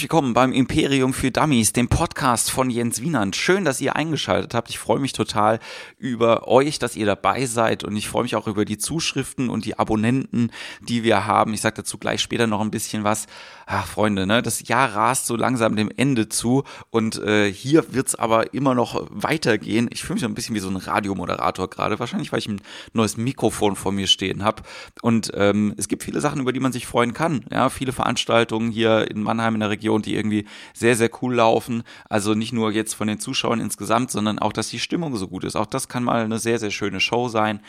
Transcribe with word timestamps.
Herzlich 0.00 0.12
willkommen 0.12 0.32
beim 0.32 0.52
Imperium 0.54 1.12
für 1.12 1.30
Dummies, 1.30 1.74
dem 1.74 1.88
Podcast 1.88 2.50
von 2.50 2.70
Jens 2.70 3.02
Wienand. 3.02 3.36
Schön, 3.36 3.66
dass 3.66 3.82
ihr 3.82 3.96
eingeschaltet 3.96 4.54
habt. 4.54 4.70
Ich 4.70 4.78
freue 4.78 4.98
mich 4.98 5.12
total 5.12 5.58
über 5.98 6.48
euch, 6.48 6.78
dass 6.78 6.96
ihr 6.96 7.04
dabei 7.04 7.44
seid 7.44 7.84
und 7.84 7.94
ich 7.94 8.08
freue 8.08 8.22
mich 8.22 8.34
auch 8.34 8.46
über 8.46 8.64
die 8.64 8.78
Zuschriften 8.78 9.50
und 9.50 9.66
die 9.66 9.78
Abonnenten, 9.78 10.52
die 10.80 11.02
wir 11.02 11.26
haben. 11.26 11.52
Ich 11.52 11.60
sage 11.60 11.76
dazu 11.76 11.98
gleich 11.98 12.22
später 12.22 12.46
noch 12.46 12.62
ein 12.62 12.70
bisschen 12.70 13.04
was. 13.04 13.26
Ach, 13.66 13.86
Freunde, 13.86 14.26
ne, 14.26 14.40
das 14.40 14.66
Jahr 14.66 14.94
rast 14.94 15.26
so 15.26 15.36
langsam 15.36 15.76
dem 15.76 15.90
Ende 15.94 16.30
zu 16.30 16.64
und 16.88 17.18
äh, 17.22 17.52
hier 17.52 17.92
wird's 17.92 18.14
aber 18.14 18.54
immer 18.54 18.74
noch 18.74 19.06
weitergehen. 19.10 19.88
Ich 19.92 20.02
fühle 20.02 20.14
mich 20.14 20.22
so 20.22 20.28
ein 20.28 20.34
bisschen 20.34 20.54
wie 20.54 20.60
so 20.60 20.70
ein 20.70 20.76
Radiomoderator 20.76 21.68
gerade, 21.68 21.98
wahrscheinlich, 21.98 22.32
weil 22.32 22.38
ich 22.38 22.48
ein 22.48 22.62
neues 22.94 23.18
Mikrofon 23.18 23.76
vor 23.76 23.92
mir 23.92 24.06
stehen 24.06 24.44
habe. 24.44 24.62
Und 25.02 25.30
ähm, 25.34 25.74
es 25.76 25.88
gibt 25.88 26.02
viele 26.04 26.22
Sachen, 26.22 26.40
über 26.40 26.54
die 26.54 26.58
man 26.58 26.72
sich 26.72 26.86
freuen 26.86 27.12
kann. 27.12 27.44
Ja, 27.52 27.68
viele 27.68 27.92
Veranstaltungen 27.92 28.72
hier 28.72 29.10
in 29.10 29.22
Mannheim 29.22 29.54
in 29.54 29.60
der 29.60 29.70
Region, 29.70 29.89
die 29.98 30.14
irgendwie 30.14 30.46
sehr, 30.74 30.96
sehr 30.96 31.10
cool 31.22 31.34
laufen. 31.34 31.82
Also 32.08 32.34
nicht 32.34 32.52
nur 32.52 32.72
jetzt 32.72 32.94
von 32.94 33.08
den 33.08 33.20
Zuschauern 33.20 33.60
insgesamt, 33.60 34.10
sondern 34.10 34.38
auch, 34.38 34.52
dass 34.52 34.68
die 34.68 34.78
Stimmung 34.78 35.16
so 35.16 35.28
gut 35.28 35.44
ist. 35.44 35.56
Auch 35.56 35.66
das 35.66 35.88
kann 35.88 36.04
mal 36.04 36.24
eine 36.24 36.38
sehr, 36.38 36.58
sehr 36.58 36.70
schöne 36.70 37.00
Show 37.00 37.28
sein. 37.28 37.60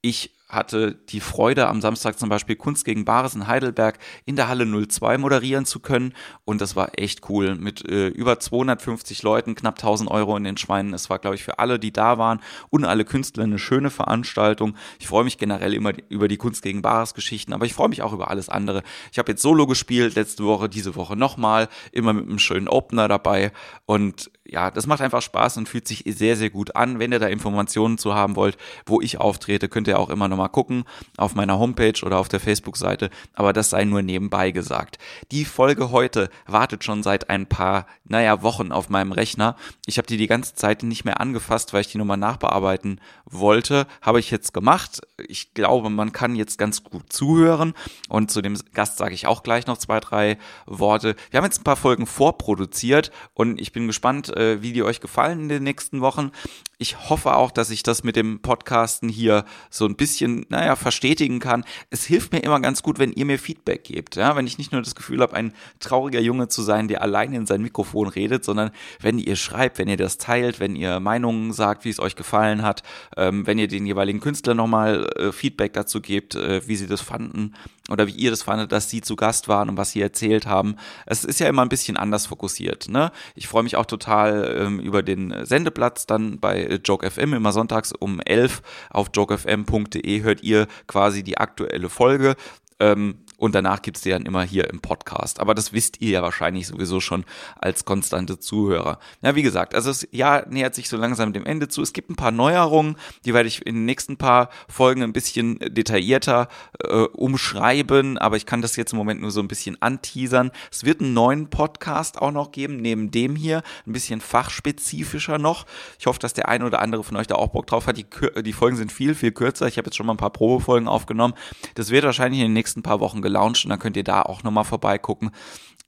Ich 0.00 0.37
hatte 0.48 0.94
die 1.10 1.20
Freude, 1.20 1.68
am 1.68 1.82
Samstag 1.82 2.18
zum 2.18 2.30
Beispiel 2.30 2.56
Kunst 2.56 2.86
gegen 2.86 3.04
Bares 3.04 3.34
in 3.34 3.46
Heidelberg 3.46 3.98
in 4.24 4.36
der 4.36 4.48
Halle 4.48 4.66
02 4.66 5.18
moderieren 5.18 5.66
zu 5.66 5.80
können. 5.80 6.14
Und 6.44 6.62
das 6.62 6.74
war 6.74 6.98
echt 6.98 7.28
cool. 7.28 7.54
Mit 7.56 7.86
äh, 7.86 8.08
über 8.08 8.40
250 8.40 9.22
Leuten, 9.22 9.54
knapp 9.54 9.74
1000 9.74 10.10
Euro 10.10 10.36
in 10.36 10.44
den 10.44 10.56
Schweinen. 10.56 10.94
Es 10.94 11.10
war, 11.10 11.18
glaube 11.18 11.36
ich, 11.36 11.44
für 11.44 11.58
alle, 11.58 11.78
die 11.78 11.92
da 11.92 12.16
waren 12.16 12.40
und 12.70 12.86
alle 12.86 13.04
Künstler 13.04 13.44
eine 13.44 13.58
schöne 13.58 13.90
Veranstaltung. 13.90 14.74
Ich 14.98 15.06
freue 15.06 15.24
mich 15.24 15.36
generell 15.36 15.74
immer 15.74 15.92
über 16.08 16.28
die 16.28 16.38
Kunst 16.38 16.62
gegen 16.62 16.80
Bares 16.80 17.12
Geschichten, 17.12 17.52
aber 17.52 17.66
ich 17.66 17.74
freue 17.74 17.90
mich 17.90 18.00
auch 18.00 18.14
über 18.14 18.30
alles 18.30 18.48
andere. 18.48 18.82
Ich 19.12 19.18
habe 19.18 19.32
jetzt 19.32 19.42
Solo 19.42 19.66
gespielt, 19.66 20.14
letzte 20.14 20.44
Woche, 20.44 20.70
diese 20.70 20.96
Woche 20.96 21.14
nochmal, 21.14 21.68
immer 21.92 22.14
mit 22.14 22.26
einem 22.26 22.38
schönen 22.38 22.68
Opener 22.68 23.06
dabei. 23.06 23.52
Und 23.84 24.30
ja, 24.50 24.70
das 24.70 24.86
macht 24.86 25.02
einfach 25.02 25.20
Spaß 25.20 25.58
und 25.58 25.68
fühlt 25.68 25.86
sich 25.86 26.04
sehr, 26.06 26.36
sehr 26.36 26.48
gut 26.50 26.74
an. 26.74 26.98
Wenn 26.98 27.12
ihr 27.12 27.18
da 27.18 27.26
Informationen 27.26 27.98
zu 27.98 28.14
haben 28.14 28.34
wollt, 28.34 28.56
wo 28.86 29.00
ich 29.00 29.18
auftrete, 29.18 29.68
könnt 29.68 29.88
ihr 29.88 29.98
auch 29.98 30.08
immer 30.08 30.26
nochmal 30.26 30.48
gucken 30.48 30.84
auf 31.16 31.34
meiner 31.34 31.58
Homepage 31.58 32.00
oder 32.02 32.18
auf 32.18 32.28
der 32.28 32.40
Facebook-Seite. 32.40 33.10
Aber 33.34 33.52
das 33.52 33.70
sei 33.70 33.84
nur 33.84 34.02
nebenbei 34.02 34.50
gesagt. 34.50 34.98
Die 35.32 35.44
Folge 35.44 35.90
heute 35.90 36.30
wartet 36.46 36.82
schon 36.82 37.02
seit 37.02 37.28
ein 37.28 37.46
paar, 37.46 37.86
naja, 38.04 38.42
Wochen 38.42 38.72
auf 38.72 38.88
meinem 38.88 39.12
Rechner. 39.12 39.56
Ich 39.86 39.98
habe 39.98 40.08
die 40.08 40.16
die 40.16 40.26
ganze 40.26 40.54
Zeit 40.54 40.82
nicht 40.82 41.04
mehr 41.04 41.20
angefasst, 41.20 41.74
weil 41.74 41.82
ich 41.82 41.92
die 41.92 41.98
nochmal 41.98 42.16
nachbearbeiten 42.16 43.00
wollte. 43.30 43.86
Habe 44.02 44.20
ich 44.20 44.30
jetzt 44.30 44.52
gemacht. 44.52 45.00
Ich 45.28 45.54
glaube, 45.54 45.90
man 45.90 46.12
kann 46.12 46.36
jetzt 46.36 46.58
ganz 46.58 46.84
gut 46.84 47.12
zuhören. 47.12 47.74
Und 48.08 48.30
zu 48.30 48.42
dem 48.42 48.58
Gast 48.72 48.98
sage 48.98 49.14
ich 49.14 49.26
auch 49.26 49.42
gleich 49.42 49.66
noch 49.66 49.78
zwei, 49.78 50.00
drei 50.00 50.38
Worte. 50.66 51.16
Wir 51.30 51.38
haben 51.38 51.44
jetzt 51.44 51.60
ein 51.60 51.64
paar 51.64 51.76
Folgen 51.76 52.06
vorproduziert 52.06 53.10
und 53.34 53.60
ich 53.60 53.72
bin 53.72 53.86
gespannt, 53.86 54.34
äh, 54.36 54.62
wie 54.62 54.72
die 54.72 54.82
euch 54.82 55.00
gefallen 55.00 55.40
in 55.40 55.48
den 55.48 55.62
nächsten 55.62 56.00
Wochen. 56.00 56.32
Ich 56.80 57.10
hoffe 57.10 57.34
auch, 57.34 57.50
dass 57.50 57.70
ich 57.70 57.82
das 57.82 58.04
mit 58.04 58.14
dem 58.14 58.40
Podcasten 58.40 59.08
hier 59.08 59.44
so 59.68 59.84
ein 59.84 59.96
bisschen, 59.96 60.46
naja, 60.48 60.76
verstetigen 60.76 61.40
kann. 61.40 61.64
Es 61.90 62.04
hilft 62.04 62.32
mir 62.32 62.38
immer 62.38 62.60
ganz 62.60 62.84
gut, 62.84 63.00
wenn 63.00 63.12
ihr 63.12 63.24
mir 63.24 63.40
Feedback 63.40 63.82
gebt. 63.82 64.14
Ja? 64.14 64.36
Wenn 64.36 64.46
ich 64.46 64.58
nicht 64.58 64.70
nur 64.70 64.80
das 64.80 64.94
Gefühl 64.94 65.20
habe, 65.20 65.34
ein 65.34 65.52
trauriger 65.80 66.20
Junge 66.20 66.46
zu 66.46 66.62
sein, 66.62 66.86
der 66.86 67.02
allein 67.02 67.32
in 67.32 67.46
sein 67.46 67.62
Mikrofon 67.62 68.06
redet, 68.06 68.44
sondern 68.44 68.70
wenn 69.00 69.18
ihr 69.18 69.34
schreibt, 69.34 69.78
wenn 69.78 69.88
ihr 69.88 69.96
das 69.96 70.18
teilt, 70.18 70.60
wenn 70.60 70.76
ihr 70.76 71.00
Meinungen 71.00 71.52
sagt, 71.52 71.84
wie 71.84 71.90
es 71.90 71.98
euch 71.98 72.14
gefallen 72.14 72.62
hat, 72.62 72.84
ähm, 73.16 73.44
wenn 73.44 73.58
ihr 73.58 73.66
den 73.66 73.84
jeweiligen 73.84 74.20
Künstler 74.20 74.54
nochmal 74.54 75.10
äh, 75.16 75.32
Feedback 75.32 75.72
dazu 75.72 76.00
gebt, 76.00 76.36
äh, 76.36 76.66
wie 76.68 76.76
sie 76.76 76.86
das 76.86 77.00
fanden 77.00 77.54
oder 77.88 78.06
wie 78.06 78.12
ihr 78.12 78.30
das 78.30 78.42
fandet, 78.42 78.72
dass 78.72 78.90
sie 78.90 79.00
zu 79.00 79.16
Gast 79.16 79.48
waren 79.48 79.68
und 79.68 79.76
was 79.76 79.92
sie 79.92 80.00
erzählt 80.00 80.46
haben. 80.46 80.76
Es 81.06 81.24
ist 81.24 81.40
ja 81.40 81.48
immer 81.48 81.62
ein 81.62 81.68
bisschen 81.68 81.96
anders 81.96 82.26
fokussiert. 82.26 82.88
Ne? 82.88 83.10
Ich 83.34 83.48
freue 83.48 83.62
mich 83.62 83.76
auch 83.76 83.86
total 83.86 84.56
ähm, 84.58 84.80
über 84.80 85.02
den 85.02 85.34
Sendeplatz 85.44 86.06
dann 86.06 86.38
bei 86.38 86.80
Joke 86.84 87.10
FM 87.10 87.34
immer 87.34 87.52
sonntags 87.52 87.92
um 87.92 88.20
11 88.20 88.62
auf 88.90 89.08
jokefm.de 89.14 90.22
hört 90.22 90.42
ihr 90.42 90.66
quasi 90.86 91.22
die 91.22 91.38
aktuelle 91.38 91.88
Folge. 91.88 92.36
Ähm, 92.80 93.24
und 93.38 93.54
danach 93.54 93.80
gibt's 93.82 94.02
die 94.02 94.10
dann 94.10 94.26
immer 94.26 94.42
hier 94.42 94.68
im 94.68 94.80
Podcast. 94.80 95.40
Aber 95.40 95.54
das 95.54 95.72
wisst 95.72 96.00
ihr 96.02 96.10
ja 96.10 96.22
wahrscheinlich 96.22 96.66
sowieso 96.66 97.00
schon 97.00 97.24
als 97.56 97.84
konstante 97.84 98.38
Zuhörer. 98.38 98.98
Ja, 99.22 99.34
wie 99.36 99.42
gesagt, 99.42 99.74
also 99.74 99.90
das 99.90 100.06
Jahr 100.10 100.46
nähert 100.48 100.74
sich 100.74 100.88
so 100.88 100.96
langsam 100.96 101.32
dem 101.32 101.46
Ende 101.46 101.68
zu. 101.68 101.80
Es 101.80 101.92
gibt 101.92 102.10
ein 102.10 102.16
paar 102.16 102.32
Neuerungen, 102.32 102.96
die 103.24 103.34
werde 103.34 103.48
ich 103.48 103.64
in 103.64 103.76
den 103.76 103.84
nächsten 103.84 104.16
paar 104.16 104.50
Folgen 104.68 105.02
ein 105.02 105.12
bisschen 105.12 105.58
detaillierter 105.60 106.48
äh, 106.82 107.04
umschreiben, 107.04 108.18
aber 108.18 108.36
ich 108.36 108.44
kann 108.44 108.60
das 108.60 108.74
jetzt 108.76 108.92
im 108.92 108.98
Moment 108.98 109.20
nur 109.20 109.30
so 109.30 109.40
ein 109.40 109.48
bisschen 109.48 109.80
anteasern. 109.80 110.50
Es 110.72 110.84
wird 110.84 111.00
einen 111.00 111.14
neuen 111.14 111.48
Podcast 111.48 112.20
auch 112.20 112.32
noch 112.32 112.50
geben, 112.50 112.78
neben 112.78 113.12
dem 113.12 113.36
hier, 113.36 113.62
ein 113.86 113.92
bisschen 113.92 114.20
fachspezifischer 114.20 115.38
noch. 115.38 115.64
Ich 116.00 116.06
hoffe, 116.06 116.18
dass 116.18 116.34
der 116.34 116.48
eine 116.48 116.66
oder 116.66 116.82
andere 116.82 117.04
von 117.04 117.16
euch 117.16 117.28
da 117.28 117.36
auch 117.36 117.48
Bock 117.48 117.68
drauf 117.68 117.86
hat. 117.86 117.96
Die, 117.96 118.06
die 118.42 118.52
Folgen 118.52 118.76
sind 118.76 118.90
viel, 118.90 119.14
viel 119.14 119.30
kürzer. 119.30 119.68
Ich 119.68 119.78
habe 119.78 119.86
jetzt 119.86 119.96
schon 119.96 120.06
mal 120.06 120.14
ein 120.14 120.18
paar 120.18 120.30
Probefolgen 120.30 120.88
aufgenommen. 120.88 121.34
Das 121.76 121.90
wird 121.90 122.04
wahrscheinlich 122.04 122.40
in 122.40 122.46
den 122.46 122.52
nächsten 122.52 122.82
paar 122.82 122.98
Wochen 122.98 123.22
gelauncht 123.28 123.64
und 123.64 123.70
dann 123.70 123.78
könnt 123.78 123.96
ihr 123.96 124.04
da 124.04 124.22
auch 124.22 124.42
nochmal 124.42 124.64
vorbeigucken. 124.64 125.30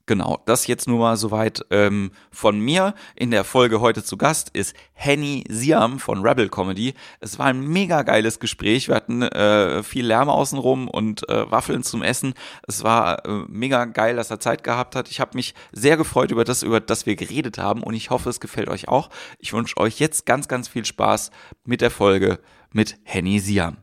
Genau, 0.07 0.41
das 0.45 0.67
jetzt 0.67 0.87
nur 0.87 0.99
mal 0.99 1.15
soweit 1.15 1.63
ähm, 1.69 2.11
von 2.31 2.59
mir. 2.59 2.95
In 3.15 3.31
der 3.31 3.43
Folge 3.43 3.81
heute 3.81 4.03
zu 4.03 4.17
Gast 4.17 4.49
ist 4.49 4.75
Henny 4.93 5.45
Siam 5.47 5.99
von 5.99 6.25
Rebel 6.25 6.49
Comedy. 6.49 6.95
Es 7.19 7.39
war 7.39 7.45
ein 7.45 7.61
mega 7.61 8.01
geiles 8.01 8.39
Gespräch. 8.39 8.87
Wir 8.87 8.95
hatten 8.95 9.21
äh, 9.21 9.83
viel 9.83 10.05
Lärm 10.05 10.27
außenrum 10.27 10.87
und 10.87 11.29
äh, 11.29 11.49
Waffeln 11.49 11.83
zum 11.83 12.01
Essen. 12.01 12.33
Es 12.67 12.83
war 12.83 13.25
äh, 13.25 13.45
mega 13.47 13.85
geil, 13.85 14.15
dass 14.15 14.31
er 14.31 14.39
Zeit 14.39 14.63
gehabt 14.63 14.95
hat. 14.95 15.09
Ich 15.09 15.19
habe 15.19 15.35
mich 15.35 15.53
sehr 15.71 15.97
gefreut 15.97 16.31
über 16.31 16.43
das, 16.43 16.63
über 16.63 16.79
das 16.79 17.05
wir 17.05 17.15
geredet 17.15 17.57
haben 17.57 17.83
und 17.83 17.93
ich 17.93 18.09
hoffe, 18.09 18.29
es 18.29 18.39
gefällt 18.39 18.69
euch 18.69 18.87
auch. 18.87 19.09
Ich 19.39 19.53
wünsche 19.53 19.77
euch 19.77 19.99
jetzt 19.99 20.25
ganz, 20.25 20.47
ganz 20.47 20.67
viel 20.67 20.83
Spaß 20.83 21.31
mit 21.63 21.79
der 21.79 21.91
Folge 21.91 22.39
mit 22.73 22.97
Henny 23.03 23.39
Siam. 23.39 23.77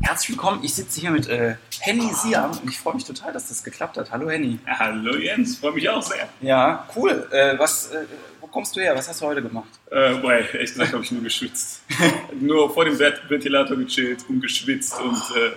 Herzlich 0.00 0.30
willkommen, 0.30 0.60
ich 0.62 0.72
sitze 0.72 1.00
hier 1.02 1.10
mit 1.10 1.28
äh, 1.28 1.56
Henny 1.80 2.10
Siam 2.14 2.52
und 2.52 2.70
ich 2.70 2.78
freue 2.78 2.94
mich 2.94 3.04
total, 3.04 3.34
dass 3.34 3.48
das 3.48 3.62
geklappt 3.62 3.98
hat. 3.98 4.10
Hallo 4.10 4.30
Henny. 4.30 4.58
Hallo 4.66 5.14
Jens, 5.16 5.58
freue 5.58 5.72
mich 5.72 5.86
auch 5.90 6.00
sehr. 6.00 6.26
Ja, 6.40 6.88
cool. 6.96 7.28
Äh, 7.32 7.58
was, 7.58 7.90
äh, 7.90 8.06
wo 8.40 8.46
kommst 8.46 8.74
du 8.74 8.80
her? 8.80 8.96
Was 8.96 9.10
hast 9.10 9.20
du 9.20 9.26
heute 9.26 9.42
gemacht? 9.42 9.68
Äh, 9.90 10.14
boah, 10.14 10.32
ehrlich 10.32 10.72
gesagt 10.72 10.94
habe 10.94 11.04
ich 11.04 11.12
nur 11.12 11.22
geschwitzt. 11.22 11.82
nur 12.40 12.72
vor 12.72 12.86
dem 12.86 12.98
Ventilator 12.98 13.76
gechillt 13.76 14.24
und 14.30 14.40
geschwitzt 14.40 14.98
und 15.02 15.16
äh, 15.36 15.50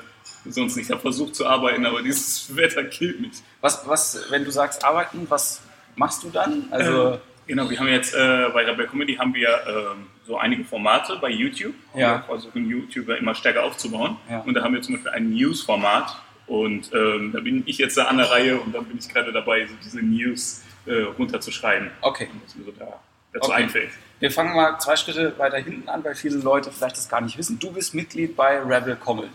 sonst 0.52 0.76
nicht. 0.76 0.88
Ich 0.88 0.92
habe 0.92 1.02
versucht 1.02 1.36
zu 1.36 1.48
arbeiten, 1.48 1.86
aber 1.86 2.02
dieses 2.02 2.54
Wetter 2.56 2.84
killt 2.84 3.22
mich. 3.22 3.32
Was, 3.62 3.88
was, 3.88 4.26
wenn 4.30 4.44
du 4.44 4.52
sagst 4.52 4.84
arbeiten, 4.84 5.26
was 5.30 5.62
machst 5.96 6.24
du 6.24 6.30
dann? 6.30 6.68
Also 6.72 7.14
äh, 7.14 7.18
genau, 7.50 7.70
wir 7.70 7.78
haben 7.80 7.88
jetzt 7.90 8.14
äh, 8.16 8.48
bei 8.54 8.64
Rebel 8.66 8.88
Comedy 8.88 9.16
haben 9.16 9.34
wir 9.34 9.50
ähm, 9.68 10.08
so 10.26 10.38
einige 10.38 10.64
Formate 10.64 11.18
bei 11.20 11.30
YouTube. 11.30 11.76
Ja. 11.94 12.20
Wir 12.20 12.24
versuchen 12.24 12.70
YouTuber 12.70 13.18
immer 13.18 13.36
stärker 13.36 13.64
aufzubauen. 13.66 14.16
Ja. 14.30 14.40
Und 14.40 14.54
da 14.54 14.64
haben 14.64 14.74
wir 14.74 14.82
zum 14.82 14.96
Beispiel 14.96 15.12
ein 15.12 15.32
News-Format. 15.32 16.16
Und 16.48 16.92
ähm, 16.94 17.32
da 17.34 17.42
bin 17.42 17.64
ich 17.68 17.78
jetzt 17.78 17.98
da 17.98 18.06
an 18.06 18.18
der 18.18 18.32
Reihe 18.32 18.60
und 18.60 18.74
dann 18.74 18.86
bin 18.86 18.98
ich 18.98 19.08
gerade 19.10 19.32
dabei, 19.34 19.68
so 19.68 19.74
diese 19.84 20.00
News 20.02 20.64
äh, 20.86 21.02
runterzuschreiben. 21.18 21.92
Okay. 22.02 22.28
Was 22.46 22.56
mir 22.56 22.64
so 22.66 22.72
da, 22.72 23.00
dazu 23.34 23.52
Okay. 23.52 23.64
einfällt. 23.64 23.90
Wir 24.20 24.32
fangen 24.32 24.56
mal 24.56 24.80
zwei 24.80 24.96
Schritte 24.96 25.38
weiter 25.38 25.58
hinten 25.58 25.88
an, 25.90 26.04
weil 26.04 26.16
viele 26.16 26.38
Leute 26.38 26.72
vielleicht 26.72 26.98
das 26.98 27.08
gar 27.10 27.22
nicht 27.22 27.38
wissen. 27.38 27.60
Du 27.60 27.72
bist 27.72 27.94
Mitglied 27.94 28.36
bei 28.36 28.60
Rebel 28.60 28.96
Comedy. 28.96 29.30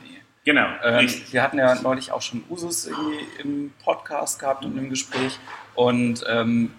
Genau, 0.45 0.67
Ähm, 0.85 1.09
wir 1.31 1.43
hatten 1.43 1.57
ja 1.59 1.75
neulich 1.81 2.13
auch 2.13 2.21
schon 2.21 2.45
Usus 2.51 2.87
irgendwie 2.87 3.25
im 3.43 3.73
Podcast 3.83 4.39
gehabt 4.39 4.65
und 4.65 4.77
im 4.77 4.91
Gespräch. 4.91 5.39
Und 5.75 6.23
ähm, 6.29 6.71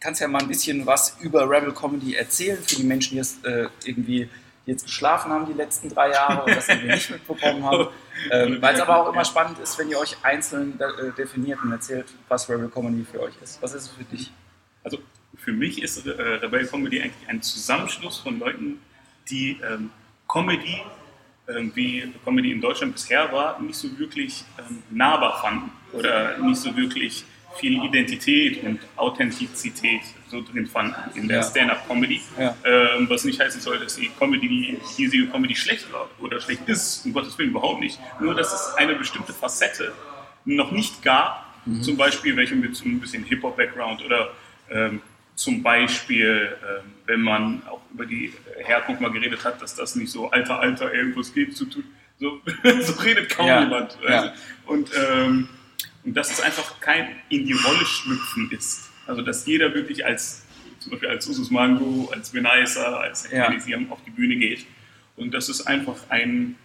kannst 0.00 0.20
ja 0.20 0.28
mal 0.28 0.42
ein 0.42 0.48
bisschen 0.48 0.86
was 0.86 1.16
über 1.20 1.48
Rebel 1.48 1.72
Comedy 1.72 2.14
erzählen 2.14 2.58
für 2.62 2.76
die 2.76 2.84
Menschen, 2.84 3.12
die 3.12 3.16
jetzt 3.16 3.44
äh, 3.44 3.68
irgendwie 3.84 4.28
die 4.66 4.72
jetzt 4.72 4.84
geschlafen 4.84 5.30
haben 5.30 5.46
die 5.46 5.52
letzten 5.52 5.88
drei 5.88 6.10
Jahre 6.10 6.42
und 6.42 6.54
das 6.54 6.68
irgendwie 6.68 6.88
nicht 6.88 7.10
mitbekommen 7.10 7.64
haben. 7.64 7.88
Ähm, 8.30 8.62
Weil 8.62 8.74
es 8.74 8.80
aber 8.80 8.96
auch 8.96 9.12
immer 9.12 9.26
spannend 9.26 9.58
ist, 9.58 9.78
wenn 9.78 9.90
ihr 9.90 9.98
euch 9.98 10.16
einzeln 10.22 10.80
äh, 10.80 11.12
definiert 11.12 11.58
und 11.62 11.70
erzählt, 11.70 12.06
was 12.28 12.48
Rebel 12.48 12.70
Comedy 12.70 13.04
für 13.04 13.20
euch 13.20 13.34
ist. 13.42 13.60
Was 13.60 13.74
ist 13.74 13.82
es 13.82 13.88
für 13.90 14.04
dich? 14.04 14.32
Also 14.82 15.00
für 15.36 15.52
mich 15.52 15.82
ist 15.82 16.06
äh, 16.06 16.10
Rebel 16.10 16.66
Comedy 16.66 17.02
eigentlich 17.02 17.28
ein 17.28 17.42
Zusammenschluss 17.42 18.20
von 18.20 18.38
Leuten, 18.38 18.80
die 19.28 19.60
ähm, 19.62 19.90
Comedy, 20.26 20.80
ähm, 21.46 21.72
wie 21.74 22.10
Comedy 22.24 22.52
in 22.52 22.62
Deutschland 22.62 22.94
bisher 22.94 23.30
war, 23.32 23.60
nicht 23.60 23.76
so 23.76 23.98
wirklich 23.98 24.46
ähm, 24.58 24.82
nahbar 24.88 25.42
fanden 25.42 25.70
oder 25.92 26.38
nicht 26.38 26.62
so 26.62 26.74
wirklich 26.74 27.26
viel 27.58 27.82
Identität 27.84 28.62
und 28.62 28.78
Authentizität 28.96 30.00
so 30.28 30.42
drin 30.42 30.66
fanden 30.66 30.94
in 31.18 31.28
der 31.28 31.38
Ja. 31.38 31.42
Stand-up-Comedy. 31.42 32.20
Ja. 32.38 32.54
Ähm, 32.64 33.08
was 33.08 33.24
nicht 33.24 33.40
heißen 33.40 33.60
soll, 33.60 33.78
dass 33.78 33.96
die 33.96 34.10
Comedy, 34.18 34.48
die 34.48 34.78
hiesige 34.96 35.26
Comedy 35.28 35.54
schlecht 35.54 35.92
war 35.92 36.08
oder 36.20 36.40
schlecht 36.40 36.68
ist, 36.68 37.04
um 37.06 37.12
Gottes 37.12 37.36
Willen 37.38 37.50
überhaupt 37.50 37.80
nicht. 37.80 37.98
Nur, 38.20 38.34
dass 38.34 38.52
es 38.52 38.74
eine 38.76 38.94
bestimmte 38.94 39.32
Facette 39.32 39.92
noch 40.44 40.70
nicht 40.72 41.02
gab, 41.02 41.44
zum 41.82 41.96
Beispiel 41.96 42.36
welche 42.36 42.54
mit 42.54 42.76
so 42.76 42.84
ein 42.84 43.00
bisschen 43.00 43.24
Hip-Hop-Background 43.24 44.04
oder 44.04 44.30
ähm, 44.70 45.00
zum 45.34 45.62
Beispiel, 45.62 46.56
ähm, 46.62 46.92
wenn 47.06 47.20
man 47.20 47.62
auch 47.68 47.80
über 47.92 48.06
die 48.06 48.32
Herkunft 48.64 49.00
mal 49.02 49.10
geredet 49.10 49.44
hat, 49.44 49.60
dass 49.60 49.74
das 49.74 49.96
nicht 49.96 50.10
so 50.10 50.30
alter, 50.30 50.60
alter, 50.60 50.92
irgendwas 50.94 51.34
geht 51.34 51.56
zu 51.56 51.66
tun. 51.66 51.84
So, 52.18 52.40
so 52.80 52.92
redet 53.02 53.28
kaum 53.30 53.46
Ja, 53.46 53.60
jemand. 53.62 53.98
Also, 54.06 54.30
und, 54.66 54.90
ähm, 55.10 55.48
und 56.06 56.14
dass 56.14 56.30
es 56.30 56.40
einfach 56.40 56.80
kein 56.80 57.08
in 57.28 57.46
die 57.46 57.52
Rolle 57.52 57.84
schlüpfen 57.84 58.50
ist. 58.52 58.90
Also 59.06 59.22
dass 59.22 59.44
jeder 59.44 59.74
wirklich 59.74 60.06
als 60.06 60.42
zum 60.78 60.92
Beispiel 60.92 61.08
als 61.08 61.26
Usus 61.28 61.50
Mango, 61.50 62.10
als 62.12 62.30
Benaisa, 62.30 62.98
als 62.98 63.30
Ja. 63.30 63.48
Auf 63.90 63.98
die 64.06 64.10
Bühne 64.10 64.36
geht. 64.36 64.64
Und 65.16 65.34
das 65.34 65.48
ist 65.48 65.66
einfach 65.66 65.96
ein 66.08 66.56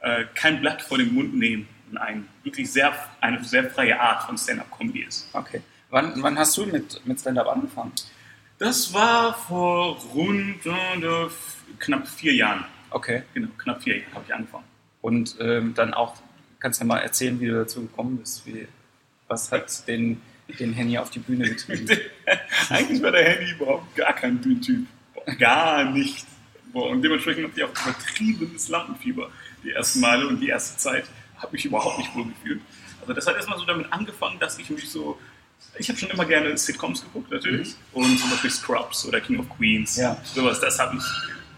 äh, 0.00 0.24
kein 0.34 0.60
Blatt 0.60 0.82
vor 0.82 0.98
den 0.98 1.12
Mund 1.12 1.34
nehmen 1.34 1.68
und 1.90 1.98
ein 1.98 2.26
wirklich 2.44 2.70
sehr 2.72 2.94
eine 3.20 3.42
sehr 3.44 3.70
freie 3.70 4.00
Art 4.00 4.24
von 4.24 4.38
Stand-up-Comedy 4.38 5.02
ist. 5.02 5.28
Okay. 5.32 5.60
Wann, 5.90 6.22
wann 6.22 6.38
hast 6.38 6.56
du 6.56 6.66
mit, 6.66 7.04
mit 7.06 7.20
Stand-Up 7.20 7.48
angefangen? 7.48 7.92
Das 8.58 8.92
war 8.92 9.34
vor 9.34 9.96
rund 10.14 10.66
äh, 10.66 11.28
knapp 11.78 12.08
vier 12.08 12.34
Jahren. 12.34 12.64
Okay. 12.90 13.22
Genau, 13.34 13.48
knapp 13.58 13.82
vier 13.82 13.98
Jahren 13.98 14.14
habe 14.14 14.24
ich 14.26 14.34
angefangen. 14.34 14.64
Und 15.00 15.36
ähm, 15.40 15.74
dann 15.74 15.94
auch, 15.94 16.16
kannst 16.58 16.80
du 16.80 16.84
ja 16.84 16.88
mal 16.88 16.98
erzählen, 16.98 17.38
wie 17.40 17.46
du 17.46 17.54
dazu 17.54 17.82
gekommen 17.82 18.18
bist. 18.18 18.46
Wie, 18.46 18.66
was 19.28 19.52
hat 19.52 19.86
den, 19.86 20.20
den 20.58 20.72
Henny 20.72 20.98
auf 20.98 21.10
die 21.10 21.18
Bühne 21.20 21.48
getrieben? 21.48 21.88
Eigentlich 22.70 23.02
war 23.02 23.12
der 23.12 23.24
Handy 23.24 23.52
überhaupt 23.52 23.94
gar 23.94 24.12
kein 24.14 24.38
Bühnentyp. 24.38 24.86
Gar 25.38 25.90
nicht. 25.92 26.26
Und 26.72 27.02
dementsprechend 27.02 27.44
hatte 27.44 27.54
ich 27.60 27.64
auch 27.64 27.70
übertriebenes 27.86 28.68
Lampenfieber 28.68 29.30
die 29.64 29.70
ersten 29.72 30.00
Male 30.00 30.26
und 30.26 30.40
die 30.40 30.48
erste 30.48 30.76
Zeit 30.78 31.04
habe 31.38 31.56
ich 31.56 31.64
überhaupt 31.64 31.98
nicht 31.98 32.14
wohl 32.14 32.26
gefühlt. 32.26 32.60
Also 33.00 33.12
das 33.12 33.26
hat 33.26 33.36
erstmal 33.36 33.58
so 33.58 33.64
damit 33.64 33.92
angefangen, 33.92 34.38
dass 34.38 34.58
ich 34.58 34.68
mich 34.70 34.88
so, 34.88 35.18
ich 35.78 35.88
habe 35.88 35.98
schon 35.98 36.10
immer 36.10 36.24
gerne 36.24 36.56
Sitcoms 36.56 37.02
geguckt 37.02 37.30
natürlich 37.30 37.74
und 37.92 38.18
zum 38.18 38.30
Beispiel 38.30 38.50
Scrubs 38.50 39.06
oder 39.06 39.20
King 39.20 39.38
of 39.40 39.48
Queens, 39.56 39.96
Ja. 39.96 40.20
sowas, 40.24 40.60
das 40.60 40.78
habe 40.78 40.96
ich 40.96 41.04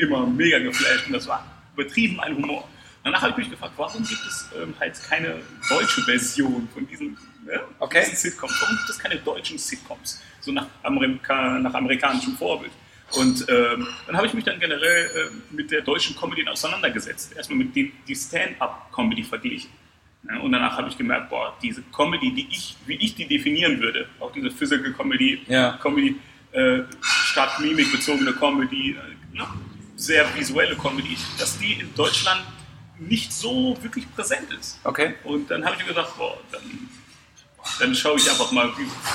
immer 0.04 0.26
mega 0.26 0.58
geflasht 0.58 1.06
und 1.06 1.12
das 1.12 1.26
war 1.26 1.44
übertrieben 1.74 2.20
ein 2.20 2.36
Humor. 2.36 2.68
Danach 3.04 3.22
habe 3.22 3.32
ich 3.32 3.38
mich 3.38 3.50
gefragt, 3.50 3.74
warum 3.76 4.02
gibt 4.06 4.20
es 4.26 4.48
ähm, 4.60 4.74
halt 4.78 5.00
keine 5.08 5.40
deutsche 5.68 6.02
Version 6.02 6.68
von 6.72 6.86
diesen, 6.86 7.16
ne, 7.50 7.60
Okay. 7.78 8.00
diesen 8.00 8.16
Sitcoms? 8.16 8.54
Warum 8.60 8.76
gibt 8.76 8.90
es 8.90 8.98
keine 8.98 9.16
deutschen 9.16 9.58
Sitcoms? 9.58 10.20
So 10.40 10.52
nach, 10.52 10.66
Amerika, 10.82 11.58
nach 11.58 11.74
amerikanischem 11.74 12.36
Vorbild. 12.36 12.72
Und 13.12 13.44
ähm, 13.48 13.88
dann 14.06 14.16
habe 14.16 14.26
ich 14.28 14.34
mich 14.34 14.44
dann 14.44 14.60
generell 14.60 15.10
ähm, 15.32 15.42
mit 15.50 15.70
der 15.70 15.80
deutschen 15.82 16.16
Comedy 16.16 16.46
auseinandergesetzt. 16.46 17.34
Erstmal 17.36 17.58
mit 17.58 17.74
dem, 17.74 17.92
die 18.06 18.14
Stand-up-Comedy 18.14 19.24
verglichen. 19.24 19.70
Ja, 20.28 20.38
und 20.40 20.52
danach 20.52 20.76
habe 20.76 20.88
ich 20.88 20.96
gemerkt, 20.98 21.30
boah, 21.30 21.56
diese 21.62 21.82
Comedy, 21.96 22.32
die 22.32 22.46
ich, 22.50 22.76
wie 22.86 22.94
ich 22.96 23.14
die 23.14 23.26
definieren 23.26 23.80
würde, 23.80 24.06
auch 24.20 24.30
diese 24.32 24.50
Physical 24.50 24.92
Comedy, 24.92 25.42
Ja. 25.48 25.78
Comedy, 25.82 26.16
äh, 26.52 26.80
stark 27.02 27.58
mimikbezogene 27.60 28.32
Comedy, 28.34 28.90
äh, 28.92 29.36
ja, 29.38 29.52
sehr 29.96 30.26
visuelle 30.36 30.76
Comedy, 30.76 31.16
dass 31.38 31.58
die 31.58 31.72
in 31.80 31.92
Deutschland 31.94 32.42
nicht 32.98 33.32
so 33.32 33.76
wirklich 33.82 34.12
präsent 34.14 34.52
ist. 34.52 34.78
Okay. 34.84 35.14
Und 35.24 35.50
dann 35.50 35.64
habe 35.64 35.74
ich 35.76 35.82
mir 35.82 35.88
gedacht, 35.88 36.12
boah, 36.18 36.38
dann, 36.52 36.60
dann 37.78 37.94
schaue 37.94 38.16
ich 38.16 38.28
einfach 38.30 38.52
mal, 38.52 38.70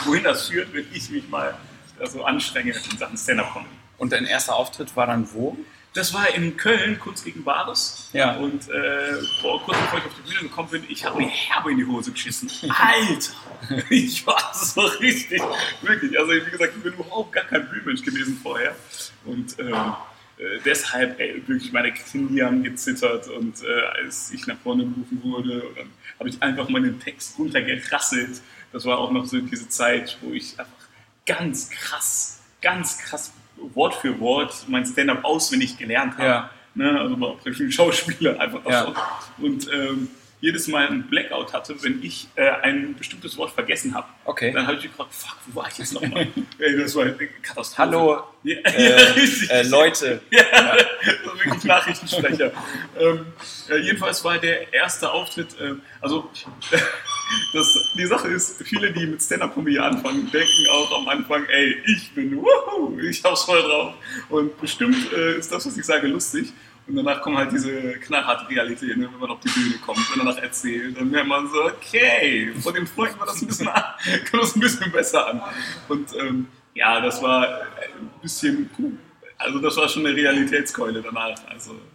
wohin 0.06 0.24
das 0.24 0.48
führt, 0.48 0.74
wenn 0.74 0.86
ich 0.94 1.10
mich 1.10 1.28
mal 1.30 1.58
so 2.04 2.24
anstrenge 2.24 2.74
in 2.92 2.98
Sachen 2.98 3.18
Stand-Up-Comedy. 3.18 3.70
Und 3.98 4.12
dein 4.12 4.26
erster 4.26 4.56
Auftritt 4.56 4.96
war 4.96 5.08
dann 5.08 5.32
wo? 5.34 5.58
Das 5.94 6.14
war 6.14 6.28
in 6.36 6.58
Köln, 6.58 7.00
Kunst 7.00 7.24
gegen 7.24 7.46
Bares. 7.46 8.10
Ja. 8.12 8.36
Und 8.36 8.68
äh, 8.70 9.14
boah, 9.42 9.62
kurz 9.64 9.78
bevor 9.78 10.00
ich 10.00 10.06
auf 10.06 10.12
die 10.18 10.30
Bühne 10.30 10.42
gekommen 10.50 10.68
bin, 10.70 10.84
ich 10.90 11.06
habe 11.06 11.18
mir 11.18 11.30
herbe 11.30 11.72
in 11.72 11.78
die 11.78 11.86
Hose 11.86 12.12
geschissen. 12.12 12.50
Alter! 12.70 13.34
Ich 13.90 14.28
war 14.28 14.52
so 14.54 14.82
richtig, 14.82 15.42
wirklich. 15.82 16.20
Also 16.20 16.34
wie 16.34 16.52
gesagt, 16.52 16.74
ich 16.76 16.84
bin 16.84 16.94
überhaupt 16.94 17.32
gar 17.32 17.46
kein 17.46 17.68
Bühnenmensch 17.68 18.04
gewesen 18.04 18.40
vorher. 18.44 18.76
Und 19.24 19.58
ähm, 19.58 19.96
äh, 20.38 20.60
deshalb, 20.66 21.20
ey, 21.20 21.42
wirklich, 21.48 21.72
meine 21.72 21.92
Knie 21.94 22.42
haben 22.42 22.64
gezittert. 22.64 23.28
Und 23.30 23.64
äh, 23.64 24.02
als 24.04 24.32
ich 24.32 24.48
nach 24.48 24.58
vorne 24.58 24.84
gerufen 24.84 25.22
wurde, 25.24 25.64
dann 25.76 25.88
habe 26.20 26.30
ich 26.30 26.42
einfach 26.42 26.70
meinen 26.70 27.00
Text 27.00 27.38
runtergerasselt. 27.40 28.42
Das 28.72 28.86
war 28.86 28.98
auch 28.98 29.12
noch 29.12 29.26
so 29.26 29.40
diese 29.40 29.70
Zeit, 29.70 30.18
wo 30.22 30.32
ich 30.32 30.60
einfach 30.60 30.72
ganz 31.26 31.70
krass, 31.70 32.42
ganz 32.62 32.98
krass 32.98 33.34
Wort 33.74 33.96
für 33.96 34.20
Wort 34.20 34.66
mein 34.68 34.86
Stand-up 34.86 35.24
auswendig 35.24 35.78
gelernt 35.78 36.18
habe. 36.18 36.26
Ja. 36.26 36.50
Ne, 36.76 37.00
also 37.00 37.20
war 37.22 37.36
praktisch 37.36 37.62
ein 37.62 37.72
Schauspieler 37.72 38.40
einfach 38.40 38.66
Ja. 38.70 38.94
Und 39.38 39.72
ähm, 39.72 40.10
jedes 40.46 40.68
Mal 40.68 40.86
einen 40.88 41.08
Blackout 41.08 41.54
hatte, 41.54 41.76
wenn 41.82 42.04
ich 42.04 42.28
äh, 42.36 42.48
ein 42.62 42.94
bestimmtes 42.96 43.36
Wort 43.36 43.52
vergessen 43.52 43.96
habe. 43.96 44.06
Okay. 44.26 44.52
Dann 44.54 44.68
habe 44.68 44.78
ich 44.78 44.84
mich 44.84 44.92
gefragt, 44.92 45.12
fuck, 45.12 45.38
wo 45.48 45.62
war 45.62 45.68
ich 45.68 45.80
jetzt 45.80 45.94
nochmal? 45.94 46.28
Das 46.78 46.96
war 46.96 47.04
eine 47.04 47.16
Katastrophe. 47.42 47.78
Hallo, 47.82 48.24
Ja, 48.44 48.58
äh, 48.58 49.50
äh, 49.50 49.64
Leute. 49.64 50.22
Ja, 50.30 50.78
wirklich 51.44 51.64
Nachrichtensprecher. 51.64 52.52
ähm, 53.00 53.26
äh, 53.70 53.78
jedenfalls 53.78 54.24
war 54.24 54.38
der 54.38 54.72
erste 54.72 55.12
Auftritt, 55.12 55.60
äh, 55.60 55.74
also 56.00 56.30
das, 57.54 57.94
die 57.98 58.06
Sache 58.06 58.28
ist, 58.28 58.62
viele, 58.64 58.92
die 58.94 59.08
mit 59.08 59.24
Stand-Up-Comedy 59.24 59.80
anfangen, 59.80 60.30
denken 60.32 60.68
auch 60.72 61.00
am 61.00 61.08
Anfang, 61.08 61.46
ey, 61.48 61.82
ich 61.88 62.12
bin, 62.14 62.38
wuhu, 62.38 63.00
ich 63.00 63.24
hab's 63.24 63.44
voll 63.44 63.64
drauf. 63.64 63.96
Und 64.30 64.60
bestimmt 64.62 65.12
äh, 65.12 65.38
ist 65.40 65.52
das, 65.52 65.66
was 65.66 65.76
ich 65.76 65.86
sage, 65.86 66.06
lustig. 66.08 66.54
Und 66.88 66.96
danach 66.96 67.22
kommt 67.22 67.38
halt 67.38 67.52
diese 67.52 67.94
knallharte 68.00 68.48
Realität, 68.48 68.96
ne, 68.98 69.10
wenn 69.12 69.20
man 69.20 69.32
auf 69.32 69.40
die 69.40 69.50
Bühne 69.50 69.76
kommt 69.84 69.98
und 69.98 70.20
danach 70.20 70.38
erzählt. 70.38 71.00
Dann 71.00 71.10
merkt 71.10 71.28
man 71.28 71.48
so, 71.48 71.64
okay, 71.66 72.54
von 72.62 72.74
den 72.74 72.86
Freunden 72.86 73.20
war 73.20 73.26
das 73.26 73.42
ein 73.42 73.48
bisschen, 73.48 73.66
kam 74.26 74.40
das 74.40 74.56
ein 74.56 74.60
bisschen 74.60 74.92
besser 74.92 75.28
an. 75.28 75.42
Und 75.90 76.14
ähm, 76.20 76.48
ja, 76.76 77.02
das 77.02 77.22
war 77.24 77.48
ein 77.48 78.10
bisschen, 78.22 78.70
also 79.38 79.60
das 79.60 79.76
war 79.78 79.90
schon 79.90 80.06
eine 80.06 80.16
Realitätskeule 80.16 81.02
danach, 81.02 81.36
also 81.50 81.74
das 81.74 81.95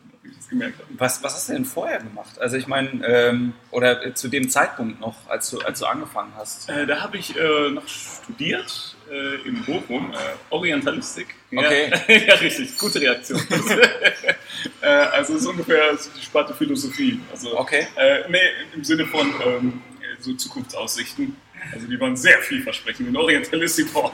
gemerkt 0.51 0.79
habe. 0.79 0.89
Was, 0.99 1.23
was 1.23 1.35
hast 1.35 1.49
du 1.49 1.55
denn 1.55 1.65
vorher 1.65 1.99
gemacht? 1.99 2.39
Also 2.41 2.57
ich 2.57 2.67
meine, 2.67 3.07
ähm, 3.07 3.55
oder 3.71 4.05
äh, 4.05 4.15
zu 4.15 4.29
dem 4.29 4.51
Zeitpunkt 4.51 5.01
noch, 5.01 5.29
als 5.29 5.51
du, 5.51 5.61
als 5.61 5.79
du 5.81 5.87
angefangen 5.87 6.33
hast. 6.37 6.69
Äh, 6.69 6.87
da 6.87 7.01
habe 7.01 7.17
ich 7.17 7.37
äh, 7.37 7.71
noch 7.71 7.89
studiert 7.89 8.97
äh, 9.11 9.49
in 9.49 9.65
Bochum, 9.65 10.13
äh, 10.13 10.17
Orientalistik. 10.51 11.35
Okay. 11.55 11.91
Ja, 12.27 12.35
richtig, 12.35 12.77
gute 12.79 13.01
Reaktion. 13.01 13.41
äh, 14.83 14.87
also 14.87 15.35
es 15.35 15.43
ist 15.43 15.47
ungefähr 15.47 15.97
so 15.97 16.11
die 16.17 16.23
Sparte 16.23 16.55
Philosophie. 16.55 17.21
Also, 17.31 17.59
Okay. 17.59 17.87
Nee, 18.29 18.39
im 18.75 18.85
Sinne 18.85 19.07
von 19.07 19.33
ähm, 19.45 19.83
so 20.21 20.35
Zukunftsaussichten. 20.35 21.37
Also 21.73 21.87
die 21.87 21.99
waren 22.01 22.17
sehr 22.17 22.39
vielversprechend. 22.39 23.09
In 23.09 23.17
Orientalistik, 23.17 23.93
boah, 23.93 24.13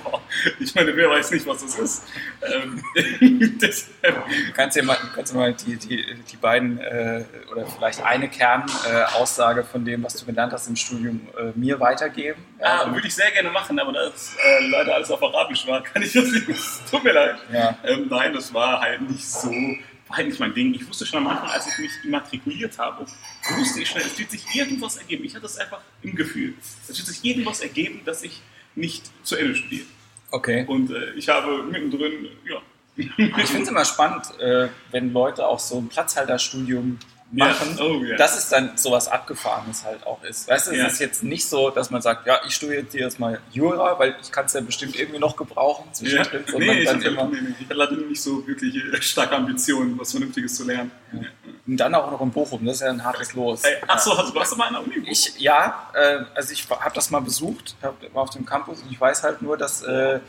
ich 0.60 0.74
meine, 0.74 0.94
wer 0.96 1.10
weiß 1.10 1.30
nicht, 1.30 1.46
was 1.46 1.62
das 1.62 1.78
ist. 1.78 2.02
Ähm, 2.42 2.82
deshalb, 3.60 4.24
Kannst 4.54 4.76
du 4.76 4.80
ja 4.80 4.86
mal, 4.86 4.96
kannst 5.14 5.32
du 5.32 5.36
mal 5.38 5.52
die, 5.54 5.76
die, 5.76 6.04
die 6.30 6.36
beiden 6.36 6.78
äh, 6.78 7.24
oder 7.50 7.66
vielleicht 7.66 8.02
eine 8.04 8.28
Kernaussage 8.28 9.60
äh, 9.60 9.64
von 9.64 9.84
dem, 9.84 10.02
was 10.02 10.14
du 10.14 10.26
gelernt 10.26 10.52
hast 10.52 10.68
im 10.68 10.76
Studium, 10.76 11.20
äh, 11.38 11.52
mir 11.58 11.80
weitergeben? 11.80 12.44
Ja, 12.60 12.82
Ah, 12.82 12.92
würde 12.92 13.06
ich 13.06 13.14
sehr 13.14 13.30
gerne 13.30 13.50
machen, 13.50 13.78
aber 13.78 13.92
da 13.92 14.06
es 14.08 14.34
äh, 14.44 14.66
leider 14.68 14.94
alles 14.94 15.10
auf 15.10 15.22
Arabisch 15.22 15.66
war, 15.66 15.82
kann 15.82 16.02
ich 16.02 16.12
das 16.12 16.24
nicht. 16.30 16.46
Tut 16.90 17.04
mir 17.04 17.12
leid. 17.12 17.36
Ja. 17.52 17.78
Ähm, 17.84 18.06
nein, 18.10 18.32
das 18.34 18.52
war 18.52 18.80
halt 18.80 19.00
nicht 19.02 19.26
so, 19.26 19.50
war 20.08 20.16
halt 20.16 20.28
nicht 20.28 20.40
mein 20.40 20.54
Ding. 20.54 20.74
Ich 20.74 20.88
wusste 20.88 21.06
schon 21.06 21.18
am 21.20 21.26
Anfang, 21.28 21.48
als 21.48 21.66
ich 21.66 21.78
mich 21.78 21.90
immatrikuliert 22.04 22.78
habe, 22.78 23.06
wusste 23.56 23.80
ich 23.80 23.88
schon, 23.88 24.00
es 24.00 24.18
wird 24.18 24.30
sich 24.30 24.44
irgendwas 24.54 24.96
ergeben. 24.96 25.24
Ich 25.24 25.34
hatte 25.34 25.46
es 25.46 25.58
einfach 25.58 25.80
im 26.02 26.14
Gefühl. 26.14 26.54
Es 26.88 26.96
wird 26.96 27.08
sich 27.08 27.24
irgendwas 27.24 27.60
ergeben, 27.60 28.02
dass 28.04 28.22
ich 28.22 28.40
nicht 28.74 29.10
zu 29.24 29.36
Ende 29.36 29.56
studiere. 29.56 29.86
okay. 30.30 30.64
Und 30.66 30.90
äh, 30.90 31.12
ich 31.14 31.28
habe 31.28 31.62
mittendrin, 31.64 32.28
ja. 32.48 32.60
Ich 32.96 33.12
finde 33.12 33.62
es 33.62 33.68
immer 33.68 33.84
spannend, 33.84 34.26
äh, 34.40 34.68
wenn 34.90 35.12
Leute 35.12 35.46
auch 35.46 35.58
so 35.58 35.78
ein 35.78 35.88
Platzhalterstudium 35.88 36.98
Ja, 37.32 37.46
machen, 37.48 37.76
oh 37.80 38.04
ja. 38.04 38.16
dass 38.16 38.38
es 38.38 38.48
dann 38.50 38.76
sowas 38.78 39.08
Abgefahrenes 39.08 39.84
halt 39.84 40.06
auch 40.06 40.22
ist. 40.22 40.48
Weißt 40.48 40.68
du, 40.68 40.72
Ja. 40.76 40.86
es 40.86 40.94
ist 40.94 40.98
jetzt 41.00 41.22
nicht 41.24 41.48
so, 41.48 41.70
dass 41.70 41.90
man 41.90 42.00
sagt, 42.00 42.24
ja, 42.24 42.38
ich 42.46 42.54
studiere 42.54 42.86
jetzt 42.92 43.18
mal 43.18 43.40
Jura, 43.50 43.98
weil 43.98 44.14
ich 44.22 44.30
kann 44.30 44.44
es 44.46 44.52
ja 44.52 44.60
bestimmt 44.60 44.94
irgendwie 44.94 45.18
noch 45.18 45.34
gebrauchen 45.36 45.86
Ja. 45.88 45.92
zwischendrin, 45.92 46.44
sondern 46.46 46.68
Nee, 46.70 46.82
ich, 46.82 46.88
hatte- 46.88 47.08
immer 47.08 47.24
nee, 47.24 47.38
nee, 47.42 47.54
ich 47.58 47.64
hatte 47.64 47.74
leider 47.74 47.96
nicht 47.96 48.22
so 48.22 48.46
wirklich 48.46 48.76
äh, 48.76 49.02
starke 49.02 49.34
Ambitionen, 49.34 49.98
was 49.98 50.12
Vernünftiges 50.12 50.54
zu 50.54 50.64
lernen. 50.64 50.92
und 51.66 51.76
dann 51.76 51.94
auch 51.96 52.08
noch 52.12 52.20
in 52.20 52.30
Bochum, 52.30 52.64
das 52.64 52.76
ist 52.76 52.82
ja 52.82 52.90
ein 52.90 53.02
hartes 53.02 53.34
Los. 53.34 53.64
Ey, 53.64 53.74
Achso, 53.88 54.16
hast, 54.16 54.32
warst 54.32 54.52
du 54.52 54.56
mal 54.56 54.68
an 54.68 54.74
der 54.74 54.82
Uni? 54.84 55.10
Ich, 55.10 55.36
ja, 55.40 55.90
äh, 55.94 56.20
also 56.32 56.52
ich 56.52 56.64
habe 56.70 56.94
das 56.94 57.10
mal 57.10 57.20
besucht, 57.22 57.74
hab, 57.82 57.96
war 58.14 58.22
auf 58.22 58.30
dem 58.30 58.46
Campus 58.46 58.82
und 58.82 58.92
ich 58.92 59.00
weiß 59.00 59.24
halt 59.24 59.42
nur, 59.42 59.56
dass, 59.56 59.82
äh, 59.82 60.20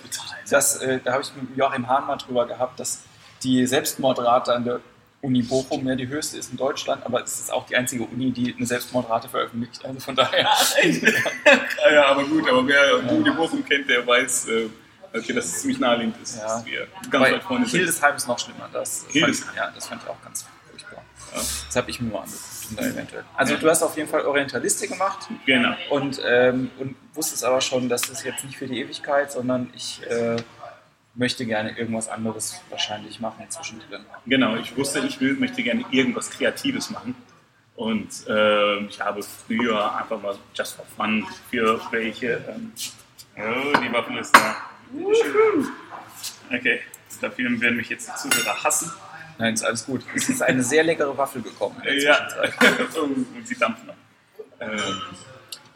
dass 0.49 0.77
äh, 0.77 0.99
da 1.03 1.13
habe 1.13 1.21
ich 1.21 1.31
mit 1.35 1.55
Joachim 1.55 1.87
Hahn 1.87 2.07
mal 2.07 2.17
drüber 2.17 2.47
gehabt, 2.47 2.79
dass 2.79 3.03
die 3.43 3.67
Selbstmordrate 3.67 4.51
an 4.55 4.63
der 4.65 4.79
Uni 5.21 5.41
Bochum 5.41 5.87
ja 5.87 5.95
die 5.95 6.07
höchste 6.07 6.37
ist 6.37 6.51
in 6.51 6.57
Deutschland, 6.57 7.03
aber 7.05 7.23
es 7.23 7.39
ist 7.39 7.51
auch 7.51 7.65
die 7.65 7.75
einzige 7.75 8.03
Uni, 8.03 8.31
die 8.31 8.53
eine 8.55 8.65
Selbstmordrate 8.65 9.27
veröffentlicht. 9.27 9.83
Also 9.83 9.99
von 9.99 10.15
daher. 10.15 10.47
Ja, 10.83 11.91
ja, 11.91 12.05
aber 12.07 12.23
gut, 12.23 12.47
aber 12.47 12.65
wer 12.67 12.99
die 12.99 13.31
Bochum 13.31 13.65
kennt, 13.65 13.89
der 13.89 14.05
weiß, 14.05 14.47
äh, 14.49 14.69
okay, 15.13 15.33
dass 15.33 15.45
es 15.45 15.61
ziemlich 15.61 15.79
naheliegend 15.79 16.15
ist, 16.21 16.37
Ja. 16.37 16.43
dass 16.43 16.65
wir 16.65 16.87
ganz 17.09 17.31
weit 17.31 17.43
vorne 17.43 17.65
sind. 17.65 17.77
Hildesheim 17.79 18.15
ist 18.15 18.27
noch 18.27 18.37
schlimmer. 18.39 18.69
Das 18.71 18.99
fand, 19.03 19.11
Hildesheim. 19.13 19.55
ja, 19.55 19.71
das 19.73 19.87
fand 19.87 20.03
ich 20.03 20.09
auch 20.09 20.21
ganz 20.23 20.45
furchtbar. 20.69 21.03
Ja. 21.33 21.37
Das 21.67 21.75
habe 21.75 21.89
ich 21.89 21.99
mir 21.99 22.11
mal 22.11 22.19
angeguckt. 22.19 22.43
da 22.77 22.81
eventuell. 22.83 23.23
Also 23.35 23.53
Ja. 23.53 23.59
du 23.59 23.69
hast 23.69 23.81
auf 23.83 23.97
jeden 23.97 24.09
Fall 24.09 24.25
Orientalistik 24.25 24.91
gemacht 24.91 25.27
Genau. 25.45 25.73
und, 25.89 26.21
ähm, 26.25 26.69
und 26.79 26.95
wusstest 27.13 27.43
aber 27.43 27.61
schon, 27.61 27.89
dass 27.89 28.01
das 28.03 28.23
jetzt 28.23 28.43
nicht 28.45 28.57
für 28.57 28.67
die 28.67 28.79
Ewigkeit, 28.81 29.31
sondern 29.31 29.71
ich 29.75 30.01
äh, 30.09 30.35
möchte 31.17 31.45
gerne 31.45 31.77
irgendwas 31.77 32.07
anderes 32.07 32.61
wahrscheinlich 32.69 33.19
machen 33.19 33.45
zwischendrin. 33.49 34.05
Genau, 34.25 34.55
ich 34.55 34.75
wusste, 34.77 34.99
ich 34.99 35.19
will, 35.19 35.33
möchte 35.33 35.63
gerne 35.63 35.83
irgendwas 35.91 36.29
Kreatives 36.29 36.89
machen. 36.89 37.15
Und 37.75 38.09
äh, 38.27 38.79
ich 38.85 38.99
habe 39.01 39.21
früher 39.21 39.95
einfach 39.95 40.21
mal 40.21 40.35
just 40.53 40.75
for 40.75 40.85
fun 40.95 41.25
für 41.49 41.79
welche. 41.91 42.43
Ähm, 42.47 42.71
oh, 43.37 43.77
die 43.79 43.93
Waffel 43.93 44.17
ist 44.17 44.35
da. 44.35 44.55
Okay, 46.51 46.79
dafür 47.21 47.61
werden 47.61 47.77
mich 47.77 47.89
jetzt 47.89 48.09
die 48.09 48.29
Zuhörer 48.29 48.63
hassen. 48.63 48.91
Nein, 49.37 49.53
ist 49.53 49.63
alles 49.63 49.85
gut. 49.85 50.01
Es 50.15 50.29
ist 50.29 50.41
eine 50.41 50.63
sehr 50.63 50.83
leckere 50.83 51.15
Waffel 51.15 51.43
gekommen. 51.43 51.79
Ja, 51.99 52.27
und 53.01 53.47
sie 53.47 53.55
dampfen. 53.55 53.89
Ähm, 54.59 54.79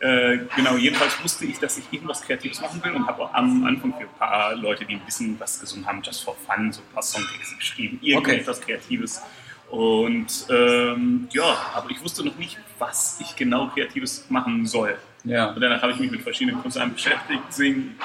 äh, 0.01 0.39
genau, 0.55 0.77
jedenfalls 0.77 1.23
wusste 1.23 1.45
ich, 1.45 1.59
dass 1.59 1.77
ich 1.77 1.85
irgendwas 1.91 2.21
Kreatives 2.21 2.59
machen 2.59 2.83
will 2.83 2.93
und 2.93 3.05
habe 3.05 3.33
am 3.35 3.63
Anfang 3.65 3.93
für 3.93 4.05
ein 4.05 4.17
paar 4.17 4.55
Leute, 4.55 4.83
die 4.83 4.95
ein 4.95 5.05
bisschen 5.05 5.39
was 5.39 5.59
gesungen 5.59 5.85
haben, 5.85 6.01
just 6.01 6.23
for 6.23 6.35
fun, 6.35 6.71
so 6.71 6.81
ein 6.81 6.93
paar 6.93 7.03
Songtexte 7.03 7.55
geschrieben, 7.55 7.99
irgendetwas 8.01 8.57
okay. 8.57 8.73
Kreatives. 8.77 9.21
Und 9.69 10.47
ähm, 10.49 11.27
ja, 11.31 11.55
aber 11.75 11.91
ich 11.91 12.03
wusste 12.03 12.25
noch 12.25 12.35
nicht, 12.35 12.57
was 12.79 13.19
ich 13.21 13.35
genau 13.35 13.67
Kreatives 13.67 14.25
machen 14.29 14.65
soll. 14.65 14.97
Ja. 15.23 15.51
Und 15.51 15.61
danach 15.61 15.83
habe 15.83 15.91
ich 15.91 15.99
mich 15.99 16.09
mit 16.09 16.21
verschiedenen 16.23 16.59
Künstlern 16.61 16.93
beschäftigt, 16.93 17.53
singen, 17.53 17.95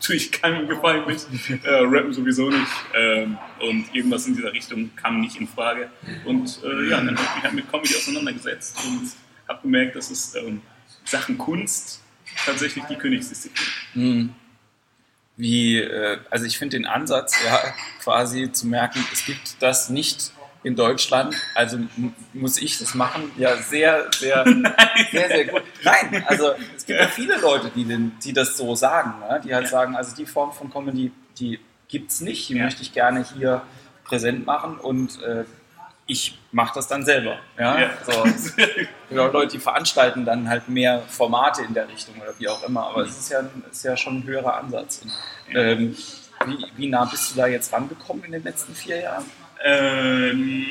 tue 0.00 0.16
ich 0.16 0.32
keinem 0.32 0.66
gefallen 0.66 1.04
mit, 1.06 1.24
äh, 1.64 1.70
rappen 1.70 2.12
sowieso 2.12 2.50
nicht 2.50 2.66
ähm, 2.94 3.38
und 3.60 3.94
irgendwas 3.94 4.26
in 4.26 4.34
dieser 4.34 4.52
Richtung 4.52 4.90
kam 4.96 5.20
nicht 5.20 5.40
in 5.40 5.46
Frage. 5.46 5.88
Und 6.24 6.60
äh, 6.64 6.90
ja, 6.90 6.96
dann 6.96 7.16
habe 7.16 7.22
ich 7.22 7.34
mich 7.36 7.44
halt 7.44 7.54
mit 7.54 7.70
Comedy 7.70 7.94
auseinandergesetzt 7.94 8.76
und 8.84 9.12
habe 9.48 9.62
gemerkt, 9.62 9.94
dass 9.94 10.10
es 10.10 10.34
ähm, 10.34 10.60
Sachen 11.06 11.38
Kunst 11.38 12.00
tatsächlich 12.44 12.84
die 12.84 12.96
Königsdisziplin. 12.96 13.66
Mhm. 13.94 14.34
Wie, 15.36 15.78
äh, 15.78 16.18
also 16.30 16.46
ich 16.46 16.58
finde 16.58 16.76
den 16.76 16.86
Ansatz, 16.86 17.34
ja, 17.44 17.60
quasi 18.02 18.50
zu 18.52 18.66
merken, 18.66 19.04
es 19.12 19.24
gibt 19.24 19.56
das 19.60 19.90
nicht 19.90 20.32
in 20.62 20.74
Deutschland, 20.74 21.36
also 21.54 21.78
muss 22.32 22.58
ich 22.58 22.78
das 22.78 22.94
machen, 22.94 23.30
ja, 23.36 23.56
sehr, 23.56 24.10
sehr, 24.18 24.44
sehr, 25.12 25.28
sehr 25.28 25.44
gut. 25.44 25.62
Nein, 25.84 26.24
also 26.26 26.54
es 26.76 26.86
gibt 26.86 26.98
ja 26.98 27.06
viele 27.06 27.38
Leute, 27.38 27.70
die, 27.74 27.84
den, 27.84 28.12
die 28.24 28.32
das 28.32 28.56
so 28.56 28.74
sagen, 28.74 29.20
ne? 29.20 29.40
die 29.44 29.54
halt 29.54 29.68
sagen, 29.68 29.94
also 29.94 30.16
die 30.16 30.26
Form 30.26 30.52
von 30.52 30.72
Comedy, 30.72 31.12
die 31.38 31.60
gibt 31.86 32.10
es 32.10 32.20
nicht, 32.20 32.48
die 32.48 32.54
ja. 32.54 32.64
möchte 32.64 32.82
ich 32.82 32.92
gerne 32.92 33.24
hier 33.34 33.62
präsent 34.04 34.46
machen 34.46 34.78
und 34.78 35.22
äh, 35.22 35.44
ich 36.06 36.38
mache 36.52 36.74
das 36.76 36.88
dann 36.88 37.04
selber. 37.04 37.38
Ja? 37.58 37.80
ja. 37.80 37.90
So. 38.04 38.24
ja, 39.10 39.26
Leute, 39.32 39.52
die 39.52 39.58
veranstalten 39.58 40.24
dann 40.24 40.48
halt 40.48 40.68
mehr 40.68 41.02
Formate 41.08 41.62
in 41.62 41.74
der 41.74 41.88
Richtung 41.88 42.14
oder 42.20 42.32
wie 42.38 42.48
auch 42.48 42.62
immer. 42.66 42.86
Aber 42.86 43.02
es 43.02 43.18
ist 43.18 43.30
ja, 43.30 43.40
ist 43.70 43.84
ja 43.84 43.96
schon 43.96 44.18
ein 44.18 44.24
höherer 44.24 44.56
Ansatz. 44.56 45.02
Und, 45.02 45.12
ähm, 45.54 45.96
wie, 46.44 46.66
wie, 46.76 46.86
nah 46.88 47.04
bist 47.04 47.32
du 47.32 47.36
da 47.36 47.46
jetzt 47.46 47.72
rangekommen 47.72 48.24
in 48.24 48.32
den 48.32 48.44
letzten 48.44 48.74
vier 48.74 49.00
Jahren? 49.00 49.24
Ähm, 49.64 50.66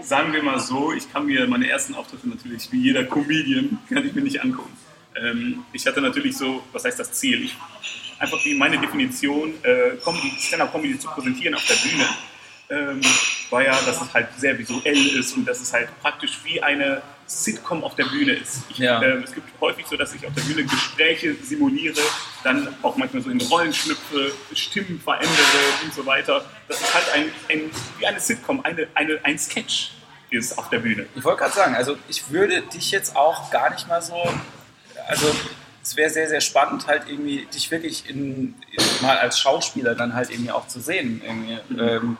sagen 0.00 0.32
wir 0.32 0.42
mal 0.42 0.58
so, 0.58 0.92
ich 0.92 1.12
kann 1.12 1.26
mir 1.26 1.46
meine 1.46 1.68
ersten 1.68 1.94
Auftritte 1.94 2.28
natürlich 2.28 2.70
wie 2.72 2.80
jeder 2.80 3.04
Comedian, 3.04 3.78
kann 3.88 4.06
ich 4.06 4.14
mir 4.14 4.22
nicht 4.22 4.42
angucken. 4.42 4.74
Ähm, 5.16 5.64
ich 5.72 5.86
hatte 5.86 6.00
natürlich 6.00 6.36
so, 6.36 6.62
was 6.72 6.84
heißt 6.84 6.98
das 6.98 7.12
Ziel? 7.12 7.44
Ich, 7.44 7.56
einfach 8.18 8.38
die, 8.42 8.54
meine 8.54 8.78
Definition, 8.78 9.52
äh, 9.62 9.98
Stand-Up-Comedy 10.38 10.98
zu 10.98 11.08
präsentieren 11.08 11.54
auf 11.54 11.64
der 11.66 11.88
Bühne 11.88 12.06
ähm, 12.70 13.00
war 13.50 13.62
ja, 13.62 13.72
dass 13.72 14.00
es 14.00 14.14
halt 14.14 14.28
sehr 14.36 14.58
visuell 14.58 15.06
ist 15.18 15.36
und 15.36 15.44
dass 15.46 15.60
es 15.60 15.72
halt 15.72 15.88
praktisch 16.00 16.40
wie 16.44 16.62
eine 16.62 17.02
Sitcom 17.26 17.82
auf 17.84 17.94
der 17.94 18.04
Bühne 18.04 18.32
ist. 18.32 18.62
Ich, 18.68 18.78
ja. 18.78 19.00
äh, 19.02 19.22
es 19.22 19.32
gibt 19.32 19.48
häufig 19.60 19.86
so, 19.86 19.96
dass 19.96 20.14
ich 20.14 20.26
auf 20.26 20.34
der 20.34 20.42
Bühne 20.42 20.64
Gespräche 20.64 21.34
simuliere, 21.34 22.00
dann 22.42 22.68
auch 22.82 22.96
manchmal 22.96 23.22
so 23.22 23.30
in 23.30 23.40
Rollen 23.40 23.72
schlüpfe, 23.72 24.32
Stimmen 24.54 25.00
verändere 25.00 25.32
und 25.82 25.94
so 25.94 26.04
weiter. 26.04 26.44
Das 26.68 26.80
ist 26.80 26.94
halt 26.94 27.06
ein, 27.14 27.32
ein 27.48 27.70
wie 27.98 28.06
eine 28.06 28.20
Sitcom, 28.20 28.64
eine, 28.64 28.88
eine, 28.94 29.18
ein 29.22 29.38
Sketch 29.38 29.92
ist 30.30 30.58
auf 30.58 30.68
der 30.68 30.80
Bühne. 30.80 31.06
Ich 31.14 31.24
wollte 31.24 31.40
gerade 31.40 31.54
sagen, 31.54 31.74
also 31.74 31.96
ich 32.08 32.30
würde 32.30 32.62
dich 32.62 32.90
jetzt 32.90 33.14
auch 33.16 33.50
gar 33.50 33.70
nicht 33.70 33.88
mal 33.88 34.02
so, 34.02 34.16
also 35.06 35.34
es 35.82 35.96
wäre 35.96 36.10
sehr, 36.10 36.28
sehr 36.28 36.40
spannend, 36.40 36.86
halt 36.86 37.04
irgendwie 37.08 37.46
dich 37.46 37.70
wirklich 37.70 38.08
in, 38.08 38.54
mal 39.00 39.18
als 39.18 39.38
Schauspieler 39.38 39.94
dann 39.94 40.14
halt 40.14 40.30
irgendwie 40.30 40.50
auch 40.50 40.66
zu 40.66 40.80
sehen. 40.80 41.22
Irgendwie. 41.24 41.58
Mhm. 41.68 41.78
Ähm, 41.78 42.16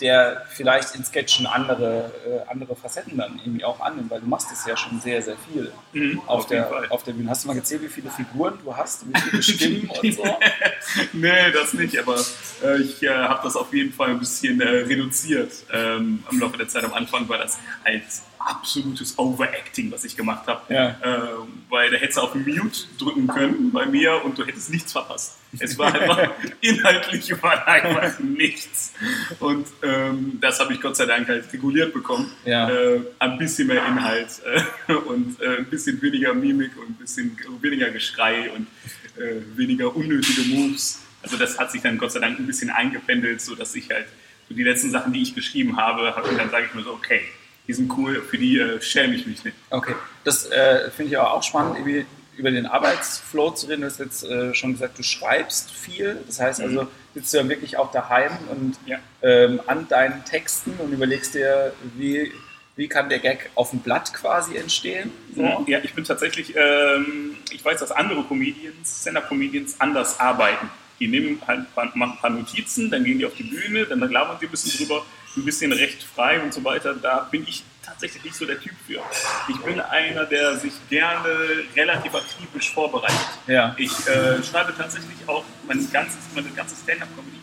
der 0.00 0.44
vielleicht 0.48 0.94
in 0.94 1.04
Sketchen 1.04 1.46
andere, 1.46 2.12
äh, 2.26 2.50
andere 2.50 2.74
Facetten 2.76 3.16
dann 3.16 3.40
irgendwie 3.44 3.64
auch 3.64 3.80
annimmt, 3.80 4.10
weil 4.10 4.20
du 4.20 4.26
machst 4.26 4.50
es 4.52 4.66
ja 4.66 4.76
schon 4.76 5.00
sehr, 5.00 5.22
sehr 5.22 5.36
viel 5.36 5.72
mhm, 5.92 6.20
auf, 6.20 6.40
auf, 6.40 6.46
der, 6.46 6.70
auf 6.90 7.02
der 7.02 7.12
Bühne. 7.12 7.30
Hast 7.30 7.44
du 7.44 7.48
mal 7.48 7.54
gezählt, 7.54 7.82
wie 7.82 7.88
viele 7.88 8.10
Figuren 8.10 8.58
du 8.62 8.76
hast, 8.76 9.06
wie 9.06 9.20
viele 9.20 9.42
Stimmen 9.42 9.90
und 9.90 10.14
so? 10.14 10.24
nee, 11.12 11.50
das 11.52 11.74
nicht, 11.74 11.98
aber 11.98 12.16
äh, 12.64 12.80
ich 12.80 13.02
äh, 13.02 13.08
habe 13.10 13.40
das 13.44 13.56
auf 13.56 13.72
jeden 13.72 13.92
Fall 13.92 14.10
ein 14.10 14.18
bisschen 14.18 14.60
äh, 14.60 14.68
reduziert 14.68 15.52
ähm, 15.72 16.24
im 16.30 16.40
Laufe 16.40 16.56
der 16.56 16.68
Zeit. 16.68 16.84
Am 16.84 16.94
Anfang 16.94 17.28
war 17.28 17.38
das 17.38 17.58
als 17.84 18.22
absolutes 18.46 19.18
Overacting, 19.18 19.90
was 19.90 20.04
ich 20.04 20.16
gemacht 20.16 20.46
habe. 20.46 20.72
Ja. 20.72 20.90
Äh, 21.00 21.28
weil 21.68 21.90
da 21.90 21.96
hättest 21.96 22.18
du 22.18 22.22
auf 22.22 22.34
Mute 22.34 22.86
drücken 22.98 23.26
können 23.26 23.72
bei 23.72 23.86
mir 23.86 24.24
und 24.24 24.38
du 24.38 24.44
hättest 24.44 24.70
nichts 24.70 24.92
verpasst. 24.92 25.38
Es 25.58 25.78
war 25.78 25.94
einfach 25.94 26.30
inhaltlich 26.60 27.42
war 27.42 27.66
einfach 27.66 28.18
nichts. 28.20 28.92
Und 29.38 29.66
ähm, 29.82 30.38
das 30.40 30.60
habe 30.60 30.72
ich 30.72 30.80
Gott 30.80 30.96
sei 30.96 31.06
Dank 31.06 31.28
halt 31.28 31.52
reguliert 31.52 31.92
bekommen. 31.92 32.30
Ja. 32.44 32.70
Äh, 32.70 33.00
ein 33.18 33.38
bisschen 33.38 33.68
mehr 33.68 33.84
Inhalt 33.86 34.40
äh, 34.88 34.92
und 34.92 35.40
äh, 35.40 35.58
ein 35.58 35.66
bisschen 35.66 36.00
weniger 36.00 36.34
Mimik 36.34 36.76
und 36.78 36.90
ein 36.90 36.94
bisschen 36.94 37.36
weniger 37.60 37.90
Geschrei 37.90 38.50
und 38.50 38.66
äh, 39.16 39.40
weniger 39.56 39.94
unnötige 39.94 40.42
Moves. 40.48 41.02
Also 41.22 41.36
das 41.36 41.58
hat 41.58 41.70
sich 41.70 41.82
dann 41.82 41.98
Gott 41.98 42.12
sei 42.12 42.20
Dank 42.20 42.38
ein 42.38 42.46
bisschen 42.46 42.70
eingependelt, 42.70 43.40
sodass 43.40 43.74
ich 43.74 43.90
halt 43.90 44.06
so 44.48 44.54
die 44.54 44.64
letzten 44.64 44.90
Sachen, 44.90 45.12
die 45.12 45.22
ich 45.22 45.34
geschrieben 45.34 45.76
habe, 45.76 46.16
habe 46.16 46.34
dann 46.34 46.50
sage 46.50 46.66
ich 46.66 46.74
mir 46.74 46.82
so, 46.82 46.92
okay, 46.92 47.20
die 47.72 47.76
sind 47.76 47.92
cool, 47.96 48.20
für 48.20 48.36
die 48.36 48.58
äh, 48.58 48.82
schäme 48.82 49.14
ich 49.14 49.26
mich 49.26 49.42
nicht. 49.44 49.56
Okay, 49.70 49.94
das 50.24 50.44
äh, 50.50 50.90
finde 50.90 51.12
ich 51.12 51.18
aber 51.18 51.32
auch 51.32 51.42
spannend, 51.42 51.78
über 52.36 52.50
den 52.50 52.66
Arbeitsflow 52.66 53.52
zu 53.52 53.66
reden. 53.66 53.80
Du 53.80 53.86
hast 53.86 53.98
jetzt 53.98 54.24
äh, 54.24 54.54
schon 54.54 54.72
gesagt, 54.72 54.98
du 54.98 55.02
schreibst 55.02 55.70
viel. 55.70 56.18
Das 56.26 56.38
heißt 56.38 56.60
mhm. 56.60 56.66
also, 56.66 56.88
sitzt 57.14 57.32
du 57.32 57.38
ja 57.38 57.48
wirklich 57.48 57.78
auch 57.78 57.90
daheim 57.90 58.32
und 58.50 58.76
ja. 58.84 58.98
ähm, 59.22 59.60
an 59.66 59.88
deinen 59.88 60.22
Texten 60.26 60.74
und 60.78 60.92
überlegst 60.92 61.34
dir, 61.34 61.72
wie, 61.96 62.30
wie 62.76 62.88
kann 62.88 63.08
der 63.08 63.20
Gag 63.20 63.48
auf 63.54 63.70
dem 63.70 63.78
Blatt 63.80 64.12
quasi 64.12 64.56
entstehen? 64.56 65.10
So. 65.34 65.64
Ja, 65.66 65.78
ich 65.82 65.94
bin 65.94 66.04
tatsächlich, 66.04 66.54
ähm, 66.54 67.36
ich 67.50 67.64
weiß, 67.64 67.80
dass 67.80 67.90
andere 67.90 68.22
Comedians, 68.24 69.00
Stand-Up-Comedians 69.00 69.80
anders 69.80 70.20
arbeiten. 70.20 70.68
Die 71.00 71.08
nehmen 71.08 71.40
halt 71.46 71.60
ein 71.60 71.66
paar, 71.74 71.90
machen 71.94 72.12
ein 72.12 72.18
paar 72.18 72.30
Notizen, 72.30 72.90
dann 72.90 73.02
gehen 73.02 73.18
die 73.18 73.24
auf 73.24 73.34
die 73.34 73.44
Bühne, 73.44 73.86
dann 73.86 73.98
labern 73.98 74.36
sie 74.38 74.46
ein 74.46 74.50
bisschen 74.50 74.78
drüber 74.78 75.04
ein 75.36 75.44
bisschen 75.44 75.72
recht 75.72 76.02
frei 76.02 76.40
und 76.40 76.52
so 76.52 76.62
weiter. 76.64 76.94
Da 76.94 77.28
bin 77.30 77.46
ich 77.46 77.64
tatsächlich 77.84 78.24
nicht 78.24 78.36
so 78.36 78.46
der 78.46 78.60
Typ 78.60 78.74
für. 78.86 79.00
Ich 79.48 79.56
bin 79.62 79.80
einer, 79.80 80.24
der 80.24 80.56
sich 80.56 80.72
gerne 80.88 81.64
relativ 81.74 82.14
akribisch 82.14 82.72
vorbereitet. 82.72 83.18
Ja. 83.46 83.74
Ich 83.76 83.92
äh, 84.06 84.42
schreibe 84.42 84.74
tatsächlich 84.76 85.16
auch 85.26 85.44
mein 85.66 85.90
ganzes, 85.90 86.20
meine 86.34 86.50
ganze 86.50 86.76
Stand-Up-Comedy, 86.76 87.38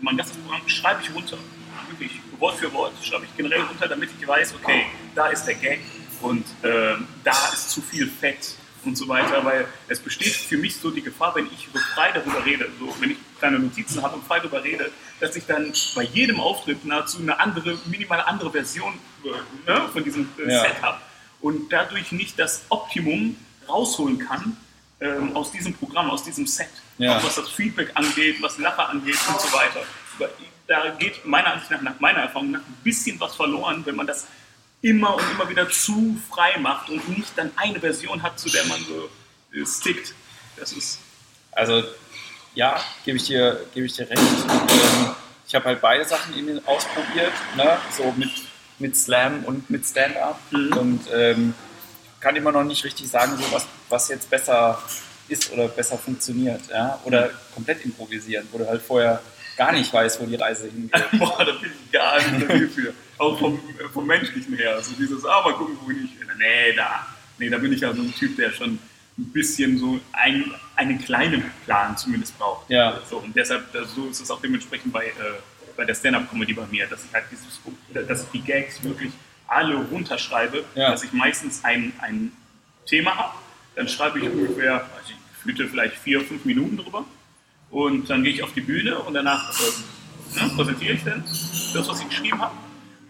mein 0.00 0.16
ganzes 0.16 0.36
Programm 0.36 0.68
schreibe 0.68 1.00
ich 1.02 1.14
runter. 1.14 1.38
Wirklich, 1.88 2.20
Wort 2.38 2.58
für 2.58 2.72
Wort 2.72 2.92
schreibe 3.02 3.24
ich 3.24 3.36
generell 3.36 3.62
runter, 3.62 3.88
damit 3.88 4.10
ich 4.18 4.26
weiß, 4.26 4.54
okay, 4.54 4.86
da 5.14 5.28
ist 5.28 5.44
der 5.44 5.54
Gag 5.54 5.80
und 6.20 6.44
äh, 6.62 6.94
da 7.24 7.52
ist 7.52 7.70
zu 7.70 7.80
viel 7.80 8.08
Fett 8.08 8.54
und 8.84 8.96
so 8.96 9.08
weiter, 9.08 9.44
weil 9.44 9.66
es 9.88 9.98
besteht 9.98 10.34
für 10.34 10.56
mich 10.56 10.76
so 10.76 10.90
die 10.90 11.02
Gefahr, 11.02 11.34
wenn 11.34 11.46
ich 11.46 11.68
so 11.72 11.78
frei 11.94 12.12
darüber 12.12 12.44
rede, 12.44 12.68
so 12.78 12.94
wenn 13.00 13.12
ich 13.12 13.16
kleine 13.38 13.58
Notizen 13.58 14.02
habe 14.02 14.16
und 14.16 14.26
frei 14.26 14.38
darüber 14.38 14.62
rede, 14.62 14.90
dass 15.20 15.36
ich 15.36 15.46
dann 15.46 15.72
bei 15.94 16.02
jedem 16.02 16.40
Auftritt 16.40 16.84
nahezu 16.84 17.18
eine 17.18 17.38
andere, 17.40 17.78
minimal 17.86 18.20
andere 18.20 18.50
Version 18.50 18.94
äh, 19.24 19.70
ne, 19.70 19.88
von 19.92 20.04
diesem 20.04 20.28
äh, 20.38 20.52
ja. 20.52 20.60
Set 20.62 20.82
habe 20.82 20.98
und 21.40 21.72
dadurch 21.72 22.12
nicht 22.12 22.38
das 22.38 22.62
Optimum 22.68 23.36
rausholen 23.68 24.18
kann 24.18 24.56
ähm, 25.00 25.36
aus 25.36 25.52
diesem 25.52 25.74
Programm, 25.74 26.10
aus 26.10 26.24
diesem 26.24 26.46
Set. 26.46 26.68
Ja. 26.98 27.16
Auch 27.16 27.24
was 27.24 27.36
das 27.36 27.48
Feedback 27.48 27.90
angeht, 27.94 28.36
was 28.40 28.58
Lacher 28.58 28.88
angeht 28.88 29.18
und 29.28 29.40
so 29.40 29.52
weiter. 29.52 29.82
Da 30.66 30.90
geht 30.90 31.24
meiner 31.24 31.52
Ansicht 31.52 31.70
nach, 31.70 31.80
nach 31.80 32.00
meiner 32.00 32.20
Erfahrung 32.20 32.50
nach, 32.50 32.60
ein 32.60 32.78
bisschen 32.82 33.18
was 33.20 33.36
verloren, 33.36 33.82
wenn 33.86 33.96
man 33.96 34.06
das 34.06 34.26
immer 34.82 35.14
und 35.16 35.22
immer 35.32 35.48
wieder 35.48 35.68
zu 35.70 36.18
frei 36.30 36.58
macht 36.58 36.90
und 36.90 37.08
nicht 37.08 37.32
dann 37.36 37.50
eine 37.56 37.80
Version 37.80 38.22
hat, 38.22 38.38
zu 38.38 38.48
der 38.50 38.64
man 38.66 38.78
so 38.84 39.08
äh, 39.56 39.66
stickt. 39.66 40.14
Das 40.56 40.72
ist. 40.72 40.98
Also, 41.52 41.82
ja, 42.58 42.76
gebe 43.04 43.16
ich 43.16 43.24
dir, 43.24 43.60
gebe 43.72 43.86
ich 43.86 43.92
dir 43.92 44.10
recht. 44.10 44.20
Ähm, 44.20 45.14
ich 45.46 45.54
habe 45.54 45.64
halt 45.66 45.80
beide 45.80 46.04
Sachen 46.04 46.36
eben 46.36 46.60
ausprobiert, 46.66 47.32
ne? 47.56 47.78
so 47.96 48.12
mit, 48.16 48.30
mit 48.80 48.96
Slam 48.96 49.44
und 49.44 49.70
mit 49.70 49.86
Stand-Up. 49.86 50.40
Mhm. 50.50 50.72
Und 50.72 51.00
ähm, 51.14 51.54
kann 52.18 52.34
immer 52.34 52.50
noch 52.50 52.64
nicht 52.64 52.84
richtig 52.84 53.08
sagen, 53.08 53.38
so 53.38 53.44
was, 53.52 53.64
was 53.88 54.08
jetzt 54.08 54.28
besser 54.28 54.82
ist 55.28 55.52
oder 55.52 55.68
besser 55.68 55.96
funktioniert. 55.98 56.62
Ja? 56.68 56.98
Oder 57.04 57.30
komplett 57.54 57.84
improvisieren, 57.84 58.48
wo 58.50 58.58
du 58.58 58.66
halt 58.66 58.82
vorher 58.82 59.22
gar 59.56 59.70
nicht 59.70 59.92
weißt, 59.92 60.20
wo 60.20 60.26
die 60.26 60.34
Reise 60.34 60.66
hingeht. 60.66 61.10
Boah, 61.12 61.44
da 61.44 61.52
bin 61.52 61.70
ich 61.70 61.92
gar 61.92 62.16
nicht 62.16 62.74
für 62.74 62.92
auch 63.18 63.38
vom, 63.38 63.60
vom 63.92 64.04
Menschlichen 64.04 64.56
her. 64.56 64.74
Also 64.74 64.94
dieses, 64.98 65.24
ah, 65.24 65.42
mal 65.44 65.54
gucken, 65.54 65.76
wo 65.80 65.86
bin 65.86 66.04
ich. 66.04 66.10
Nee, 66.36 66.72
da. 66.76 67.06
Nee, 67.38 67.50
da 67.50 67.58
bin 67.58 67.72
ich 67.72 67.80
ja 67.82 67.94
so 67.94 68.02
ein 68.02 68.12
Typ, 68.14 68.36
der 68.36 68.50
schon 68.50 68.80
ein 69.16 69.32
bisschen 69.32 69.78
so 69.78 70.00
ein, 70.12 70.52
einen 70.78 70.98
kleinen 70.98 71.42
Plan 71.64 71.96
zumindest 71.96 72.38
braucht. 72.38 72.70
Ja. 72.70 73.00
So, 73.10 73.18
und 73.18 73.34
deshalb, 73.34 73.64
so 73.94 74.06
ist 74.08 74.20
es 74.20 74.30
auch 74.30 74.40
dementsprechend 74.40 74.92
bei, 74.92 75.06
äh, 75.06 75.12
bei 75.76 75.84
der 75.84 75.94
Stand-Up-Comedy 75.94 76.54
bei 76.54 76.66
mir, 76.66 76.86
dass 76.86 77.04
ich 77.04 77.12
halt 77.12 77.24
dieses, 77.30 77.60
dass 78.06 78.22
ich 78.24 78.28
die 78.30 78.40
Gags 78.40 78.82
wirklich 78.82 79.12
alle 79.48 79.76
runterschreibe, 79.76 80.64
Ja. 80.74 80.90
dass 80.90 81.02
ich 81.02 81.12
meistens 81.12 81.64
ein, 81.64 81.92
ein 82.00 82.32
Thema 82.86 83.16
habe, 83.16 83.34
dann 83.74 83.88
schreibe 83.88 84.18
ich 84.20 84.24
ungefähr, 84.28 84.74
also 84.74 85.10
ich 85.10 85.42
fühlte 85.42 85.66
vielleicht 85.68 85.96
vier, 85.96 86.20
fünf 86.20 86.44
Minuten 86.44 86.76
drüber 86.76 87.04
und 87.70 88.08
dann 88.08 88.22
gehe 88.22 88.32
ich 88.32 88.42
auf 88.42 88.52
die 88.52 88.60
Bühne 88.60 88.98
und 89.00 89.14
danach 89.14 89.52
äh, 89.60 90.40
ne, 90.44 90.50
präsentiere 90.54 90.94
ich 90.94 91.04
dann 91.04 91.24
das, 91.24 91.88
was 91.88 92.00
ich 92.00 92.08
geschrieben 92.08 92.40
habe 92.40 92.54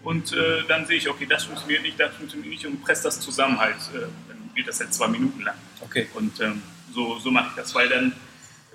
und 0.03 0.31
äh, 0.33 0.63
dann 0.67 0.85
sehe 0.85 0.97
ich, 0.97 1.09
okay, 1.09 1.25
das 1.27 1.43
funktioniert 1.45 1.83
nicht, 1.83 1.99
das 1.99 2.15
funktioniert 2.15 2.49
nicht 2.49 2.65
und 2.65 2.81
presse 2.81 3.03
das 3.03 3.19
zusammen 3.19 3.59
halt, 3.59 3.77
äh, 3.93 4.07
dann 4.27 4.49
geht 4.55 4.67
das 4.67 4.79
halt 4.79 4.93
zwei 4.93 5.07
Minuten 5.07 5.41
lang. 5.41 5.55
Okay. 5.81 6.07
Und 6.13 6.39
ähm, 6.41 6.61
so, 6.93 7.19
so 7.19 7.31
mache 7.31 7.47
ich 7.49 7.55
das, 7.55 7.73
weil 7.75 7.89
dann 7.89 8.13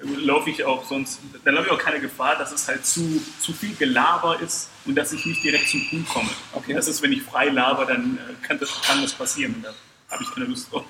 äh, 0.02 0.06
laufe 0.06 0.50
ich 0.50 0.64
auch 0.64 0.84
sonst, 0.84 1.20
dann 1.44 1.54
laufe 1.54 1.66
ich 1.66 1.72
auch 1.72 1.78
keine 1.78 2.00
Gefahr, 2.00 2.36
dass 2.36 2.52
es 2.52 2.66
halt 2.68 2.84
zu, 2.84 3.22
zu 3.40 3.52
viel 3.52 3.74
Gelaber 3.74 4.40
ist 4.40 4.70
und 4.84 4.94
dass 4.94 5.12
ich 5.12 5.24
nicht 5.26 5.42
direkt 5.42 5.68
zum 5.68 5.88
Punkt 5.88 6.08
komme. 6.08 6.30
Okay. 6.52 6.74
Das 6.74 6.88
ist, 6.88 7.02
wenn 7.02 7.12
ich 7.12 7.22
frei 7.22 7.48
laber, 7.48 7.86
dann 7.86 8.18
äh, 8.18 8.46
kann, 8.46 8.58
das, 8.58 8.82
kann 8.82 9.02
das 9.02 9.12
passieren 9.12 9.54
und 9.54 9.64
da 9.64 9.74
habe 10.10 10.22
ich 10.22 10.30
keine 10.32 10.46
Lust 10.46 10.72
drauf. 10.72 10.84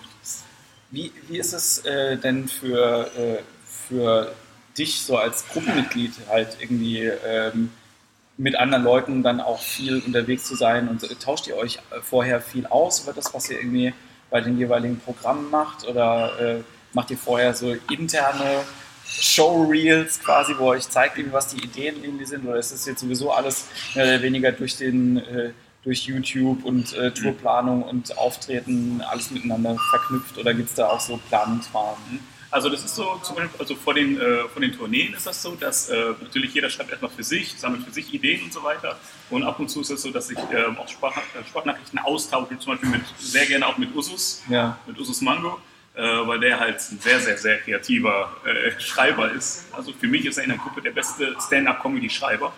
Wie, 0.90 1.12
wie 1.28 1.38
ist 1.38 1.52
es 1.52 1.78
äh, 1.84 2.16
denn 2.16 2.46
für, 2.46 3.10
äh, 3.16 3.42
für 3.88 4.32
dich 4.78 5.02
so 5.02 5.16
als 5.16 5.46
Gruppenmitglied 5.48 6.12
halt 6.28 6.56
irgendwie 6.60 7.00
ähm, 7.00 7.70
mit 8.36 8.56
anderen 8.56 8.84
Leuten 8.84 9.22
dann 9.22 9.40
auch 9.40 9.60
viel 9.60 10.00
unterwegs 10.00 10.44
zu 10.44 10.56
sein 10.56 10.88
und 10.88 11.00
so, 11.00 11.08
tauscht 11.14 11.46
ihr 11.46 11.56
euch 11.56 11.76
äh, 11.90 12.00
vorher 12.02 12.40
viel 12.40 12.66
aus 12.66 13.02
über 13.02 13.12
das, 13.12 13.32
was 13.34 13.50
ihr 13.50 13.58
irgendwie 13.58 13.92
bei 14.30 14.40
den 14.40 14.58
jeweiligen 14.58 14.98
Programmen 14.98 15.50
macht 15.50 15.86
oder 15.86 16.38
äh, 16.40 16.60
macht 16.94 17.10
ihr 17.10 17.18
vorher 17.18 17.54
so 17.54 17.74
interne 17.90 18.62
Showreels 19.06 20.20
quasi, 20.20 20.54
wo 20.58 20.68
euch 20.68 20.88
zeigt, 20.88 21.18
was 21.32 21.48
die 21.48 21.62
Ideen 21.62 22.02
irgendwie 22.02 22.24
sind 22.24 22.46
oder 22.46 22.56
ist 22.58 22.72
das 22.72 22.86
jetzt 22.86 23.00
sowieso 23.00 23.32
alles 23.32 23.66
mehr 23.94 24.04
oder 24.06 24.22
weniger 24.22 24.52
durch 24.52 24.76
den 24.76 25.18
äh, 25.18 25.50
durch 25.82 26.06
YouTube 26.06 26.64
und 26.64 26.94
äh, 26.94 27.10
Tourplanung 27.10 27.82
und 27.82 28.16
Auftreten 28.16 29.02
alles 29.06 29.30
miteinander 29.30 29.76
verknüpft 29.90 30.38
oder 30.38 30.54
gibt 30.54 30.70
es 30.70 30.74
da 30.74 30.88
auch 30.88 31.00
so 31.00 31.18
Planungsrahmen? 31.28 32.20
Also 32.50 32.70
das 32.70 32.84
ist 32.84 32.94
so, 32.94 33.20
zum 33.22 33.34
Beispiel, 33.36 33.58
also 33.60 33.74
vor 33.74 33.94
den, 33.94 34.18
äh, 34.18 34.44
vor 34.48 34.62
den 34.62 34.72
Tourneen 34.72 35.12
ist 35.12 35.26
das 35.26 35.42
so, 35.42 35.56
dass 35.56 35.88
äh, 35.90 36.12
natürlich 36.22 36.54
jeder 36.54 36.70
schreibt 36.70 36.90
erstmal 36.90 37.10
für 37.10 37.24
sich, 37.24 37.52
sammelt 37.58 37.82
für 37.82 37.92
sich 37.92 38.14
Ideen 38.14 38.44
und 38.44 38.52
so 38.52 38.62
weiter. 38.62 38.96
Und 39.28 39.42
ab 39.42 39.58
und 39.58 39.68
zu 39.68 39.80
ist 39.80 39.90
es 39.90 40.02
so, 40.02 40.10
dass 40.12 40.30
ich 40.30 40.38
ähm, 40.38 40.78
auch 40.78 40.86
Sprach, 40.88 41.16
äh, 41.16 41.44
Sprachnachrichten 41.48 41.98
austausche, 41.98 42.56
zum 42.60 42.72
Beispiel 42.74 42.90
mit, 42.90 43.02
sehr 43.18 43.44
gerne 43.46 43.66
auch 43.66 43.76
mit 43.76 43.92
Usus, 43.94 44.40
Ja. 44.48 44.78
mit 44.86 44.96
Usus 44.98 45.20
Mango, 45.20 45.58
weil 46.26 46.40
der 46.40 46.58
halt 46.58 46.76
ein 46.90 46.98
sehr, 46.98 47.20
sehr, 47.20 47.38
sehr 47.38 47.58
kreativer 47.58 48.36
äh, 48.44 48.80
Schreiber 48.80 49.30
ist. 49.30 49.66
Also 49.72 49.92
für 49.92 50.08
mich 50.08 50.26
ist 50.26 50.38
er 50.38 50.44
in 50.44 50.50
der 50.50 50.58
Gruppe 50.58 50.82
der 50.82 50.90
beste 50.90 51.36
Stand-up-Comedy-Schreiber. 51.40 52.52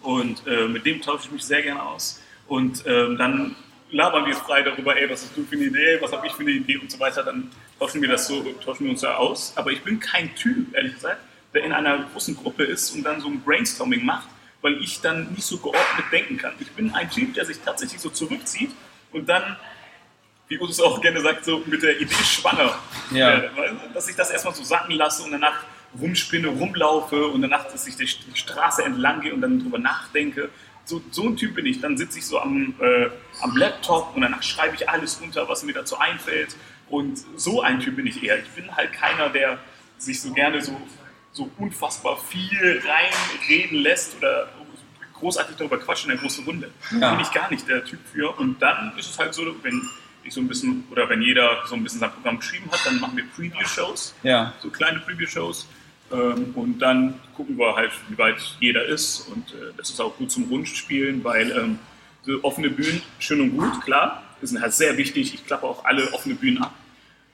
Und 0.00 0.46
äh, 0.46 0.66
mit 0.68 0.86
dem 0.86 1.02
tausche 1.02 1.26
ich 1.26 1.32
mich 1.32 1.44
sehr 1.44 1.62
gerne 1.62 1.82
aus. 1.82 2.22
Und 2.46 2.84
ähm, 2.86 3.18
dann 3.18 3.56
labern 3.90 4.26
wir 4.26 4.34
frei 4.34 4.62
darüber, 4.62 4.96
ey, 4.96 5.08
was 5.10 5.22
hast 5.22 5.36
du 5.36 5.44
für 5.44 5.56
eine 5.56 5.64
Idee, 5.66 5.98
was 6.00 6.12
habe 6.12 6.26
ich 6.26 6.32
für 6.32 6.42
eine 6.42 6.52
Idee 6.52 6.78
und 6.78 6.90
so 6.90 6.98
weiter. 6.98 7.22
Dann 7.22 7.50
tauschen 7.78 8.00
wir 8.00 8.08
das 8.08 8.26
so, 8.26 8.42
tauschen 8.64 8.84
wir 8.84 8.90
uns 8.92 9.02
da 9.02 9.16
aus. 9.16 9.52
Aber 9.56 9.70
ich 9.70 9.82
bin 9.82 10.00
kein 10.00 10.34
Typ, 10.34 10.74
ehrlich 10.74 10.94
gesagt, 10.94 11.20
der 11.54 11.64
in 11.64 11.72
einer 11.72 12.06
großen 12.12 12.36
Gruppe 12.36 12.64
ist 12.64 12.94
und 12.94 13.02
dann 13.02 13.20
so 13.20 13.28
ein 13.28 13.40
Brainstorming 13.42 14.04
macht, 14.04 14.28
weil 14.60 14.82
ich 14.82 15.00
dann 15.00 15.32
nicht 15.32 15.44
so 15.44 15.58
geordnet 15.58 16.06
denken 16.12 16.36
kann. 16.36 16.54
Ich 16.58 16.70
bin 16.72 16.92
ein 16.92 17.10
Typ, 17.10 17.34
der 17.34 17.44
sich 17.44 17.58
tatsächlich 17.58 18.00
so 18.00 18.10
zurückzieht 18.10 18.70
und 19.12 19.28
dann, 19.28 19.56
wie 20.48 20.58
Usus 20.58 20.80
auch 20.80 21.00
gerne 21.00 21.20
sagt, 21.20 21.44
so 21.44 21.62
mit 21.66 21.82
der 21.82 22.00
Idee 22.00 22.14
schwanger 22.24 22.78
Ja. 23.10 23.28
werde. 23.28 23.50
Weil, 23.56 23.76
dass 23.94 24.08
ich 24.08 24.16
das 24.16 24.30
erstmal 24.30 24.54
so 24.54 24.62
sacken 24.64 24.92
lasse 24.92 25.22
und 25.22 25.30
danach 25.32 25.64
rumspinne, 26.00 26.48
rumlaufe 26.48 27.26
und 27.28 27.42
danach, 27.42 27.64
dass 27.70 27.86
ich 27.86 27.96
die 27.96 28.06
Straße 28.06 28.84
entlang 28.84 29.20
gehe 29.20 29.32
und 29.34 29.40
dann 29.40 29.60
drüber 29.60 29.78
nachdenke. 29.78 30.50
So, 30.84 31.02
so 31.10 31.24
ein 31.24 31.36
Typ 31.36 31.54
bin 31.54 31.66
ich. 31.66 31.80
Dann 31.80 31.96
sitze 31.98 32.18
ich 32.18 32.26
so 32.26 32.38
am, 32.40 32.74
äh, 32.80 33.08
am 33.42 33.56
Laptop 33.56 34.14
und 34.14 34.22
danach 34.22 34.42
schreibe 34.42 34.74
ich 34.74 34.88
alles 34.88 35.16
unter, 35.16 35.48
was 35.48 35.62
mir 35.62 35.72
dazu 35.74 35.98
einfällt. 35.98 36.56
Und 36.88 37.18
so 37.36 37.60
ein 37.60 37.80
Typ 37.80 37.96
bin 37.96 38.06
ich 38.06 38.22
eher. 38.22 38.38
Ich 38.38 38.48
bin 38.50 38.74
halt 38.74 38.92
keiner, 38.94 39.28
der 39.28 39.58
sich 39.98 40.20
so 40.22 40.32
gerne 40.32 40.62
so, 40.62 40.80
so 41.32 41.50
unfassbar 41.58 42.16
viel 42.16 42.82
reinreden 42.86 43.78
lässt 43.80 44.16
oder 44.16 44.48
großartig 45.14 45.56
darüber 45.56 45.78
quatscht 45.78 46.04
in 46.04 46.10
der 46.10 46.18
großen 46.18 46.44
Runde. 46.44 46.70
Ja. 46.98 47.10
Bin 47.10 47.20
ich 47.20 47.32
gar 47.32 47.50
nicht 47.50 47.68
der 47.68 47.84
Typ 47.84 48.00
für. 48.12 48.30
Und 48.38 48.62
dann 48.62 48.92
ist 48.96 49.10
es 49.10 49.18
halt 49.18 49.34
so, 49.34 49.42
wenn 49.62 49.82
ich 50.28 50.34
so 50.34 50.40
ein 50.40 50.48
bisschen, 50.48 50.84
oder 50.90 51.08
wenn 51.08 51.20
jeder 51.22 51.62
so 51.66 51.74
ein 51.74 51.82
bisschen 51.82 52.00
sein 52.00 52.10
Programm 52.12 52.38
geschrieben 52.38 52.70
hat, 52.70 52.80
dann 52.86 53.00
machen 53.00 53.16
wir 53.16 53.24
Preview-Shows 53.34 54.14
Ja. 54.22 54.52
so 54.62 54.70
kleine 54.70 55.00
Preview-Shows. 55.00 55.66
Ähm, 56.10 56.52
und 56.54 56.78
dann 56.78 57.20
gucken 57.36 57.58
wir 57.58 57.74
halt, 57.76 57.90
wie 58.08 58.16
weit 58.16 58.36
jeder 58.60 58.84
ist. 58.86 59.28
Und 59.28 59.50
äh, 59.52 59.72
das 59.76 59.90
ist 59.90 60.00
auch 60.00 60.16
gut 60.16 60.30
zum 60.30 60.44
Rundspielen, 60.44 61.22
weil 61.24 61.50
ähm, 61.50 61.78
so 62.22 62.38
offene 62.42 62.70
Bühnen, 62.70 63.02
schön 63.18 63.40
und 63.40 63.56
gut, 63.56 63.82
klar, 63.84 64.22
sind 64.40 64.60
halt 64.60 64.72
sehr 64.72 64.96
wichtig. 64.96 65.34
Ich 65.34 65.44
klappe 65.46 65.66
auch 65.66 65.84
alle 65.84 66.10
offene 66.12 66.34
Bühnen 66.34 66.62
ab. 66.62 66.74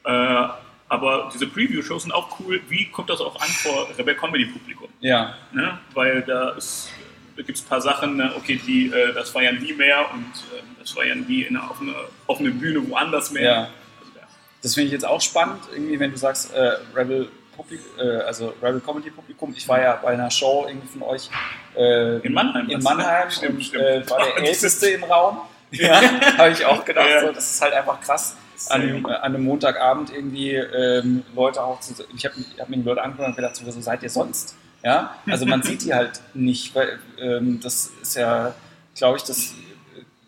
Äh, 0.05 0.49
aber 0.89 1.31
diese 1.33 1.47
Preview-Shows 1.47 2.03
sind 2.03 2.13
auch 2.13 2.39
cool. 2.41 2.61
Wie 2.69 2.87
kommt 2.87 3.11
das 3.11 3.21
auch 3.21 3.41
an 3.41 3.49
vor 3.49 3.89
Rebel 3.99 4.15
Comedy-Publikum? 4.15 4.89
Ja. 5.01 5.35
Ne? 5.53 5.79
Weil 5.95 6.23
da, 6.23 6.51
ist- 6.51 6.91
da 7.37 7.43
gibt 7.43 7.59
es 7.59 7.65
ein 7.65 7.69
paar 7.69 7.81
Sachen, 7.81 8.17
ne? 8.17 8.33
okay, 8.37 8.61
die, 8.67 8.93
äh, 8.93 9.13
das 9.13 9.31
feiern 9.31 9.59
die 9.61 9.73
mehr 9.73 10.11
und 10.13 10.25
äh, 10.57 10.63
das 10.81 10.93
feiern 10.93 11.27
die 11.27 11.43
in 11.43 11.57
einer 11.57 11.71
offenen, 11.71 11.95
offenen 12.27 12.59
Bühne 12.59 12.89
woanders 12.89 13.31
mehr. 13.31 13.43
Ja. 13.43 13.59
Also, 14.01 14.13
ja. 14.17 14.27
Das 14.63 14.75
finde 14.75 14.87
ich 14.87 14.93
jetzt 14.93 15.07
auch 15.07 15.21
spannend, 15.21 15.61
irgendwie, 15.73 15.99
wenn 15.99 16.11
du 16.13 16.17
sagst, 16.17 16.55
äh, 16.55 16.73
Rebel, 16.95 17.29
Publik, 17.57 17.81
äh, 17.99 18.19
also 18.23 18.53
Rebel 18.63 18.81
Comedy 18.81 19.11
Publikum. 19.11 19.55
Ich 19.57 19.69
war 19.69 19.81
ja 19.81 19.97
bei 20.03 20.09
einer 20.09 20.31
Show 20.31 20.67
irgendwie 20.69 20.89
von 20.89 21.03
euch 21.03 21.31
äh, 21.77 22.19
In 22.19 22.33
Mannheim. 22.33 22.69
in? 22.69 22.83
Mannheim 22.83 23.31
Stimmt, 23.31 23.55
und 23.57 23.65
stimmt. 23.65 23.85
äh, 23.85 24.11
war 24.11 24.19
der 24.25 24.37
Älteste 24.45 24.89
im 24.89 25.05
Raum. 25.05 25.39
Ja, 25.71 26.01
habe 26.39 26.51
ich 26.53 26.65
auch 26.65 26.85
gedacht. 26.85 27.09
Ja. 27.11 27.21
So, 27.23 27.33
das 27.33 27.51
ist 27.51 27.61
halt 27.61 27.73
einfach 27.73 28.01
krass. 28.01 28.37
An 28.69 28.83
einem, 28.83 29.07
an 29.07 29.13
einem 29.17 29.43
Montagabend 29.43 30.13
irgendwie 30.15 30.55
ähm, 30.55 31.25
Leute 31.35 31.61
auch 31.61 31.81
zu, 31.81 31.95
ich 32.15 32.25
habe 32.25 32.37
hab 32.61 32.69
mir 32.69 32.77
die 32.77 32.85
Leute 32.85 33.03
angeguckt 33.03 33.29
und 33.31 33.35
gedacht, 33.35 33.57
so, 33.57 33.69
so 33.69 33.81
seid 33.81 34.05
ihr 34.05 34.11
sonst? 34.11 34.55
Ja, 34.85 35.17
also 35.27 35.47
man 35.47 35.63
sieht 35.63 35.83
die 35.83 35.95
halt 35.95 36.21
nicht, 36.35 36.75
weil 36.75 36.99
ähm, 37.19 37.59
das 37.61 37.91
ist 38.03 38.17
ja, 38.17 38.55
glaube 38.95 39.17
ich, 39.17 39.25
das 39.25 39.55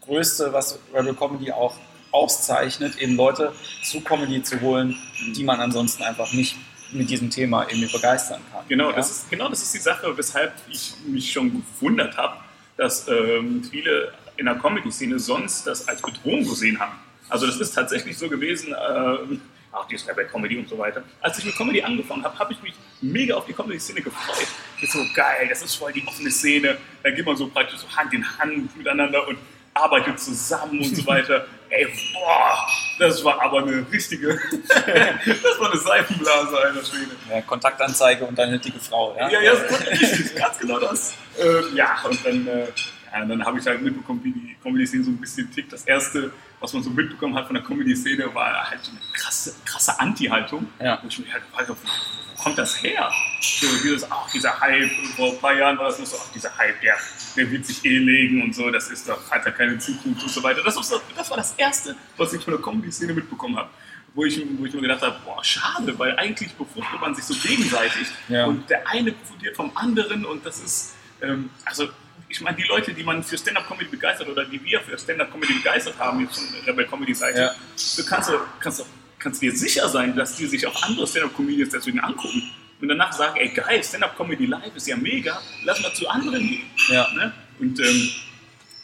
Größte, 0.01 0.53
was 0.53 0.79
Rebel 0.95 1.15
Comedy 1.15 1.53
auch 1.53 1.77
auszeichnet, 2.11 2.97
eben 2.97 3.17
Leute 3.17 3.53
zu 3.83 4.01
Comedy 4.01 4.43
zu 4.43 4.61
holen, 4.63 4.97
die 5.37 5.45
man 5.45 5.61
ansonsten 5.61 6.03
einfach 6.03 6.33
nicht 6.33 6.57
mit 6.93 7.11
diesem 7.11 7.29
Thema 7.29 7.67
irgendwie 7.69 7.93
begeistern 7.93 8.41
kann. 8.51 8.65
Genau, 8.69 8.91
ja? 8.91 8.97
das 8.97 9.11
ist, 9.11 9.31
genau 9.31 9.49
das 9.51 9.63
ist 9.63 9.75
die 9.75 9.79
Sache, 9.79 10.17
weshalb 10.17 10.55
ich 10.71 10.95
mich 11.07 11.31
schon 11.31 11.63
gewundert 11.79 12.17
habe, 12.17 12.37
dass 12.79 13.07
ähm, 13.09 13.63
viele 13.63 14.13
in 14.39 14.47
der 14.47 14.55
Comedy-Szene 14.55 15.19
sonst 15.19 15.67
das 15.67 15.87
als 15.87 16.01
Bedrohung 16.01 16.45
gesehen 16.45 16.79
haben. 16.79 16.93
Also 17.29 17.47
das 17.47 17.59
ist 17.59 17.75
tatsächlich 17.75 18.17
so 18.17 18.29
gewesen, 18.29 18.75
ähm, 18.89 19.41
auch 19.77 19.87
die 19.87 19.97
Rebel-Comedy 19.97 20.59
und 20.59 20.69
so 20.69 20.79
weiter. 20.79 21.03
Als 21.21 21.39
ich 21.39 21.45
mit 21.45 21.57
Comedy 21.57 21.83
angefangen 21.83 22.25
habe, 22.25 22.39
habe 22.39 22.53
ich 22.53 22.63
mich 22.63 22.75
mega 23.01 23.35
auf 23.35 23.47
die 23.47 23.53
Comedy-Szene 23.53 24.03
gefreut. 24.03 24.47
Ich 24.81 24.91
so, 24.91 25.05
geil, 25.15 25.47
das 25.49 25.63
ist 25.63 25.75
voll 25.75 25.93
die 25.93 26.07
offene 26.07 26.31
Szene. 26.31 26.77
Da 27.03 27.11
geht 27.11 27.25
man 27.27 27.37
so 27.37 27.49
praktisch 27.49 27.79
so 27.79 27.97
Hand 27.97 28.13
in 28.13 28.39
Hand 28.39 28.77
miteinander 28.77 29.27
und 29.29 29.39
arbeitet 29.75 30.19
zusammen 30.19 30.81
und 30.81 30.97
so 30.97 31.07
weiter. 31.07 31.47
Ey, 31.69 31.87
boah, 32.13 32.67
das 32.99 33.25
war 33.25 33.43
aber 33.43 33.59
eine 33.59 33.85
richtige, 33.91 34.29
das 34.69 35.61
war 35.61 35.71
eine 35.73 35.81
Seifenblase, 35.81 36.57
alter 36.57 36.85
Schwede. 36.85 37.11
ja, 37.29 37.41
Kontaktanzeige 37.43 38.25
und 38.25 38.39
deine 38.39 38.59
dicke 38.59 38.79
Frau. 38.79 39.17
Ja, 39.19 39.29
Ja, 39.29 39.41
ja, 39.41 39.55
das 39.55 39.81
ist 39.81 39.91
richtig, 40.03 40.37
ganz 40.37 40.59
genau 40.59 40.79
das. 40.79 41.15
Ähm, 41.41 41.65
ja, 41.75 41.97
und 42.09 42.25
dann, 42.25 42.47
äh, 42.47 42.67
ja, 43.13 43.25
dann 43.25 43.45
habe 43.45 43.59
ich 43.59 43.67
halt 43.67 43.83
mitbekommen, 43.83 44.21
wie 44.23 44.33
die 44.33 44.57
Comedy-Szene 44.63 45.05
so 45.05 45.11
ein 45.11 45.17
bisschen 45.21 45.51
tickt. 45.51 45.73
Das 45.73 45.85
erste, 45.85 46.33
was 46.61 46.73
man 46.73 46.83
so 46.83 46.91
mitbekommen 46.91 47.35
hat 47.35 47.47
von 47.47 47.55
der 47.55 47.65
Comedy-Szene, 47.65 48.35
war 48.35 48.71
halt 48.71 48.83
so 48.83 48.91
eine 48.91 49.01
krasse, 49.13 49.55
krasse 49.65 49.99
Anti-Haltung. 50.01 50.67
Ja. 50.81 50.95
Und 50.97 51.13
ich 51.13 51.19
mir 51.19 51.33
halt 51.33 51.45
gefragt 51.51 51.69
habe, 51.69 51.79
wo 51.83 52.43
kommt 52.43 52.59
das 52.59 52.83
her? 52.83 53.11
So, 53.41 53.67
dieses, 53.83 54.11
ach, 54.11 54.31
dieser 54.33 54.59
Hype, 54.61 54.91
vor 55.17 55.33
ein 55.33 55.39
paar 55.41 55.55
Jahren 55.55 55.79
war 55.79 55.87
das 55.87 55.99
noch 55.99 56.07
so, 56.07 56.17
ach, 56.21 56.33
dieser 56.33 56.57
Hype, 56.57 56.81
der, 56.81 56.97
der 57.37 57.51
wird 57.51 57.67
sich 57.67 57.85
eh 57.85 57.99
legen 57.99 58.43
und 58.43 58.55
so, 58.55 58.71
das 58.71 58.89
ist 58.89 59.09
doch, 59.09 59.31
hat 59.31 59.45
ja 59.45 59.51
keine 59.53 59.79
Zukunft 59.79 60.23
und 60.23 60.31
so 60.31 60.43
weiter. 60.43 60.63
Das, 60.63 60.77
war 60.77 60.83
so, 60.83 61.01
das 61.15 61.31
war 61.31 61.37
das 61.37 61.55
Erste, 61.55 61.95
was 62.17 62.33
ich 62.33 62.43
von 62.43 62.55
der 62.55 62.63
Comedy-Szene 62.63 63.13
mitbekommen 63.13 63.57
habe. 63.57 63.71
Wo 64.15 64.25
ich, 64.25 64.41
wo 64.59 64.65
ich 64.65 64.73
mir 64.73 64.81
gedacht 64.81 65.03
habe, 65.03 65.17
boah, 65.27 65.45
schade, 65.45 65.99
weil 65.99 66.17
eigentlich 66.17 66.51
befruchtet 66.55 66.99
man 66.99 67.15
sich 67.15 67.25
so 67.25 67.35
gegenseitig 67.35 68.09
Ja. 68.29 68.47
und 68.47 68.69
der 68.71 68.89
eine 68.89 69.13
profitiert 69.13 69.55
vom 69.55 69.71
anderen 69.77 70.25
und 70.25 70.47
das 70.47 70.59
ist, 70.61 70.95
ähm, 71.21 71.51
also 71.67 71.89
ich 72.29 72.41
meine, 72.41 72.57
die 72.57 72.65
Leute, 72.65 72.93
die 72.93 73.03
man 73.05 73.23
für 73.23 73.39
Stand-Up-Comedy 73.39 73.89
begeistert 73.91 74.29
oder 74.29 74.45
die 74.45 74.63
wir 74.63 74.81
für 74.81 74.99
Stand-Up-Comedy 74.99 75.55
begeistert 75.55 75.99
haben, 75.99 76.21
jetzt 76.21 76.37
von 76.37 76.45
Rebel-Comedy-Seite, 76.67 77.39
Ja. 77.41 77.55
du 77.97 78.05
kannst, 78.05 78.31
kannst, 78.61 78.81
du- 78.81 78.85
kannst 79.19 79.43
dir 79.43 79.57
sicher 79.57 79.89
sein, 79.89 80.15
dass 80.17 80.37
die 80.37 80.47
sich 80.47 80.67
auch 80.67 80.83
andere 80.83 81.07
Stand-Up-Comedians 81.07 81.71
deswegen 81.73 82.01
angucken 82.01 82.43
und 82.81 82.89
danach 82.89 83.13
sagen, 83.13 83.37
ey 83.39 83.49
geil, 83.51 83.83
Stand-Up-Comedy 83.83 84.47
live 84.47 84.75
ist 84.75 84.87
ja 84.87 84.97
mega, 84.97 85.41
lass 85.65 85.81
mal 85.81 85.93
zu 85.95 86.09
anderen 86.09 86.47
gehen. 86.47 86.71
Ja. 86.89 87.09
Ne? 87.15 87.33
Und 87.59 87.79
ähm, 87.81 88.11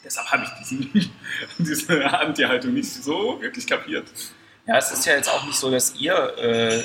deshalb 0.04 0.30
habe 0.30 0.44
ich 0.44 0.50
diesen, 0.60 1.10
diese 1.58 2.04
Anti-Haltung 2.18 2.72
nicht 2.74 2.88
so 2.90 3.38
wirklich 3.40 3.66
kapiert. 3.66 4.06
Ja, 4.66 4.78
es 4.78 4.92
ist 4.92 5.04
ja 5.04 5.14
jetzt 5.16 5.28
auch 5.28 5.44
nicht 5.44 5.56
so, 5.58 5.70
dass 5.70 5.94
ihr 5.96 6.14
äh, 6.38 6.82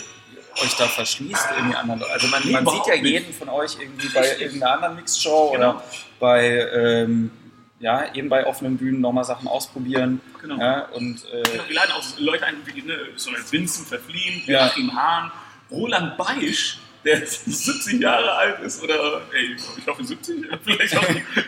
euch 0.63 0.75
da 0.75 0.87
verschließt 0.87 1.47
irgendwie 1.57 1.75
anderen. 1.75 2.03
Also 2.11 2.27
man, 2.27 2.51
man 2.51 2.65
sieht 2.67 2.87
ja 2.87 2.95
jeden 2.95 3.33
von 3.33 3.49
euch 3.49 3.77
irgendwie 3.79 4.07
bei 4.09 4.37
irgendeiner 4.37 4.73
anderen 4.73 4.95
Mixshow 4.95 5.51
Genau. 5.51 5.69
oder 5.71 5.83
bei 6.19 6.47
ähm, 6.73 7.31
ja, 7.79 8.11
eben 8.15 8.27
bei 8.29 8.45
offenen 8.47 8.75
Bühnen 8.77 9.01
nochmal 9.01 9.23
Sachen 9.23 9.47
ausprobieren. 9.47 10.19
Genau. 10.41 10.57
Ja, 10.59 10.85
und 10.93 11.23
äh, 11.31 11.43
Wir 11.67 11.75
laden 11.75 11.91
auch 11.91 12.03
Leute 12.19 12.45
ein, 12.45 12.55
wie 12.65 12.81
ne, 12.81 12.97
so 13.17 13.29
ein 13.29 13.35
Vincent 13.49 13.87
Verfliehen, 13.87 14.41
Ja. 14.47 14.65
Joachim 14.65 14.95
Hahn, 14.95 15.31
Roland 15.69 16.17
Beisch, 16.17 16.79
der 17.05 17.17
70 17.27 18.01
Jahre 18.01 18.31
alt 18.33 18.59
ist 18.61 18.81
oder 18.81 19.21
ey, 19.31 19.55
ich 19.77 19.85
hoffe 19.87 20.03
70, 20.03 20.45
vielleicht 20.63 20.97
auch 20.97 21.03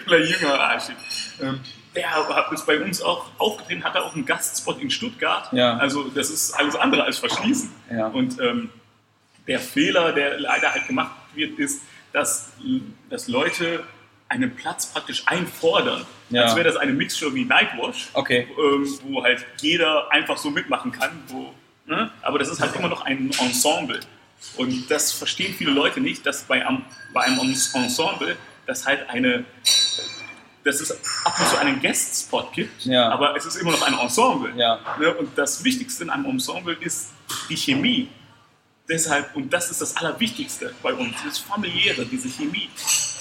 vielleicht 0.06 0.40
jünger. 0.40 0.54
Ah. 0.60 0.78
Ähm, 1.42 1.60
Der 1.96 2.12
hat- 2.12 2.52
ist 2.52 2.68
bei 2.68 2.80
uns 2.80 3.02
auch 3.02 3.26
aufgetreten, 3.40 3.84
hat 3.84 3.98
auch 3.98 4.14
einen 4.14 4.24
Gastspot 4.26 4.80
in 4.80 4.92
Stuttgart. 4.92 5.52
Ja. 5.52 5.78
Also 5.78 6.04
das 6.10 6.30
ist 6.30 6.54
alles 6.54 6.76
andere 6.76 7.04
als 7.06 7.18
verschließen. 7.18 7.72
Ja. 7.92 8.06
Und 8.08 8.40
ähm, 8.40 8.70
der 9.50 9.60
Fehler, 9.60 10.14
der 10.14 10.40
leider 10.40 10.72
halt 10.72 10.88
gemacht 10.88 11.12
wird, 11.36 11.60
ist, 11.60 11.82
dass, 12.14 12.54
dass 13.10 13.28
Leute 13.28 13.84
einen 14.30 14.56
Platz 14.56 14.86
praktisch 14.94 15.24
einfordern. 15.26 16.06
Ja. 16.30 16.44
Als 16.44 16.56
wäre 16.56 16.66
das 16.66 16.76
eine 16.78 16.94
Mixshow 16.94 17.34
wie 17.34 17.44
Nightwash 17.46 18.10
Okay. 18.14 18.48
ähm, 18.58 18.88
wo 19.04 19.24
halt 19.24 19.44
jeder 19.60 20.12
einfach 20.12 20.38
so 20.38 20.52
mitmachen 20.52 20.92
kann. 20.92 21.12
Wo, 21.28 21.54
ne? 21.88 22.12
Aber 22.22 22.38
das 22.40 22.48
ist 22.50 22.62
halt 22.62 22.76
immer 22.76 22.88
noch 22.88 23.02
ein 23.02 23.32
Ensemble. 23.40 24.00
Und 24.56 24.90
das 24.92 25.12
verstehen 25.12 25.54
viele 25.56 25.72
Leute 25.72 26.00
nicht, 26.00 26.26
dass 26.26 26.44
bei, 26.44 26.64
am- 26.66 26.86
bei 27.14 27.22
einem 27.22 27.40
Ens- 27.40 27.74
Ensemble 27.76 28.38
das 28.68 28.86
halt 28.86 29.10
eine, 29.10 29.44
dass 30.64 30.80
es 30.80 30.92
ab 31.26 31.36
und 31.40 31.48
zu 31.48 31.58
einen 31.58 31.82
Guest-Spot 31.82 32.50
gibt, 32.54 32.86
Ja. 32.86 33.10
aber 33.10 33.36
es 33.36 33.46
ist 33.46 33.56
immer 33.56 33.72
noch 33.72 33.82
ein 33.82 33.98
Ensemble. 33.98 34.54
Ja. 34.56 34.80
Ne? 35.00 35.14
Und 35.16 35.36
das 35.38 35.64
Wichtigste 35.64 36.04
in 36.04 36.10
einem 36.12 36.26
Ensemble 36.26 36.76
ist 36.80 37.10
die 37.50 37.58
Chemie. 37.58 38.10
Deshalb, 38.90 39.36
und 39.36 39.54
das 39.54 39.70
ist 39.70 39.82
das 39.82 39.96
Allerwichtigste 39.98 40.74
bei 40.82 40.94
uns, 40.94 41.16
das 41.24 41.38
familiäre, 41.38 42.06
diese 42.06 42.28
Chemie. 42.28 42.70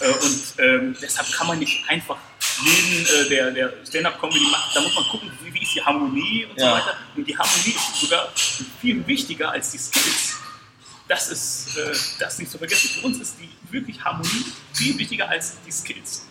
Äh, 0.00 0.08
und 0.08 0.42
ähm, 0.58 0.96
deshalb 1.00 1.30
kann 1.32 1.46
man 1.46 1.58
nicht 1.58 1.84
einfach 1.88 2.16
jeden, 2.64 3.04
äh, 3.06 3.28
der, 3.28 3.50
der 3.50 3.72
Stand-Up-Comedy 3.86 4.46
macht, 4.50 4.74
da 4.74 4.80
muss 4.80 4.94
man 4.94 5.04
gucken, 5.04 5.30
wie, 5.44 5.52
wie 5.52 5.62
ist 5.62 5.74
die 5.74 5.82
Harmonie 5.82 6.46
und 6.46 6.58
Ja. 6.58 6.70
so 6.70 6.76
weiter. 6.76 6.96
Und 7.16 7.24
die 7.28 7.36
Harmonie 7.36 7.74
ist 7.76 8.00
sogar 8.00 8.28
viel 8.80 9.06
wichtiger 9.06 9.50
als 9.50 9.70
die 9.72 9.78
Skills. 9.78 10.36
Das 11.06 11.28
ist 11.28 11.76
äh, 11.76 11.94
das 12.18 12.38
nicht 12.38 12.50
zu 12.50 12.58
vergessen. 12.58 12.88
Für 13.00 13.06
uns 13.06 13.18
ist 13.20 13.36
die 13.40 13.50
wirklich 13.72 14.02
Harmonie 14.02 14.44
viel 14.72 14.96
wichtiger 14.98 15.28
als 15.28 15.56
die 15.66 15.72
Skills. 15.72 16.26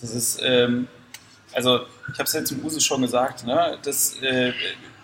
Das 0.00 0.10
ist, 0.10 0.40
ähm, 0.42 0.88
also 1.52 1.86
ich 2.12 2.14
habe 2.14 2.24
es 2.24 2.32
jetzt 2.32 2.50
im 2.50 2.64
Uso 2.64 2.80
schon 2.80 3.02
gesagt, 3.02 3.44
ne? 3.46 3.78
das, 3.82 4.16
äh, 4.20 4.52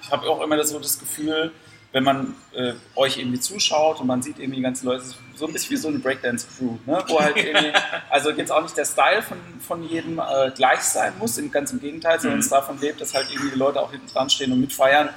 ich 0.03 0.11
habe 0.11 0.29
auch 0.29 0.43
immer 0.43 0.57
das, 0.57 0.71
so 0.71 0.79
das 0.81 0.99
Gefühl, 0.99 1.53
wenn 1.93 2.05
man 2.05 2.35
äh, 2.53 2.75
euch 2.97 3.17
irgendwie 3.17 3.41
zuschaut 3.41 4.01
und 4.01 4.07
man 4.07 4.23
sieht 4.23 4.39
irgendwie 4.39 4.57
die 4.57 4.63
ganzen 4.63 4.87
Leute, 4.87 5.05
so 5.35 5.47
ein 5.47 5.53
bisschen 5.53 5.71
wie 5.71 5.77
so 5.77 5.89
eine 5.89 5.99
Breakdance-Crew, 5.99 6.77
ne? 6.85 7.03
wo 7.09 7.19
halt 7.21 7.37
irgendwie, 7.45 7.73
also 8.11 8.31
jetzt 8.31 8.53
auch 8.53 8.63
nicht 8.63 8.77
der 8.77 8.85
Style 8.85 9.23
von, 9.23 9.39
von 9.67 9.83
jedem 9.89 10.19
äh, 10.19 10.51
gleich 10.55 10.81
sein 10.81 11.15
muss, 11.19 11.39
im- 11.39 11.51
ganz 11.51 11.73
im 11.73 11.81
Gegenteil, 11.81 12.21
sondern 12.21 12.41
es 12.41 12.51
davon 12.51 12.79
lebt, 12.81 13.01
dass 13.01 13.15
halt 13.15 13.29
irgendwie 13.31 13.51
die 13.53 13.59
Leute 13.59 13.81
auch 13.81 13.91
hinten 13.91 14.07
dran 14.13 14.29
stehen 14.29 14.53
und 14.53 14.61
mitfeiern, 14.61 15.09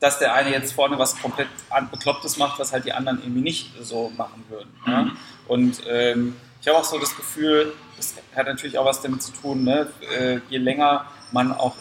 dass 0.00 0.18
der 0.18 0.34
eine 0.34 0.50
jetzt 0.52 0.72
vorne 0.72 0.98
was 0.98 1.20
komplett 1.20 1.48
Beklopptes 1.90 2.36
macht, 2.36 2.58
was 2.60 2.72
halt 2.72 2.84
die 2.84 2.92
anderen 2.92 3.18
irgendwie 3.20 3.40
nicht 3.42 3.72
so 3.82 4.12
machen 4.16 4.44
würden. 4.50 4.70
Ne? 4.86 5.10
Und 5.48 5.82
ähm, 5.88 6.36
ich 6.60 6.68
habe 6.68 6.78
auch 6.78 6.84
so 6.84 6.98
das 6.98 7.16
Gefühl, 7.16 7.72
das 7.96 8.14
hat 8.36 8.46
natürlich 8.46 8.78
auch 8.78 8.84
was 8.84 9.00
damit 9.02 9.22
zu 9.22 9.32
tun, 9.32 9.64
ne? 9.64 9.88
äh, 10.16 10.38
je 10.48 10.58
länger 10.58 11.06
man 11.32 11.52
auch 11.52 11.74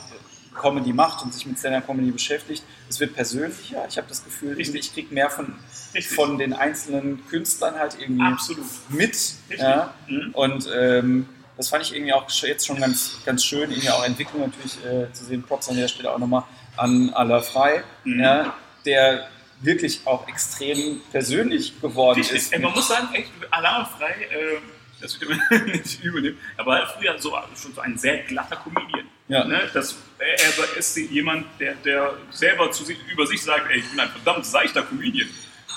Comedy 0.54 0.94
macht 0.94 1.24
und 1.24 1.34
sich 1.34 1.46
mit 1.46 1.58
Stand-Up-Comedy 1.60 2.12
beschäftigt, 2.12 2.64
es 2.90 3.00
wird 3.00 3.14
persönlicher. 3.16 3.86
Ich 3.90 3.98
habe 3.98 4.08
das 4.08 4.24
Gefühl, 4.24 4.54
Richtig. 4.54 4.82
ich 4.88 4.94
kriege 4.94 5.14
mehr 5.14 5.30
von, 5.30 5.56
Richtig. 5.94 6.16
von 6.16 6.38
den 6.38 6.54
einzelnen 6.54 7.26
Künstlern 7.28 7.76
halt 7.76 7.98
irgendwie 8.00 8.24
Absolut. 8.24 8.66
mit. 8.90 9.18
Ja? 9.58 9.94
Mhm. 10.08 10.30
Und 10.34 10.70
ähm, 10.76 11.30
das 11.58 11.70
fand 11.70 11.84
ich 11.84 11.94
irgendwie 11.96 12.14
auch 12.14 12.30
jetzt 12.30 12.66
schon 12.66 12.80
ganz, 12.80 13.18
ganz 13.26 13.44
schön, 13.44 13.70
irgendwie 13.72 13.90
auch 13.90 14.04
Entwicklung 14.04 14.42
natürlich 14.42 14.78
äh, 14.86 15.12
zu 15.14 15.26
sehen. 15.26 15.44
Props 15.44 15.70
an 15.70 15.76
der 15.78 15.88
Stelle 15.88 16.12
auch 16.12 16.18
nochmal 16.20 16.44
an 16.78 17.12
Aller 17.12 17.42
Frei, 17.44 17.84
Mhm. 18.04 18.20
ja, 18.20 18.54
der 18.86 19.28
wirklich 19.62 20.02
auch 20.06 20.28
extrem 20.28 21.00
persönlich 21.12 21.80
geworden 21.80 22.20
Richtig. 22.20 22.38
ist. 22.38 22.54
Ey, 22.54 22.60
man 22.60 22.74
muss 22.74 22.88
sagen, 22.88 23.08
echt 23.14 23.30
alarmfrei, 23.52 24.14
ähm, 24.32 24.62
das 25.04 25.20
wird 25.20 25.30
mir 25.30 25.60
nicht 25.66 26.04
übernehmen, 26.04 26.38
aber 26.58 26.80
er 26.80 26.88
war 26.88 26.96
früher 26.96 27.20
so, 27.20 27.32
schon 27.62 27.74
so 27.74 27.82
ein 27.82 27.98
sehr 27.98 28.20
glatter 28.24 28.56
Comedian. 28.56 29.06
Ja. 29.28 29.44
Ne? 29.46 29.70
Das, 29.74 29.98
er, 30.18 30.78
ist 30.78 30.96
jemand, 30.98 31.46
der, 31.60 31.76
der 31.76 32.14
selber 32.32 32.72
zu 32.72 32.84
sich, 32.86 32.98
über 33.12 33.28
sich 33.28 33.42
sagt, 33.42 33.70
ey, 33.70 33.80
ich 33.80 33.90
bin 33.90 34.00
ein 34.00 34.10
verdammt 34.10 34.46
seichter 34.46 34.82
Comedian. 34.82 35.28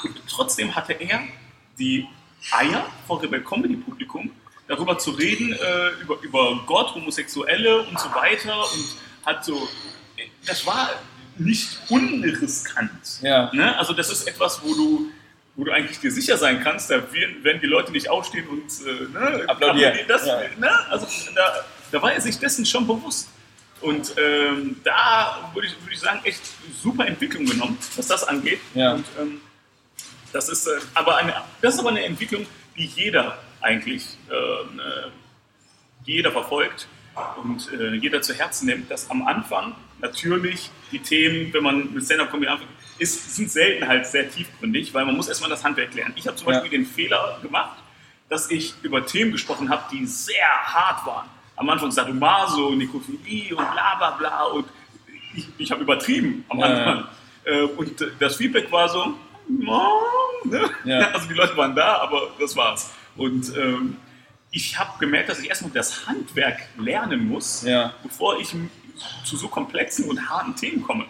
Und 0.05 0.23
trotzdem 0.29 0.75
hatte 0.75 0.93
er 0.93 1.23
die 1.79 2.07
Eier 2.53 2.87
vor 3.07 3.21
Rebel 3.23 3.43
Comedy 3.43 3.77
Publikum, 3.77 4.31
darüber 4.69 4.99
zu 4.99 5.11
reden, 5.11 5.53
äh, 5.53 5.89
über, 6.03 6.21
über 6.23 6.63
Gott, 6.67 6.95
Homosexuelle 6.95 7.83
und 7.83 7.99
so 7.99 8.09
weiter 8.15 8.57
und 8.73 8.97
hat 9.25 9.45
so, 9.45 9.69
das 10.47 10.65
war 10.67 10.91
nicht 11.37 11.79
unriskant. 11.89 13.21
Ja. 13.23 13.51
Ne? 13.53 13.77
Also 13.77 13.93
das 13.93 14.11
ist 14.11 14.27
etwas, 14.29 14.63
wo 14.63 14.75
du, 14.75 15.11
wo 15.57 15.65
du 15.65 15.73
eigentlich 15.73 15.99
dir 15.99 16.11
sicher 16.13 16.37
sein 16.37 16.63
kannst, 16.63 16.91
da 16.91 17.03
werden, 17.13 17.61
die 17.61 17.67
Leute 17.67 17.91
nicht 17.93 18.09
aufstehen 18.11 18.47
und 18.49 18.65
äh, 18.87 19.09
ne, 19.13 19.49
Applaudieren. 19.49 19.99
Das, 20.07 20.27
Ja. 20.27 20.41
ne? 20.59 20.71
Also 20.91 21.07
da, 21.35 21.65
da 21.93 22.03
war 22.03 22.13
er 22.13 22.21
sich 22.21 22.39
dessen 22.39 22.67
schon 22.67 22.87
bewusst. 22.87 23.29
Und 23.81 24.15
ähm, 24.17 24.77
da 24.85 25.51
würde 25.55 25.69
ich, 25.69 25.75
würde 25.83 25.93
ich 25.93 26.01
sagen, 26.01 26.21
echt 26.25 26.41
super 26.83 27.07
Entwicklung 27.07 27.45
genommen, 27.47 27.77
was 27.97 28.07
das 28.07 28.25
angeht. 28.25 28.61
Ja. 28.75 28.95
Und, 28.95 29.07
ähm, 29.21 29.41
das, 30.33 30.49
ist, 30.49 30.67
äh, 30.67 30.79
aber 30.95 31.17
eine, 31.17 31.35
das 31.63 31.75
ist 31.75 31.81
aber 31.81 31.91
eine 31.91 32.05
Entwicklung, 32.05 32.47
die 32.77 32.87
jeder 32.87 33.39
eigentlich 33.61 34.17
ähm, 34.31 34.81
äh, 34.81 35.11
jeder 36.05 36.31
verfolgt 36.33 36.87
und 37.43 37.71
äh, 37.73 37.95
jeder 37.95 38.23
zu 38.23 38.35
Herzen 38.35 38.67
nimmt, 38.67 38.91
dass 38.91 39.11
am 39.11 39.27
Anfang 39.27 39.75
natürlich 40.01 40.71
die 40.93 40.99
Themen, 40.99 41.53
wenn 41.53 41.63
man 41.63 41.93
mit 41.93 42.05
Stand-Up-Comedy 42.05 42.47
anfängt, 42.49 42.71
ist, 42.99 43.37
sind 43.37 43.51
selten 43.51 43.87
halt 43.87 44.07
sehr 44.07 44.31
tiefgründig, 44.31 44.93
weil 44.95 45.05
man 45.05 45.17
muss 45.17 45.29
erstmal 45.29 45.51
das 45.51 45.63
Handwerk 45.65 45.95
lernen. 45.95 46.15
Ich 46.17 46.27
habe 46.27 46.37
zum 46.37 46.49
Ja. 46.49 46.55
Beispiel 46.61 46.79
den 46.79 46.87
Fehler 46.87 47.39
gemacht, 47.43 47.77
dass 48.29 48.51
ich 48.51 48.75
über 48.83 49.05
Themen 49.07 49.33
gesprochen 49.33 49.69
habe, 49.71 49.83
die 49.93 50.07
sehr 50.07 50.47
hart 50.65 51.07
waren. 51.07 51.29
Am 51.57 51.69
Anfang 51.71 51.91
Sadomaso, 51.91 52.71
Nekrophilie 52.75 53.55
und 53.57 53.71
bla 53.73 53.95
bla 53.97 54.11
bla 54.13 54.43
und 54.45 54.67
ich, 55.35 55.47
ich 55.59 55.71
habe 55.71 55.83
übertrieben 55.83 56.45
am 56.49 56.59
Ja, 56.59 56.65
Anfang. 56.67 57.05
Äh, 57.45 57.61
und 57.63 58.05
das 58.19 58.37
Feedback 58.37 58.71
war 58.73 58.89
so, 58.89 59.15
"Ja", 59.61 59.89
ne? 60.45 60.71
Ja. 60.85 60.99
also 61.13 61.29
die 61.29 61.35
Leute 61.35 61.57
waren 61.57 61.75
da, 61.75 61.99
aber 61.99 62.29
das 62.41 62.57
war's. 62.57 62.91
Und 63.17 63.55
ähm, 63.57 63.97
ich 64.51 64.79
habe 64.79 64.91
gemerkt, 64.99 65.29
dass 65.29 65.39
ich 65.41 65.49
erstmal 65.49 65.71
das 65.73 66.07
Handwerk 66.07 66.59
lernen 66.79 67.29
muss, 67.29 67.63
Ja. 67.63 67.93
bevor 68.03 68.39
ich 68.41 68.55
zu 69.25 69.37
so 69.37 69.49
komplexen 69.49 70.09
und 70.09 70.29
harten 70.29 70.57
Themen 70.57 70.83
komme. 70.83 71.05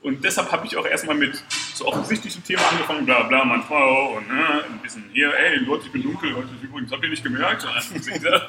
Und 0.00 0.22
deshalb 0.22 0.50
habe 0.52 0.64
ich 0.66 0.76
auch 0.76 0.86
erstmal 0.86 1.16
mit 1.16 1.42
so 1.74 1.86
offensichtlichen 1.86 2.42
Themen 2.44 2.62
angefangen, 2.70 3.04
bla 3.04 3.24
bla, 3.24 3.44
meine 3.44 3.64
Frau 3.64 4.16
und 4.16 4.28
ne, 4.28 4.64
ein 4.70 4.78
bisschen 4.78 5.04
hier, 5.12 5.34
ey 5.34 5.56
Leute, 5.58 5.86
ich 5.86 5.92
bin 5.92 6.02
dunkel, 6.04 6.36
heute 6.36 6.48
übrigens, 6.62 6.92
habt 6.92 7.02
ihr 7.02 7.10
nicht 7.10 7.24
gemerkt? 7.24 7.66
Also 7.74 7.94
dieser, 7.94 8.46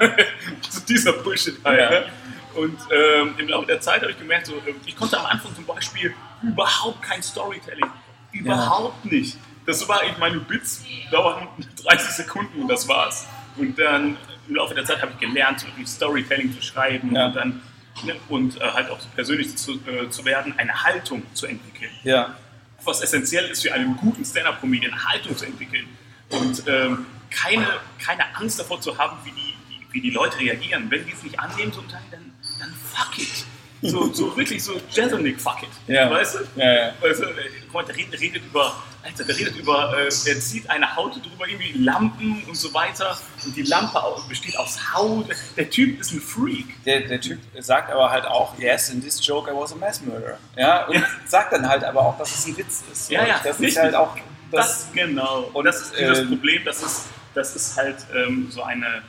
so 0.68 0.80
dieser 0.88 1.12
Bullshit 1.14 1.56
halt. 1.64 1.80
Ja. 1.80 1.90
Ne? 1.90 2.06
Und 2.54 2.78
ähm, 2.90 3.34
im 3.38 3.48
Laufe 3.48 3.66
der 3.66 3.80
Zeit 3.80 4.00
habe 4.02 4.12
ich 4.12 4.18
gemerkt, 4.18 4.46
so, 4.46 4.54
äh, 4.54 4.74
ich 4.86 4.96
konnte 4.96 5.18
am 5.18 5.26
Anfang 5.26 5.54
zum 5.54 5.64
Beispiel 5.66 6.14
überhaupt 6.42 7.02
kein 7.02 7.22
Storytelling. 7.22 7.86
Überhaupt 8.32 9.04
nicht. 9.04 9.36
Das 9.66 9.86
war, 9.88 10.04
ich 10.04 10.16
meine 10.18 10.38
Bits 10.40 10.84
dauern 11.10 11.48
30 11.84 12.10
Sekunden 12.10 12.62
und 12.62 12.68
das 12.68 12.86
war's. 12.88 13.26
Und 13.56 13.78
dann 13.78 14.16
im 14.48 14.54
Laufe 14.54 14.74
der 14.74 14.84
Zeit 14.84 15.02
habe 15.02 15.12
ich 15.12 15.18
gelernt, 15.18 15.64
Storytelling 15.86 16.52
zu 16.54 16.62
schreiben 16.62 17.14
Ja. 17.14 17.26
und 17.26 17.36
dann 17.36 17.62
ne, 18.04 18.16
und 18.28 18.60
äh, 18.60 18.64
halt 18.64 18.90
auch 18.90 18.98
persönlich 19.14 19.56
zu, 19.56 19.72
äh, 19.86 20.08
zu 20.10 20.24
werden, 20.24 20.54
eine 20.58 20.82
Haltung 20.82 21.22
zu 21.34 21.46
entwickeln 21.46 21.90
Ja. 22.04 22.36
was 22.84 23.00
essentiell 23.02 23.46
ist 23.50 23.62
für 23.62 23.72
einen 23.74 23.96
guten 23.96 24.24
Stand-Up-Comedian, 24.24 25.04
Haltung 25.04 25.36
zu 25.36 25.44
entwickeln 25.44 25.86
und 26.30 26.62
ähm, 26.66 27.06
keine, 27.30 27.66
keine 27.98 28.24
Angst 28.36 28.58
davor 28.58 28.80
zu 28.80 28.96
haben, 28.98 29.16
wie 29.24 29.30
die, 29.32 29.54
die, 29.68 29.92
wie 29.92 30.00
die 30.00 30.10
Leute 30.10 30.38
reagieren. 30.38 30.90
Wenn 30.90 31.04
die 31.06 31.12
es 31.12 31.22
nicht 31.22 31.38
annehmen 31.38 31.72
zum 31.72 31.88
Teil, 31.88 32.02
dann, 32.10 32.32
dann 32.58 32.74
fuck 32.92 33.18
it. 33.18 33.44
So, 33.82 34.12
so 34.12 34.36
wirklich 34.36 34.62
so 34.62 34.74
Jeselnik, 34.90 35.40
fuck 35.40 35.62
it. 35.62 35.68
Ja. 35.86 36.10
Weißt 36.10 36.34
du? 36.34 36.38
Ja, 36.60 36.72
ja. 36.72 36.92
Weißt 37.00 37.20
du, 37.20 37.24
äh, 37.24 37.34
guck 37.66 37.74
mal, 37.74 37.84
der 37.84 37.96
redet, 37.96 38.20
redet 38.20 38.42
über, 38.44 38.74
Alter, 39.02 39.24
der 39.24 39.36
redet 39.38 39.56
über, 39.56 39.94
äh, 39.98 40.04
er 40.04 40.10
zieht 40.40 40.68
eine 40.68 40.94
Haut 40.94 41.14
drüber, 41.16 41.48
irgendwie 41.48 41.72
Lampen 41.78 42.42
und 42.46 42.54
so 42.56 42.72
weiter. 42.74 43.18
Und 43.44 43.56
die 43.56 43.62
Lampe 43.62 43.98
besteht 44.28 44.58
aus 44.58 44.78
Haut. 44.94 45.26
Der 45.56 45.70
Typ 45.70 45.98
ist 45.98 46.12
ein 46.12 46.20
Freak. 46.20 46.82
Der, 46.84 47.00
der 47.08 47.20
Typ 47.22 47.38
sagt 47.60 47.90
aber 47.90 48.10
halt 48.10 48.26
auch, 48.26 48.58
yes, 48.58 48.90
in 48.90 49.00
this 49.02 49.24
joke 49.26 49.50
I 49.50 49.54
was 49.54 49.72
a 49.72 49.76
mass 49.76 50.02
murderer. 50.02 50.36
Ja, 50.56 50.84
und 50.86 50.94
Ja. 50.96 51.02
sagt 51.26 51.52
dann 51.54 51.66
halt 51.66 51.82
aber 51.82 52.00
auch, 52.00 52.18
dass 52.18 52.34
es 52.38 52.46
ein 52.46 52.56
Witz 52.58 52.82
ist. 52.92 53.10
Ja, 53.10 53.26
ja, 53.26 53.40
Das 53.42 53.56
ist 53.56 53.60
richtig. 53.62 53.82
halt 53.82 53.94
auch 53.94 54.14
Das, 54.50 54.66
das. 54.66 54.88
genau. 54.92 55.48
Und, 55.54 55.64
das 55.64 55.80
ist 55.80 55.94
dieses 55.98 56.18
ähm, 56.18 56.28
Problem, 56.28 56.62
das 56.66 56.82
ist, 56.82 57.06
das 57.34 57.56
ist 57.56 57.76
halt 57.78 57.96
ähm, 58.14 58.48
so 58.50 58.62
eine, 58.62 59.02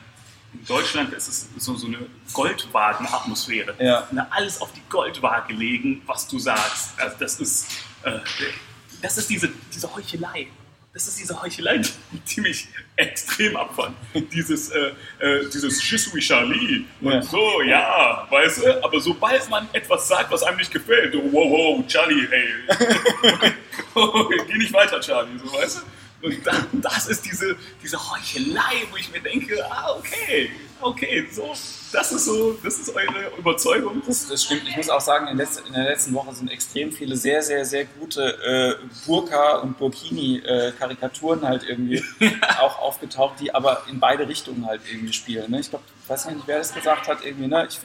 in 0.54 0.64
Deutschland 0.66 1.12
ist 1.14 1.28
es 1.28 1.48
so, 1.58 1.74
so 1.76 1.86
eine 1.86 1.98
Goldwagen-Atmosphäre. 2.32 3.74
Ja. 3.78 4.06
Na, 4.10 4.26
alles 4.30 4.60
auf 4.60 4.72
die 4.72 4.82
Goldwaage 4.88 5.52
legen, 5.54 6.02
was 6.06 6.28
du 6.28 6.38
sagst. 6.38 6.98
Also 6.98 7.16
das 7.18 7.40
ist, 7.40 7.66
äh, 8.02 8.18
das 9.00 9.18
ist 9.18 9.30
diese, 9.30 9.48
diese 9.74 9.94
Heuchelei. 9.94 10.48
Das 10.94 11.08
ist 11.08 11.18
diese 11.18 11.40
Heuchelei, 11.40 11.78
die, 11.78 11.90
die 12.18 12.40
mich 12.42 12.68
extrem 12.96 13.56
abfand. 13.56 13.96
Dieses, 14.30 14.68
äh, 14.70 14.92
äh, 15.20 15.48
dieses 15.48 15.80
Je 15.90 15.96
suis 15.96 16.22
Charlie 16.26 16.84
und 17.00 17.12
Ja. 17.12 17.22
so, 17.22 17.62
ja, 17.62 18.26
weißt 18.28 18.58
du, 18.62 18.84
aber 18.84 19.00
sobald 19.00 19.48
man 19.48 19.66
etwas 19.72 20.06
sagt, 20.06 20.30
was 20.30 20.42
einem 20.42 20.58
nicht 20.58 20.70
gefällt, 20.70 21.14
wow, 21.14 21.32
wow, 21.78 21.86
Charlie, 21.86 22.28
hey, 22.28 22.46
geh 24.46 24.58
nicht 24.58 24.72
weiter, 24.74 25.00
Charlie, 25.00 25.38
so, 25.38 25.50
weißt 25.50 25.78
du? 25.78 25.80
Und 26.22 26.46
da, 26.46 26.52
das 26.72 27.06
ist 27.08 27.24
diese, 27.24 27.56
diese 27.82 27.98
Heuchelei, 27.98 28.86
wo 28.90 28.96
ich 28.96 29.10
mir 29.10 29.20
denke, 29.20 29.54
ah, 29.70 29.96
okay, 29.98 30.50
okay, 30.80 31.26
so, 31.32 31.52
das 31.92 32.12
ist 32.12 32.24
so, 32.26 32.52
das 32.62 32.78
ist 32.78 32.94
eure 32.94 33.32
Überzeugung. 33.38 34.02
Das, 34.06 34.28
das 34.28 34.44
stimmt. 34.44 34.62
Ich 34.68 34.76
muss 34.76 34.88
auch 34.88 35.00
sagen, 35.00 35.26
in, 35.28 35.36
letz- 35.40 35.64
in 35.66 35.72
der 35.72 35.84
letzten 35.84 36.14
Woche 36.14 36.34
sind 36.34 36.48
extrem 36.50 36.92
viele 36.92 37.16
sehr, 37.16 37.42
sehr, 37.42 37.64
sehr 37.64 37.84
gute 37.86 38.22
äh, 38.80 38.86
Burka- 39.06 39.58
und 39.58 39.78
Burkini-Karikaturen 39.78 41.42
halt 41.42 41.64
irgendwie 41.64 42.02
auch 42.60 42.78
aufgetaucht, 42.80 43.40
die 43.40 43.54
aber 43.54 43.82
in 43.90 44.00
beide 44.00 44.28
Richtungen 44.28 44.66
halt 44.66 44.82
irgendwie 44.90 45.12
spielen. 45.12 45.50
Ne? 45.50 45.60
Ich 45.60 45.70
glaube, 45.70 45.84
ich 46.02 46.08
weiß 46.08 46.26
nicht, 46.26 46.38
wer 46.46 46.58
das 46.58 46.72
gesagt 46.74 47.08
hat, 47.08 47.24
irgendwie, 47.24 47.46
ne? 47.48 47.66
Ich, 47.68 47.80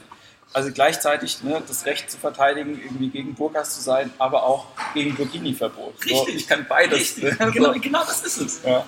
also 0.52 0.72
gleichzeitig 0.72 1.42
ne, 1.42 1.62
das 1.66 1.84
Recht 1.84 2.10
zu 2.10 2.18
verteidigen, 2.18 2.80
irgendwie 2.82 3.08
gegen 3.08 3.34
Burkas 3.34 3.74
zu 3.74 3.80
sein, 3.80 4.12
aber 4.18 4.44
auch 4.44 4.66
gegen 4.94 5.14
Burkini-Verbot. 5.14 5.94
So, 6.02 6.20
Richtig. 6.20 6.36
ich 6.36 6.46
kann 6.48 6.66
beides. 6.68 7.16
Ne? 7.18 7.36
genau, 7.52 7.72
So. 7.74 7.80
genau 7.80 8.04
das 8.04 8.22
ist 8.22 8.38
es. 8.38 8.60
Ja. 8.64 8.84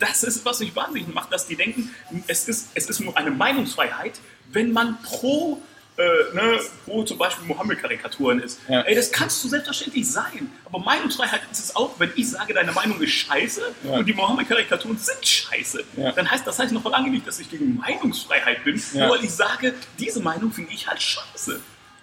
Das 0.00 0.24
ist, 0.24 0.44
was 0.44 0.58
mich 0.58 0.74
wahnsinnig 0.74 1.12
macht, 1.14 1.32
dass 1.32 1.46
die 1.46 1.54
denken, 1.54 1.94
es 2.26 2.48
ist, 2.48 2.70
es 2.74 2.88
ist 2.88 3.00
nur 3.00 3.16
eine 3.16 3.30
Meinungsfreiheit, 3.30 4.18
wenn 4.50 4.72
man 4.72 5.00
pro, 5.02 5.62
äh, 5.98 6.34
ne, 6.34 6.60
pro 6.84 7.02
zum 7.02 7.18
Beispiel 7.18 7.46
Mohammed-Karikaturen 7.46 8.40
ist. 8.40 8.60
Ja. 8.68 8.82
Ey, 8.82 8.94
das 8.94 9.10
kannst 9.10 9.42
du 9.42 9.48
selbstverständlich 9.48 10.08
sein. 10.10 10.50
Aber 10.64 10.78
Meinungsfreiheit 10.78 11.40
ist 11.50 11.58
es 11.58 11.76
auch, 11.76 11.98
wenn 11.98 12.10
ich 12.14 12.30
sage, 12.30 12.54
deine 12.54 12.72
Meinung 12.72 13.00
ist 13.00 13.10
scheiße 13.12 13.62
Ja. 13.84 13.98
und 13.98 14.06
die 14.06 14.12
Mohammed-Karikaturen 14.14 14.96
sind 14.96 15.26
scheiße. 15.26 15.84
Ja. 15.96 16.12
Dann 16.12 16.30
heißt 16.30 16.46
das 16.46 16.58
heißt 16.58 16.72
noch 16.72 16.84
lange 16.88 17.10
nicht, 17.10 17.26
dass 17.26 17.40
ich 17.40 17.50
gegen 17.50 17.76
Meinungsfreiheit 17.76 18.64
bin, 18.64 18.80
nur 18.94 19.10
weil 19.10 19.24
ich 19.24 19.30
sage, 19.30 19.74
diese 19.98 20.20
Meinung 20.20 20.52
finde 20.52 20.72
ich 20.72 20.86
halt 20.86 21.02
scheiße. 21.02 21.60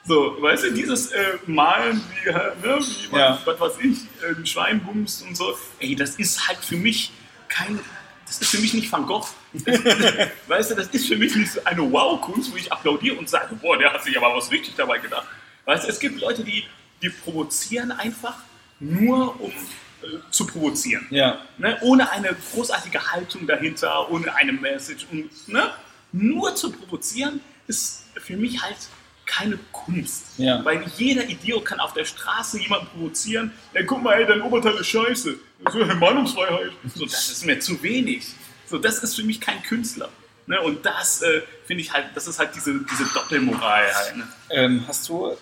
So, 0.07 0.37
weißt 0.39 0.65
du, 0.65 0.71
dieses 0.73 1.07
äh, 1.13 1.37
Malen, 1.47 1.99
wie, 2.23 2.29
äh, 2.29 2.33
ne, 2.33 2.79
wie 2.79 3.07
man, 3.15 3.39
was 3.45 3.59
weiß 3.59 3.73
ich, 3.81 3.97
äh, 4.23 4.35
ein 4.37 4.45
Schwein 4.45 4.83
bumst 4.83 5.23
und 5.23 5.35
so, 5.35 5.57
ey, 5.79 5.95
das 5.95 6.17
ist 6.17 6.47
halt 6.47 6.59
für 6.59 6.75
mich 6.75 7.11
kein, 7.47 7.79
das 8.25 8.39
ist 8.41 8.49
für 8.49 8.59
mich 8.59 8.73
nicht 8.73 8.91
Van 8.91 9.05
Gogh. 9.05 9.27
weißt 10.47 10.71
du, 10.71 10.75
das 10.75 10.87
ist 10.87 11.07
für 11.07 11.15
mich 11.15 11.35
nicht 11.35 11.51
so 11.51 11.63
eine 11.63 11.91
Wow-Kunst, 11.91 12.51
wo 12.51 12.57
ich 12.57 12.71
applaudiere 12.71 13.15
und 13.17 13.29
sage, 13.29 13.55
boah, 13.55 13.77
der 13.77 13.93
hat 13.93 14.03
sich 14.03 14.17
aber 14.17 14.35
was 14.35 14.51
richtig 14.51 14.75
dabei 14.75 14.97
gedacht. 14.97 15.27
Weißt 15.65 15.85
du, 15.85 15.89
es 15.89 15.99
gibt 15.99 16.19
Leute, 16.19 16.43
die, 16.43 16.65
die 17.01 17.09
provozieren 17.09 17.91
einfach 17.91 18.37
nur, 18.79 19.39
um 19.39 19.51
äh, 19.51 20.07
zu 20.31 20.45
provozieren. 20.45 21.07
Ja. 21.09 21.41
Ne? 21.57 21.77
Ohne 21.81 22.11
eine 22.11 22.35
großartige 22.51 23.11
Haltung 23.11 23.47
dahinter, 23.47 24.09
ohne 24.11 24.33
eine 24.35 24.51
Message. 24.53 25.07
Und, 25.11 25.47
ne? 25.47 25.71
Nur 26.11 26.55
zu 26.55 26.71
provozieren 26.71 27.41
ist 27.67 28.05
für 28.15 28.37
mich 28.37 28.61
halt 28.61 28.77
keine 29.25 29.57
Kunst. 29.71 30.37
Ja. 30.37 30.63
Weil 30.63 30.83
jeder 30.97 31.27
Idiot 31.27 31.65
kann 31.65 31.79
auf 31.79 31.93
der 31.93 32.05
Straße 32.05 32.59
jemanden 32.59 32.87
provozieren. 32.87 33.51
Ey, 33.73 33.85
guck 33.85 34.01
mal, 34.03 34.13
ey, 34.13 34.25
dein 34.25 34.41
Oberteil 34.41 34.75
ist 34.75 34.87
scheiße. 34.87 35.35
So, 35.71 35.85
hey, 35.85 35.95
Meinungsfreiheit. 35.95 36.71
So, 36.93 37.05
das 37.05 37.29
ist 37.29 37.45
mir 37.45 37.59
zu 37.59 37.81
wenig. 37.81 38.27
So, 38.67 38.77
das 38.77 38.99
ist 38.99 39.15
für 39.15 39.23
mich 39.23 39.41
kein 39.41 39.61
Künstler. 39.63 40.09
Ne? 40.47 40.61
Und 40.61 40.85
das 40.85 41.21
äh, 41.21 41.41
finde 41.65 41.81
ich 41.81 41.91
halt, 41.93 42.07
das 42.13 42.27
ist 42.27 42.39
halt 42.39 42.55
diese, 42.55 42.79
diese 42.79 43.05
Doppelmoral 43.13 43.93
halt. 43.93 44.17
Ne? 44.17 44.27
Ähm, 44.51 44.83
hast 44.87 45.07
du, 45.09 45.35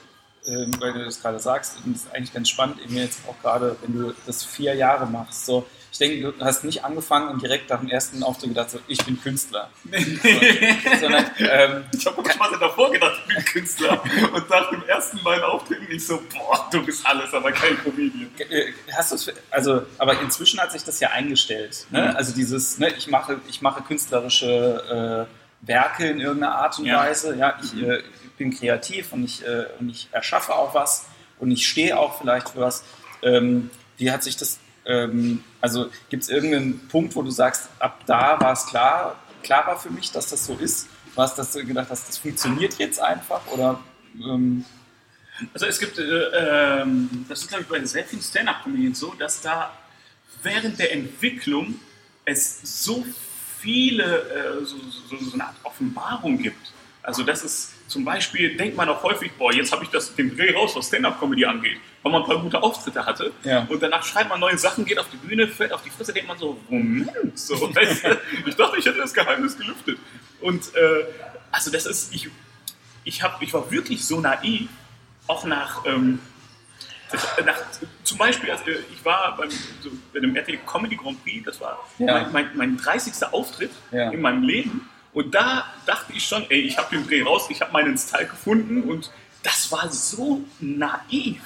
ähm, 0.45 0.71
weil 0.79 0.93
du 0.93 1.03
das 1.05 1.21
gerade 1.21 1.39
sagst, 1.39 1.77
und 1.85 1.95
das 1.95 2.03
ist 2.03 2.13
eigentlich 2.13 2.33
ganz 2.33 2.49
spannend, 2.49 2.79
eben 2.81 2.95
jetzt 2.95 3.19
auch 3.27 3.39
gerade, 3.41 3.75
wenn 3.81 3.93
du 3.93 4.13
das 4.25 4.43
vier 4.43 4.75
Jahre 4.75 5.05
machst, 5.05 5.45
so, 5.45 5.67
ich 5.93 5.99
denke, 5.99 6.32
du 6.32 6.43
hast 6.43 6.63
nicht 6.63 6.84
angefangen 6.84 7.29
und 7.29 7.39
direkt 7.43 7.69
nach 7.69 7.79
dem 7.79 7.88
ersten 7.88 8.23
Auftritt 8.23 8.49
gedacht, 8.49 8.71
so, 8.71 8.79
ich 8.88 8.97
bin 9.06 9.21
Künstler. 9.21 9.69
Sondern, 10.99 11.25
ähm, 11.38 11.84
Ich 11.95 12.03
habe 12.08 12.23
quasi 12.23 12.60
davor 12.60 12.91
gedacht, 12.91 13.13
ich 13.27 13.36
bin 13.36 13.45
Künstler. 13.45 14.03
Und 14.34 14.49
nach 14.49 14.71
dem 14.71 14.84
ersten 14.88 15.21
Mal 15.21 15.43
Auftreten 15.43 15.86
ich 15.91 16.08
so, 16.08 16.19
boah, 16.34 16.67
du 16.71 16.84
bist 16.84 17.06
alles, 17.06 17.32
aber 17.32 17.51
kein 17.51 17.77
Comedian. 17.84 18.32
äh, 18.49 18.73
hast 18.91 19.12
du 19.27 19.32
also, 19.51 19.84
aber 19.99 20.19
inzwischen 20.21 20.60
hat 20.60 20.71
sich 20.71 20.84
das 20.84 20.99
ja 20.99 21.12
eingestellt. 21.12 21.86
Ne? 21.91 22.01
Mhm. 22.10 22.15
Also 22.15 22.34
dieses, 22.34 22.79
ne, 22.79 22.89
ich 22.97 23.08
mache, 23.08 23.39
ich 23.47 23.62
mache 23.62 23.84
künstlerische 23.84 25.27
äh, 25.29 25.67
Werke 25.67 26.08
in 26.08 26.19
irgendeiner 26.19 26.56
Art 26.56 26.79
und 26.79 26.86
Ja. 26.86 27.01
Weise. 27.01 27.36
Ja, 27.36 27.60
ich 27.63 27.79
äh, 27.79 28.01
bin 28.39 28.49
kreativ 28.51 29.13
und 29.13 29.25
ich, 29.25 29.45
äh, 29.45 29.67
und 29.79 29.89
ich 29.89 30.08
erschaffe 30.12 30.56
auch 30.56 30.73
was 30.73 31.06
und 31.38 31.51
ich 31.51 31.67
stehe 31.67 31.99
auch 31.99 32.17
vielleicht 32.19 32.49
für 32.49 32.62
was. 32.62 32.84
Ähm, 33.21 33.69
wie 33.97 34.12
hat 34.12 34.23
sich 34.23 34.36
das, 34.38 34.58
ähm, 34.85 35.43
also 35.61 35.89
gibt 36.09 36.23
es 36.23 36.29
irgendeinen 36.29 36.87
Punkt, 36.87 37.15
wo 37.15 37.21
du 37.21 37.31
sagst, 37.31 37.69
ab 37.79 38.01
da 38.05 38.39
war 38.39 38.53
es 38.53 38.65
klar, 38.65 39.15
klar 39.41 39.67
war 39.67 39.79
für 39.79 39.89
mich, 39.89 40.11
dass 40.11 40.29
das 40.29 40.45
so 40.45 40.55
ist? 40.55 40.87
Was, 41.15 41.35
dass 41.35 41.51
du 41.53 41.63
gedacht 41.63 41.87
hast, 41.89 42.07
das 42.09 42.17
funktioniert 42.17 42.75
jetzt 42.79 42.99
einfach 42.99 43.45
oder 43.47 43.79
ähm, 44.15 44.65
Also 45.53 45.65
es 45.65 45.79
gibt, 45.79 45.97
äh, 45.99 46.81
ähm, 46.81 47.25
das 47.29 47.41
ist 47.41 47.49
glaube 47.49 47.63
ich 47.63 47.69
bei 47.69 47.83
sehr 47.85 48.05
vielen 48.05 48.21
Stand-Up-Comedians 48.21 48.99
so, 48.99 49.13
dass 49.13 49.41
da 49.41 49.71
während 50.41 50.79
der 50.79 50.91
Entwicklung 50.93 51.79
es 52.25 52.83
so 52.83 53.05
viele, 53.59 54.03
äh, 54.29 54.65
so, 54.65 54.77
so, 54.77 55.17
so 55.17 55.33
eine 55.33 55.45
Art 55.45 55.55
Offenbarung 55.63 56.37
gibt. 56.37 56.73
Also 57.01 57.23
das 57.23 57.43
ist 57.43 57.72
zum 57.93 58.03
Beispiel, 58.03 58.58
denkt 58.58 58.75
man 58.75 58.89
auch 58.89 59.03
häufig, 59.03 59.32
boah, 59.34 59.53
jetzt 59.53 59.71
habe 59.71 59.84
ich 59.84 59.89
das, 59.91 60.15
den 60.15 60.36
Dreh 60.36 60.51
raus, 60.53 60.75
was 60.75 60.88
Stand-Up-Comedy 60.88 61.45
angeht, 61.45 61.77
weil 62.01 62.12
man 62.12 62.23
ein 62.23 62.27
paar 62.27 62.39
gute 62.41 62.62
Auftritte 62.62 63.06
hatte. 63.06 63.32
Ja. 63.43 63.67
Und 63.69 63.84
danach 63.84 64.03
schreibt 64.03 64.29
man 64.29 64.39
neue 64.39 64.58
Sachen, 64.58 64.84
geht 64.84 64.97
auf 64.97 65.06
die 65.12 65.17
Bühne, 65.17 65.47
fällt 65.47 65.71
auf 65.71 65.84
die 65.84 65.91
Fresse, 65.91 66.12
denkt 66.12 66.27
man 66.27 66.38
so, 66.39 66.58
Moment, 66.69 67.12
so, 67.38 67.53
weißt 67.75 68.03
du, 68.03 68.17
ich 68.47 68.56
dachte, 68.56 68.77
ich 68.79 68.86
hätte 68.88 68.97
das 68.97 69.13
Geheimnis 69.13 69.56
gelüftet. 69.56 69.99
Und 70.41 70.75
äh, 70.75 71.06
also 71.51 71.69
das 71.71 71.86
ist, 71.86 72.13
ich, 72.15 72.29
ich, 73.03 73.21
hab, 73.21 73.39
ich 73.43 73.53
war 73.53 73.69
wirklich 73.69 74.03
so 74.03 74.19
naiv, 74.19 74.69
auch 75.27 75.45
nach, 75.45 75.86
ähm, 75.86 76.17
nach 77.45 77.58
zum 78.03 78.17
Beispiel, 78.17 78.49
also 78.49 78.63
äh, 78.65 78.79
ich 78.91 79.06
war 79.06 79.38
beim, 79.38 79.51
so, 79.51 79.91
bei 80.12 80.19
dem 80.19 80.36
RTL 80.36 80.58
Comedy 80.65 80.95
Grand 80.95 81.23
Prix, 81.23 81.45
das 81.45 81.62
war 81.62 81.79
Ja. 81.99 82.21
mein, 82.23 82.32
mein, 82.32 82.49
mein 82.56 82.77
30. 82.77 83.13
Auftritt 83.32 83.71
Ja. 83.91 84.10
in 84.10 84.19
meinem 84.19 84.41
Leben. 84.41 84.89
Und 85.13 85.34
da 85.36 85.65
dachte 85.86 86.13
ich 86.13 86.28
schon, 86.28 86.45
ey, 86.49 86.62
ich 86.62 86.78
habe 86.78 86.95
den 86.95 87.08
Dreh 87.08 87.21
raus, 87.21 87.45
ich 87.49 87.62
habe 87.62 87.71
meinen 87.71 87.97
Style 87.97 88.28
gefunden 88.28 88.84
und 88.84 89.12
das 89.43 89.71
war 89.71 89.91
so 89.91 90.43
naiv. 90.60 91.41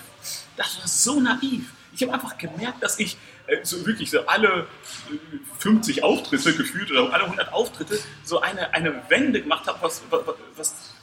Das 0.55 0.79
war 0.79 0.87
so 0.87 1.19
naiv. 1.19 1.73
Ich 1.93 2.03
habe 2.03 2.13
einfach 2.13 2.37
gemerkt, 2.37 2.81
dass 2.81 2.99
ich 2.99 3.17
äh, 3.47 3.57
so 3.63 3.85
wirklich 3.85 4.11
so 4.11 4.25
alle 4.27 4.67
äh, 5.11 5.37
50 5.59 6.03
Auftritte 6.03 6.53
gefühlt 6.55 6.91
oder 6.91 7.11
alle 7.13 7.23
100 7.25 7.51
Auftritte 7.51 7.99
so 8.23 8.39
eine, 8.39 8.73
eine 8.73 9.01
Wende 9.09 9.41
gemacht 9.41 9.67
habe, 9.67 9.79
was, 9.81 10.01
was, 10.55 10.93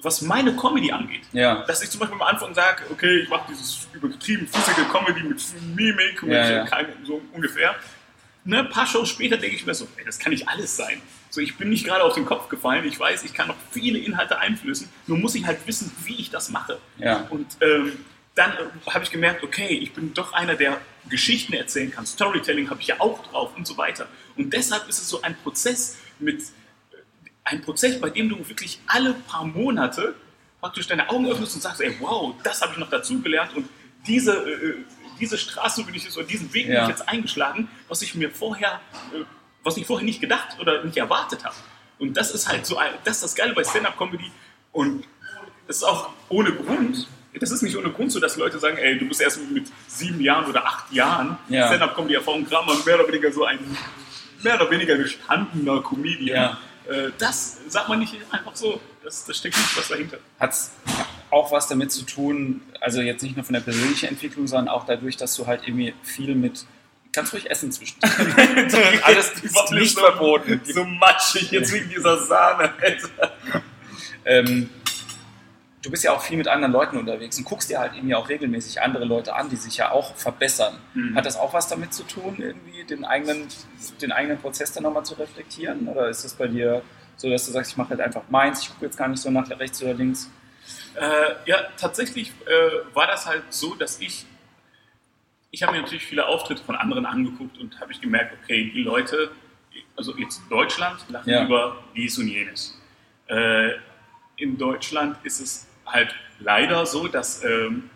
was, 0.00 0.22
meine 0.22 0.56
Comedy 0.56 0.90
angeht. 0.90 1.22
Ja. 1.32 1.64
Dass 1.66 1.82
ich 1.82 1.90
zum 1.90 2.00
Beispiel 2.00 2.20
am 2.20 2.26
Anfang 2.26 2.54
sage, 2.54 2.84
okay, 2.90 3.20
ich 3.20 3.28
mache 3.28 3.46
dieses 3.50 3.86
übertrieben 3.92 4.48
physische 4.48 4.84
Comedy 4.86 5.22
mit 5.22 5.42
Mimik, 5.74 6.22
mit 6.22 6.32
Ja, 6.32 6.64
ja. 6.64 6.86
so 7.04 7.20
ungefähr. 7.32 7.74
Ne, 8.44 8.60
ein 8.60 8.70
paar 8.70 8.86
Shows 8.86 9.10
später 9.10 9.36
denke 9.36 9.56
ich 9.56 9.66
mir 9.66 9.74
so, 9.74 9.86
ey, 9.96 10.04
das 10.04 10.18
kann 10.18 10.32
nicht 10.32 10.48
alles 10.48 10.76
sein. 10.76 11.02
So, 11.30 11.40
ich 11.40 11.56
bin 11.56 11.68
nicht 11.68 11.84
gerade 11.84 12.02
auf 12.04 12.14
den 12.14 12.24
Kopf 12.24 12.48
gefallen. 12.48 12.84
Ich 12.86 12.98
weiß, 12.98 13.24
ich 13.24 13.34
kann 13.34 13.48
noch 13.48 13.56
viele 13.70 13.98
Inhalte 13.98 14.38
einflößen. 14.38 14.88
Nur 15.06 15.18
muss 15.18 15.34
ich 15.34 15.44
halt 15.46 15.66
wissen, 15.66 15.92
wie 16.04 16.16
ich 16.16 16.30
das 16.30 16.48
mache. 16.50 16.78
Ja. 16.98 17.26
Und 17.30 17.46
ähm, 17.60 17.92
dann 18.34 18.52
äh, 18.52 18.90
habe 18.90 19.04
ich 19.04 19.10
gemerkt, 19.10 19.42
okay, 19.42 19.68
ich 19.68 19.92
bin 19.92 20.14
doch 20.14 20.32
einer, 20.32 20.54
der 20.54 20.80
Geschichten 21.08 21.52
erzählen 21.54 21.90
kann. 21.90 22.06
Storytelling 22.06 22.70
habe 22.70 22.80
ich 22.80 22.86
ja 22.88 22.96
auch 23.00 23.26
drauf 23.26 23.50
und 23.56 23.66
so 23.66 23.76
weiter. 23.76 24.06
Und 24.36 24.52
deshalb 24.52 24.88
ist 24.88 24.98
es 24.98 25.08
so 25.08 25.20
ein 25.22 25.36
Prozess 25.42 25.98
mit 26.18 26.42
ein 27.44 27.62
Prozess, 27.62 28.00
bei 28.00 28.10
dem 28.10 28.28
du 28.28 28.36
wirklich 28.48 28.78
alle 28.86 29.14
paar 29.14 29.44
Monate 29.44 30.14
praktisch 30.60 30.86
deine 30.86 31.08
Augen 31.08 31.26
öffnest 31.30 31.54
und 31.54 31.62
sagst, 31.62 31.80
ey, 31.80 31.94
wow, 32.00 32.34
das 32.42 32.60
habe 32.60 32.72
ich 32.72 32.78
noch 32.78 32.90
dazugelernt 32.90 33.54
und 33.54 33.68
diese, 34.06 34.32
äh, 34.36 34.74
diese 35.20 35.38
Straße 35.38 35.84
bin 35.84 35.94
ich 35.94 36.04
jetzt 36.04 36.16
oder 36.16 36.26
diesen 36.26 36.52
Weg 36.52 36.66
bin 36.66 36.74
Ja. 36.74 36.82
ich 36.84 36.88
jetzt 36.90 37.08
eingeschlagen, 37.08 37.68
was 37.88 38.02
ich 38.02 38.14
mir 38.14 38.30
vorher, 38.30 38.80
äh, 39.14 39.24
was 39.68 39.76
ich 39.76 39.86
vorher 39.86 40.04
nicht 40.04 40.20
gedacht 40.20 40.56
oder 40.60 40.82
nicht 40.82 40.96
erwartet 40.96 41.44
habe. 41.44 41.54
Und 41.98 42.16
das 42.16 42.30
ist 42.32 42.48
halt 42.48 42.66
so, 42.66 42.78
das 43.04 43.16
ist 43.16 43.22
das 43.22 43.34
Geile 43.34 43.54
bei 43.54 43.64
Stand-Up-Comedy 43.64 44.30
und 44.72 45.04
das 45.66 45.76
ist 45.78 45.84
auch 45.84 46.10
ohne 46.28 46.52
Grund. 46.52 47.06
Das 47.38 47.50
ist 47.52 47.62
nicht 47.62 47.76
ohne 47.76 47.90
Grund 47.90 48.10
so, 48.10 48.18
dass 48.18 48.36
Leute 48.36 48.58
sagen, 48.58 48.78
ey, 48.78 48.98
du 48.98 49.06
bist 49.06 49.20
erst 49.20 49.38
mit 49.50 49.66
sieben 49.86 50.20
Jahren 50.20 50.46
oder 50.46 50.66
acht 50.66 50.92
Jahren 50.92 51.38
Ja. 51.48 51.66
Stand-Up-Comedy-Erfahrung, 51.68 52.46
Kramer, 52.46 52.74
mehr 52.84 52.94
oder 52.96 53.06
weniger 53.08 53.30
so 53.32 53.44
ein 53.44 53.58
mehr 54.42 54.54
oder 54.54 54.70
weniger 54.70 54.96
gestandener 54.96 55.82
Comedian. 55.82 56.56
Ja. 56.88 56.92
Äh, 56.92 57.10
das 57.18 57.58
sagt 57.68 57.88
man 57.88 57.98
nicht 57.98 58.16
einfach 58.30 58.56
so. 58.56 58.80
Das, 59.04 59.24
das 59.24 59.36
steckt 59.36 59.56
nicht 59.56 59.76
was 59.76 59.88
dahinter. 59.88 60.18
hat 60.38 60.52
es 60.52 60.72
auch 61.30 61.52
was 61.52 61.68
damit 61.68 61.92
zu 61.92 62.04
tun, 62.04 62.62
also 62.80 63.00
jetzt 63.00 63.22
nicht 63.22 63.36
nur 63.36 63.44
von 63.44 63.52
der 63.52 63.60
persönlichen 63.60 64.08
Entwicklung, 64.08 64.46
sondern 64.46 64.68
auch 64.68 64.86
dadurch, 64.86 65.16
dass 65.16 65.34
du 65.36 65.46
halt 65.46 65.62
irgendwie 65.66 65.94
viel 66.02 66.34
mit, 66.34 66.64
ganz 67.12 67.32
ruhig 67.32 67.50
essen 67.50 67.72
zwischen. 67.72 67.98
Alles 69.02 69.32
ist 69.42 69.72
nicht 69.72 69.94
so, 69.94 70.00
verboten. 70.00 70.60
So 70.64 70.84
matschig 70.84 71.50
jetzt 71.50 71.72
wegen 71.72 71.88
dieser 71.88 72.18
Sahne. 72.18 72.72
Alter. 72.80 73.32
Ähm, 74.24 74.68
du 75.82 75.90
bist 75.90 76.04
ja 76.04 76.12
auch 76.12 76.22
viel 76.22 76.36
mit 76.36 76.48
anderen 76.48 76.72
Leuten 76.72 76.98
unterwegs 76.98 77.38
und 77.38 77.44
guckst 77.44 77.70
dir 77.70 77.78
halt 77.78 77.94
irgendwie 77.94 78.14
auch 78.14 78.28
regelmäßig 78.28 78.82
andere 78.82 79.04
Leute 79.04 79.34
an, 79.34 79.48
die 79.48 79.56
sich 79.56 79.76
ja 79.76 79.90
auch 79.90 80.14
verbessern. 80.16 80.78
Mhm. 80.94 81.14
Hat 81.14 81.26
das 81.26 81.36
auch 81.36 81.54
was 81.54 81.68
damit 81.68 81.94
zu 81.94 82.02
tun, 82.02 82.36
irgendwie 82.38 82.84
den 82.84 83.04
eigenen, 83.04 83.48
den 84.00 84.12
eigenen 84.12 84.38
Prozess 84.38 84.72
dann 84.72 84.82
nochmal 84.82 85.04
zu 85.04 85.14
reflektieren? 85.14 85.88
Oder 85.88 86.08
ist 86.08 86.24
das 86.24 86.34
bei 86.34 86.46
dir 86.46 86.82
so, 87.16 87.30
dass 87.30 87.46
du 87.46 87.52
sagst, 87.52 87.72
ich 87.72 87.76
mache 87.76 87.90
halt 87.90 88.00
einfach 88.00 88.22
meins, 88.28 88.62
ich 88.62 88.68
gucke 88.68 88.86
jetzt 88.86 88.96
gar 88.96 89.08
nicht 89.08 89.20
so 89.20 89.30
nach 89.30 89.48
rechts 89.50 89.82
oder 89.82 89.94
links? 89.94 90.30
Äh, 90.94 91.34
ja, 91.46 91.58
tatsächlich 91.76 92.32
äh, 92.46 92.94
war 92.94 93.06
das 93.06 93.26
halt 93.26 93.44
so, 93.50 93.74
dass 93.74 94.00
ich, 94.00 94.26
ich 95.50 95.62
habe 95.62 95.72
mir 95.72 95.80
natürlich 95.82 96.04
viele 96.04 96.26
Auftritte 96.26 96.62
von 96.62 96.76
anderen 96.76 97.06
angeguckt 97.06 97.58
und 97.58 97.80
habe 97.80 97.92
ich 97.92 98.00
gemerkt, 98.00 98.36
okay, 98.42 98.70
die 98.74 98.82
Leute, 98.82 99.30
also 99.96 100.16
jetzt 100.16 100.42
in 100.42 100.48
Deutschland, 100.50 101.00
lachen 101.08 101.30
Ja. 101.30 101.44
über 101.44 101.82
dies 101.96 102.18
und 102.18 102.28
jenes. 102.28 102.78
Äh, 103.28 103.72
in 104.36 104.56
Deutschland 104.58 105.16
ist 105.24 105.40
es 105.40 105.66
halt 105.86 106.14
leider 106.38 106.84
so, 106.86 107.08
dass 107.08 107.42
ähm, 107.44 107.90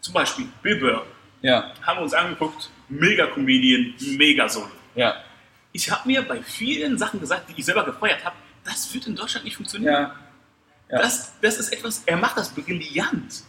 zum 0.00 0.14
Beispiel 0.14 0.46
Bill 0.62 0.76
Burr, 0.80 1.06
Ja, 1.42 1.72
haben 1.82 1.98
wir 1.98 2.02
uns 2.02 2.14
angeguckt, 2.14 2.70
mega 2.88 3.26
Comedian, 3.26 3.94
mega 4.16 4.48
Solo. 4.48 4.70
ja, 4.94 5.22
Ich 5.72 5.90
habe 5.90 6.08
mir 6.08 6.22
bei 6.22 6.42
vielen 6.42 6.96
Sachen 6.98 7.20
gesagt, 7.20 7.48
die 7.50 7.54
ich 7.60 7.64
selber 7.64 7.84
gefeuert 7.84 8.24
habe, 8.24 8.36
das 8.64 8.92
wird 8.94 9.06
in 9.06 9.14
Deutschland 9.14 9.44
nicht 9.44 9.56
funktionieren. 9.56 9.92
ja, 9.92 10.16
ja. 10.90 10.98
Das, 10.98 11.38
das 11.40 11.58
ist 11.58 11.72
etwas, 11.72 12.02
er 12.06 12.16
macht 12.16 12.36
das 12.36 12.48
brillant. 12.54 13.42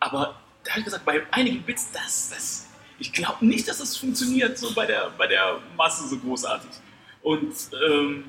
Aber 0.00 0.40
da 0.64 0.70
habe 0.70 0.80
ich 0.80 0.84
gesagt, 0.84 1.04
bei 1.04 1.22
einigen 1.32 1.62
Bits, 1.62 1.90
das, 1.92 2.30
das, 2.30 2.67
ich 2.98 3.12
glaube 3.12 3.44
nicht, 3.46 3.68
dass 3.68 3.78
das 3.78 3.96
funktioniert 3.96 4.58
so 4.58 4.72
bei 4.74 4.86
der, 4.86 5.10
bei 5.16 5.26
der 5.26 5.60
Masse 5.76 6.08
so 6.08 6.18
großartig. 6.18 6.70
Und 7.22 7.54
ähm, 7.88 8.24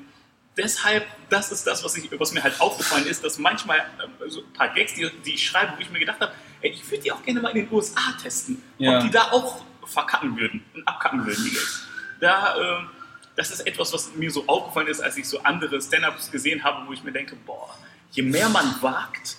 deshalb, 0.56 1.06
das 1.28 1.52
ist 1.52 1.66
das, 1.66 1.82
was, 1.84 1.96
ich, 1.96 2.10
was 2.18 2.32
mir 2.32 2.42
halt 2.42 2.60
aufgefallen 2.60 3.06
ist, 3.06 3.24
dass 3.24 3.38
manchmal 3.38 3.78
ähm, 4.02 4.30
so 4.30 4.40
ein 4.42 4.52
paar 4.52 4.68
Gags, 4.74 4.94
die, 4.94 5.08
die 5.24 5.34
ich 5.34 5.46
schreibe, 5.46 5.72
wo 5.76 5.80
ich 5.80 5.90
mir 5.90 5.98
gedacht 6.00 6.20
habe, 6.20 6.32
ey, 6.60 6.70
ich 6.70 6.88
würde 6.90 7.02
die 7.02 7.12
auch 7.12 7.22
gerne 7.22 7.40
mal 7.40 7.50
in 7.50 7.64
den 7.66 7.72
USA 7.72 8.12
testen, 8.22 8.62
Ja. 8.78 8.96
ob 8.98 9.04
die 9.04 9.10
da 9.10 9.30
auch 9.32 9.64
verkacken 9.84 10.36
würden 10.38 10.62
und 10.74 10.86
abkacken 10.86 11.24
würden, 11.26 11.44
die 11.44 11.50
Gags. 11.50 11.86
Da, 12.20 12.56
ähm, 12.78 12.88
das 13.36 13.50
ist 13.50 13.66
etwas, 13.66 13.92
was 13.92 14.14
mir 14.14 14.30
so 14.30 14.44
aufgefallen 14.46 14.88
ist, 14.88 15.00
als 15.00 15.16
ich 15.16 15.26
so 15.26 15.40
andere 15.42 15.80
Stand-Ups 15.80 16.30
gesehen 16.30 16.62
habe, 16.62 16.86
wo 16.86 16.92
ich 16.92 17.02
mir 17.02 17.12
denke, 17.12 17.34
boah, 17.46 17.74
je 18.10 18.22
mehr 18.22 18.48
man 18.50 18.74
wagt 18.82 19.36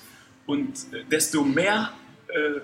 und 0.48 0.76
äh, 0.94 1.04
desto 1.06 1.44
mehr, 1.44 1.94
äh, 2.30 2.62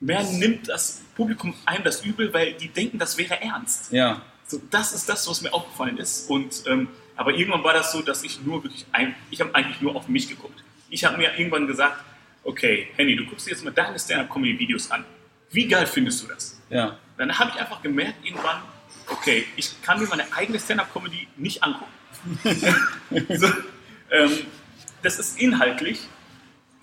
mehr 0.00 0.22
nimmt 0.24 0.68
das 0.68 1.02
Publikum 1.14 1.54
einem 1.64 1.84
das 1.84 2.04
übel, 2.04 2.32
weil 2.32 2.52
die 2.54 2.68
denken, 2.68 2.98
das 2.98 3.16
wäre 3.16 3.40
ernst. 3.40 3.92
ja, 3.92 4.22
So, 4.46 4.60
das 4.70 4.92
ist 4.92 5.08
das, 5.08 5.28
was 5.28 5.40
mir 5.42 5.52
aufgefallen 5.52 5.98
ist. 5.98 6.28
Und, 6.30 6.64
ähm, 6.66 6.88
aber 7.16 7.32
irgendwann 7.34 7.64
war 7.64 7.72
das 7.72 7.92
so, 7.92 8.02
dass 8.02 8.22
ich 8.22 8.42
nur 8.42 8.62
wirklich, 8.62 8.86
ein, 8.92 9.14
ich 9.30 9.40
habe 9.40 9.54
eigentlich 9.54 9.80
nur 9.80 9.96
auf 9.96 10.08
mich 10.08 10.28
geguckt. 10.28 10.62
Ich 10.90 11.04
habe 11.04 11.16
mir 11.16 11.36
irgendwann 11.38 11.66
gesagt, 11.66 11.96
okay, 12.44 12.88
Henny, 12.96 13.16
du 13.16 13.24
guckst 13.26 13.46
dir 13.46 13.50
jetzt 13.52 13.64
mal 13.64 13.72
deine 13.72 13.98
Stand-Up-Comedy-Videos 13.98 14.90
an. 14.90 15.04
Wie 15.50 15.66
geil 15.66 15.86
findest 15.86 16.22
du 16.22 16.28
das? 16.28 16.60
ja, 16.70 16.96
Dann 17.16 17.36
habe 17.38 17.50
ich 17.54 17.60
einfach 17.60 17.80
gemerkt 17.82 18.24
irgendwann, 18.24 18.60
okay, 19.08 19.46
ich 19.56 19.80
kann 19.82 19.98
mir 20.00 20.06
meine 20.08 20.24
eigene 20.32 20.60
Stand-Up-Comedy 20.60 21.26
nicht 21.36 21.62
angucken. 21.64 21.92
so, 23.36 23.46
ähm, 24.10 24.30
das 25.02 25.18
ist 25.18 25.40
inhaltlich, 25.40 26.00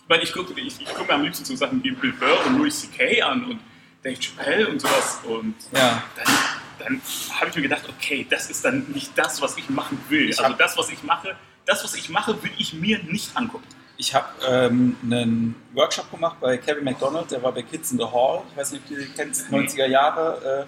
weil 0.07 0.23
ich 0.23 0.33
gucke 0.33 0.53
ich, 0.59 0.81
ich 0.81 0.93
guck 0.93 1.07
mir 1.07 1.13
am 1.13 1.23
liebsten 1.23 1.45
so 1.45 1.55
Sachen 1.55 1.83
wie 1.83 1.91
Bill 1.91 2.13
Burr 2.13 2.45
und 2.45 2.57
Louis 2.57 2.81
C.K. 2.81 3.21
an 3.21 3.45
und 3.45 3.59
Dave 4.03 4.19
Chappelle 4.19 4.67
und 4.67 4.81
sowas 4.81 5.19
und 5.23 5.55
ja. 5.71 6.03
dann, 6.15 6.35
dann 6.79 7.01
habe 7.39 7.49
ich 7.49 7.55
mir 7.55 7.61
gedacht, 7.61 7.83
okay, 7.87 8.25
das 8.29 8.49
ist 8.49 8.65
dann 8.65 8.85
nicht 8.93 9.11
das, 9.15 9.41
was 9.41 9.57
ich 9.57 9.69
machen 9.69 9.97
will. 10.09 10.29
Ich 10.29 10.43
also 10.43 10.55
das, 10.57 10.77
was 10.77 10.89
ich 10.89 11.03
mache, 11.03 11.35
das, 11.65 11.83
was 11.83 11.95
ich 11.95 12.09
mache, 12.09 12.41
will 12.43 12.51
ich 12.57 12.73
mir 12.73 12.99
nicht 13.03 13.35
angucken. 13.35 13.67
Ich 13.95 14.13
habe 14.13 14.27
ähm, 14.45 14.97
einen 15.03 15.55
Workshop 15.73 16.11
gemacht 16.11 16.37
bei 16.41 16.57
Kevin 16.57 16.83
McDonald, 16.83 17.31
der 17.31 17.41
war 17.41 17.51
bei 17.51 17.61
Kids 17.61 17.91
in 17.91 17.99
the 17.99 18.05
Hall. 18.05 18.41
Ich 18.51 18.57
weiß 18.57 18.71
nicht, 18.71 18.83
ob 18.83 18.89
du 18.89 19.01
die 19.01 19.07
kennst, 19.13 19.49
90er 19.49 19.85
Jahre 19.85 20.65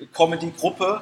äh, 0.00 0.06
Comedy-Gruppe. 0.14 1.00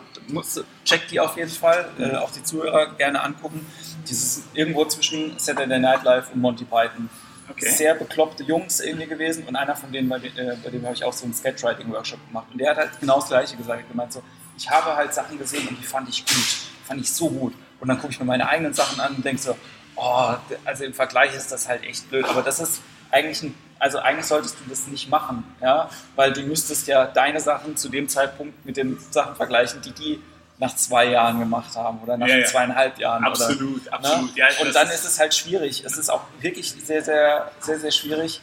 Checkt 0.85 1.11
die 1.11 1.19
auf 1.19 1.37
jeden 1.37 1.51
Fall, 1.51 1.89
äh, 1.99 2.17
auch 2.17 2.31
die 2.31 2.43
Zuhörer 2.43 2.95
gerne 2.95 3.23
angucken. 3.23 3.67
Dieses 4.09 4.45
irgendwo 4.55 4.85
zwischen 4.85 5.39
Saturday 5.39 5.79
Night 5.79 6.05
Live 6.05 6.31
und 6.33 6.41
Monty 6.41 6.65
Python. 6.65 7.09
Okay. 7.51 7.69
Sehr 7.71 7.95
bekloppte 7.95 8.43
Jungs 8.43 8.81
irgendwie 8.81 9.07
gewesen 9.07 9.45
und 9.47 9.55
einer 9.57 9.77
von 9.77 9.93
denen, 9.93 10.09
bei, 10.09 10.19
de- 10.19 10.31
äh, 10.37 10.57
dem 10.71 10.85
habe 10.85 10.95
ich 10.95 11.05
auch 11.05 11.13
so 11.13 11.25
einen 11.25 11.35
Sketchwriting-Workshop 11.35 12.19
gemacht. 12.27 12.47
Und 12.53 12.59
der 12.61 12.71
hat 12.71 12.77
halt 12.79 13.01
genau 13.01 13.21
das 13.21 13.29
Gleiche 13.29 13.57
gesagt. 13.57 13.83
Er 13.83 13.89
gemeint 13.89 14.13
so, 14.13 14.23
ich 14.57 14.69
habe 14.69 14.97
halt 14.97 15.15
Sachen 15.15 15.39
gesehen 15.39 15.67
und 15.69 15.79
die 15.81 15.85
fand 15.85 16.09
ich 16.09 16.25
gut, 16.27 16.57
fand 16.87 17.01
ich 17.01 17.13
so 17.13 17.31
gut. 17.31 17.55
Und 17.81 17.89
dann 17.89 17.99
gucke 17.99 18.13
ich 18.13 18.19
mir 18.19 18.25
meine 18.27 18.49
eigenen 18.49 18.75
Sachen 18.75 18.99
an 19.01 19.15
und 19.15 19.25
denke 19.25 19.41
so, 19.41 19.57
oh, 19.97 20.35
also 20.65 20.85
im 20.85 20.95
Vergleich 20.95 21.35
ist 21.35 21.53
das 21.53 21.69
halt 21.69 21.85
echt 21.85 22.09
blöd. 22.09 22.25
Aber 22.29 22.43
das 22.43 22.59
ist 22.59 22.81
eigentlich 23.11 23.43
ein, 23.43 23.55
also 23.79 23.99
eigentlich 23.99 24.27
solltest 24.27 24.57
du 24.59 24.69
das 24.69 24.87
nicht 24.89 25.09
machen, 25.11 25.45
ja, 25.61 25.89
weil 26.17 26.33
du 26.33 26.41
müsstest 26.43 26.89
ja 26.89 27.05
deine 27.07 27.41
Sachen 27.41 27.77
zu 27.77 27.89
dem 27.91 28.09
Zeitpunkt 28.09 28.65
mit 28.67 28.77
den 28.77 28.99
Sachen 29.11 29.37
vergleichen, 29.37 29.83
die 29.83 29.93
die 29.93 30.23
nach 30.59 30.75
zwei 30.77 31.07
Jahren 31.11 31.39
gemacht 31.39 31.75
haben 31.77 32.01
oder 32.03 32.17
nach 32.17 32.27
Ja, 32.27 32.45
zweieinhalb 32.45 32.99
Jahren. 32.99 33.25
Absolut, 33.25 33.83
oder, 33.87 33.95
absolut. 33.95 34.31
Ne? 34.35 34.39
Ja, 34.39 34.47
und 34.61 34.75
dann 34.75 34.89
ist- 34.89 35.05
es 35.05 35.19
halt 35.21 35.35
schwierig. 35.35 35.85
Es 35.85 35.97
ist 35.99 36.09
auch 36.11 36.23
wirklich 36.41 36.71
sehr, 36.73 37.03
sehr, 37.03 37.51
sehr, 37.61 37.79
sehr 37.79 37.91
schwierig, 37.91 38.41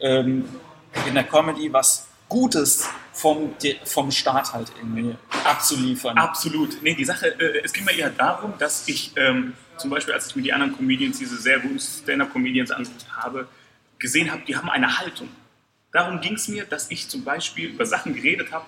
ähm, 0.00 0.48
in 1.06 1.14
der 1.14 1.24
Comedy 1.24 1.72
was 1.72 2.06
Gutes 2.28 2.88
vom, 3.12 3.54
vom 3.84 4.10
Start 4.10 4.52
halt 4.52 4.70
irgendwie 4.78 5.16
abzuliefern. 5.44 6.16
Absolut. 6.16 6.80
Nee, 6.82 6.94
die 6.94 7.04
Sache, 7.04 7.26
äh, 7.40 7.60
es 7.64 7.72
ging 7.72 7.84
mir 7.84 7.92
eher 7.92 8.10
darum, 8.10 8.54
dass 8.58 8.86
ich 8.88 9.12
ähm, 9.16 9.54
zum 9.76 9.90
Beispiel, 9.90 10.14
als 10.14 10.28
ich 10.28 10.36
mir 10.36 10.42
die 10.42 10.52
anderen 10.52 10.76
Comedians, 10.76 11.18
diese 11.18 11.36
sehr 11.36 11.58
guten 11.58 11.78
Stand-Up-Comedians 11.80 12.70
angeguckt 12.70 13.06
habe, 13.16 13.48
gesehen 13.98 14.30
habe, 14.30 14.42
die 14.46 14.56
haben 14.56 14.70
eine 14.70 14.98
Haltung. 14.98 15.28
Darum 15.92 16.20
ging 16.20 16.34
es 16.34 16.46
mir, 16.48 16.64
dass 16.64 16.90
ich 16.90 17.08
zum 17.08 17.24
Beispiel 17.24 17.70
über 17.70 17.84
Sachen 17.84 18.14
geredet 18.14 18.52
habe. 18.52 18.64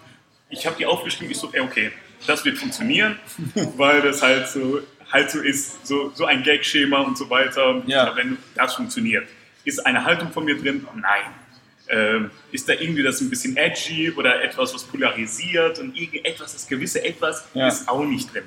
Ich 0.50 0.66
habe 0.66 0.76
die 0.76 0.85
aufgeschrieben, 0.85 1.31
ich 1.31 1.38
so, 1.38 1.48
ey, 1.52 1.61
okay, 1.61 1.92
das 2.27 2.45
wird 2.45 2.59
funktionieren, 2.59 3.19
weil 3.77 4.03
das 4.03 4.23
halt 4.23 4.49
so, 4.49 4.81
halt 5.11 5.31
so 5.31 5.41
ist, 5.41 5.87
so, 5.87 6.11
so 6.15 6.25
ein 6.27 6.43
Gag-Schema 6.43 7.01
und 7.01 7.19
so 7.19 7.29
weiter. 7.31 7.83
Ja. 7.87 8.15
Wenn 8.17 8.39
das 8.55 8.75
funktioniert. 8.75 9.27
Ist 9.65 9.85
eine 9.87 10.05
Haltung 10.05 10.33
von 10.33 10.45
mir 10.45 10.59
drin? 10.61 10.87
Nein. 10.95 11.25
Ähm, 11.89 12.31
ist 12.53 12.69
da 12.69 12.73
irgendwie 12.75 13.03
das 13.03 13.21
ein 13.21 13.29
bisschen 13.29 13.57
edgy 13.57 14.11
oder 14.13 14.43
etwas, 14.43 14.73
was 14.75 14.85
polarisiert 14.85 15.79
und 15.79 15.97
irgendetwas, 15.97 16.53
das 16.53 16.67
gewisse 16.67 17.05
Etwas 17.05 17.45
Ja. 17.55 17.69
ist 17.69 17.89
auch 17.89 18.05
nicht 18.05 18.33
drin. 18.33 18.45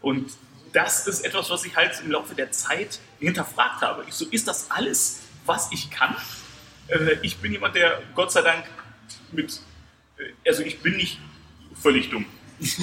Und 0.00 0.30
das 0.72 1.06
ist 1.06 1.24
etwas, 1.24 1.50
was 1.50 1.64
ich 1.64 1.76
halt 1.76 2.00
im 2.04 2.10
Laufe 2.12 2.34
der 2.34 2.52
Zeit 2.52 2.98
hinterfragt 3.18 3.82
habe. 3.82 4.04
Ich 4.08 4.14
so, 4.14 4.26
ist 4.30 4.46
das 4.48 4.70
alles, 4.70 5.20
was 5.44 5.70
ich 5.72 5.90
kann? 5.90 6.14
Äh, 6.88 7.16
ich 7.22 7.36
bin 7.38 7.52
jemand, 7.52 7.74
der 7.74 8.02
Gott 8.14 8.32
sei 8.32 8.42
Dank 8.42 8.64
mit, 9.32 9.60
äh, 10.18 10.48
also 10.48 10.62
ich 10.62 10.78
bin 10.80 10.96
nicht 10.96 11.18
völlig 11.80 12.10
dumm. 12.10 12.24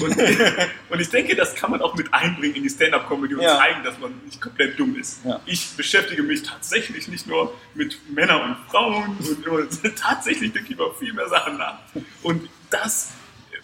Und, 0.00 0.16
und 0.90 1.00
ich 1.00 1.08
denke, 1.10 1.34
das 1.34 1.54
kann 1.54 1.70
man 1.70 1.82
auch 1.82 1.94
mit 1.96 2.12
einbringen 2.14 2.56
in 2.56 2.62
die 2.62 2.70
Stand-Up-Comedy 2.70 3.34
und 3.34 3.42
Ja. 3.42 3.56
zeigen, 3.58 3.82
dass 3.82 3.98
man 3.98 4.12
nicht 4.24 4.40
komplett 4.40 4.78
dumm 4.78 4.96
ist. 4.96 5.24
Ja. 5.24 5.40
Ich 5.46 5.70
beschäftige 5.76 6.22
mich 6.22 6.42
tatsächlich 6.42 7.08
nicht 7.08 7.26
nur 7.26 7.52
mit 7.74 7.98
Männern 8.10 8.50
und 8.50 8.56
Frauen, 8.70 9.16
und, 9.18 9.80
tatsächlich 9.96 10.52
denke 10.52 10.68
ich 10.68 10.74
über 10.74 10.94
viel 10.94 11.12
mehr 11.12 11.28
Sachen 11.28 11.58
nach. 11.58 11.78
Und 12.22 12.48
das, 12.70 13.10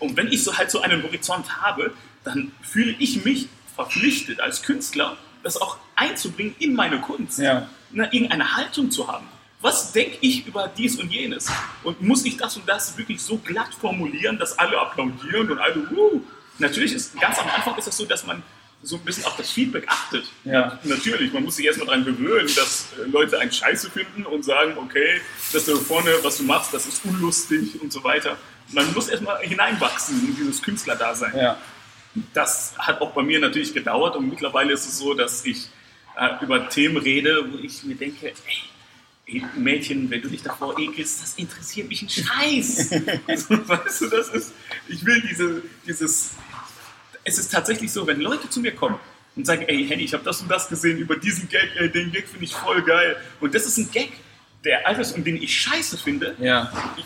und 0.01 0.17
wenn 0.17 0.29
ich 0.29 0.43
so 0.43 0.57
halt 0.57 0.71
so 0.71 0.81
einen 0.81 1.03
Horizont 1.03 1.61
habe, 1.63 1.93
dann 2.25 2.53
fühle 2.63 2.95
ich 2.99 3.25
mich 3.25 3.49
verpflichtet 3.75 4.41
als 4.41 4.63
Künstler, 4.63 5.17
das 5.43 5.57
auch 5.57 5.79
einzubringen 5.97 6.55
in 6.59 6.75
meine 6.75 7.01
Kunst. 7.01 7.39
Ja. 7.39 7.69
Na, 7.93 8.05
irgendeine 8.13 8.57
Haltung 8.57 8.91
zu 8.91 9.09
haben. 9.11 9.27
Was 9.61 9.93
denke 9.93 10.17
ich 10.23 10.47
über 10.47 10.71
dies 10.75 10.99
und 10.99 11.11
jenes? 11.13 11.49
Und 11.83 12.01
muss 12.01 12.25
ich 12.25 12.37
das 12.37 12.57
und 12.57 12.67
das 12.69 12.97
wirklich 12.97 13.21
so 13.21 13.37
glatt 13.37 13.75
formulieren, 13.79 14.39
dass 14.39 14.59
alle 14.59 14.79
applaudieren 14.79 15.51
und 15.51 15.59
alle, 15.59 15.77
uh. 15.91 16.23
Natürlich 16.59 16.93
ist 16.95 17.19
ganz 17.21 17.39
am 17.39 17.49
Anfang 17.49 17.77
ist 17.79 17.87
es 17.89 17.97
so, 17.97 18.05
dass 18.05 18.27
man 18.27 18.43
so 18.83 18.97
ein 18.97 19.03
bisschen 19.05 19.25
auf 19.27 19.37
das 19.37 19.51
Feedback 19.51 19.85
achtet. 19.89 20.25
Ja. 20.45 20.79
Natürlich, 20.85 21.33
man 21.33 21.45
muss 21.45 21.57
sich 21.57 21.67
erstmal 21.67 21.87
daran 21.89 22.05
gewöhnen, 22.05 22.49
dass 22.57 22.89
äh, 22.99 23.09
Leute 23.11 23.39
einen 23.39 23.53
Scheiße 23.53 23.91
finden 23.91 24.25
und 24.25 24.45
sagen, 24.45 24.73
okay, 24.79 25.21
das 25.53 25.67
da 25.67 25.75
vorne, 25.77 26.11
was 26.23 26.39
du 26.39 26.45
machst, 26.45 26.73
das 26.73 26.87
ist 26.87 27.05
unlustig 27.05 27.81
und 27.83 27.93
so 27.93 28.03
weiter. 28.05 28.37
Man 28.73 28.91
muss 28.95 29.09
erstmal 29.09 29.41
hineinwachsen 29.43 30.21
in 30.29 30.37
dieses 30.37 30.63
Künstlerdasein 30.63 31.37
Ja. 31.37 31.59
das 32.33 32.75
hat 32.79 33.01
auch 33.01 33.11
bei 33.13 33.23
mir 33.23 33.39
natürlich 33.41 33.75
gedauert 33.75 34.17
und 34.17 34.29
mittlerweile 34.29 34.73
ist 34.73 34.87
es 34.87 34.99
so, 34.99 35.13
dass 35.13 35.45
ich 35.45 35.67
äh, 36.17 36.43
über 36.43 36.69
Themen 36.71 36.97
rede, 36.97 37.45
wo 37.53 37.59
ich 37.59 37.83
mir 37.85 37.97
denke, 37.97 38.29
ey, 38.29 38.35
Mädchen, 39.57 40.11
wenn 40.11 40.23
du 40.23 40.29
dich 40.29 40.43
davor 40.43 40.79
ekelst, 40.79 41.23
das 41.23 41.35
interessiert 41.35 41.89
mich 41.89 42.03
ein 42.03 42.09
Scheiß. 42.09 42.91
also, 43.27 43.69
weißt 43.69 44.01
du, 44.03 44.09
das 44.09 44.29
ist, 44.29 44.53
ich 44.89 45.05
will 45.05 45.21
diese, 45.29 45.63
dieses, 45.87 46.33
es 47.25 47.39
ist 47.39 47.53
tatsächlich 47.53 47.93
so, 47.93 48.07
wenn 48.07 48.21
Leute 48.21 48.49
zu 48.49 48.61
mir 48.61 48.73
kommen 48.75 48.99
und 49.37 49.47
sagen, 49.47 49.63
ey 49.69 49.87
Henny, 49.87 50.05
ich 50.05 50.13
habe 50.15 50.25
das 50.25 50.41
und 50.41 50.49
das 50.51 50.69
gesehen 50.69 50.99
über 50.99 51.17
diesen 51.17 51.49
Gag, 51.49 51.71
ey, 51.77 51.91
den 51.91 52.11
Gag 52.13 52.29
finde 52.29 52.45
ich 52.45 52.55
voll 52.55 52.83
geil. 52.83 53.17
Und 53.41 53.55
das 53.55 53.67
ist 53.67 53.77
ein 53.79 53.91
Gag, 53.91 54.11
der 54.65 54.87
alt 54.87 54.99
ist 54.99 55.13
und 55.13 55.25
den 55.27 55.37
ich 55.41 55.59
scheiße 55.61 55.97
finde, 55.99 56.35
Ja. 56.41 56.73
ich, 56.97 57.05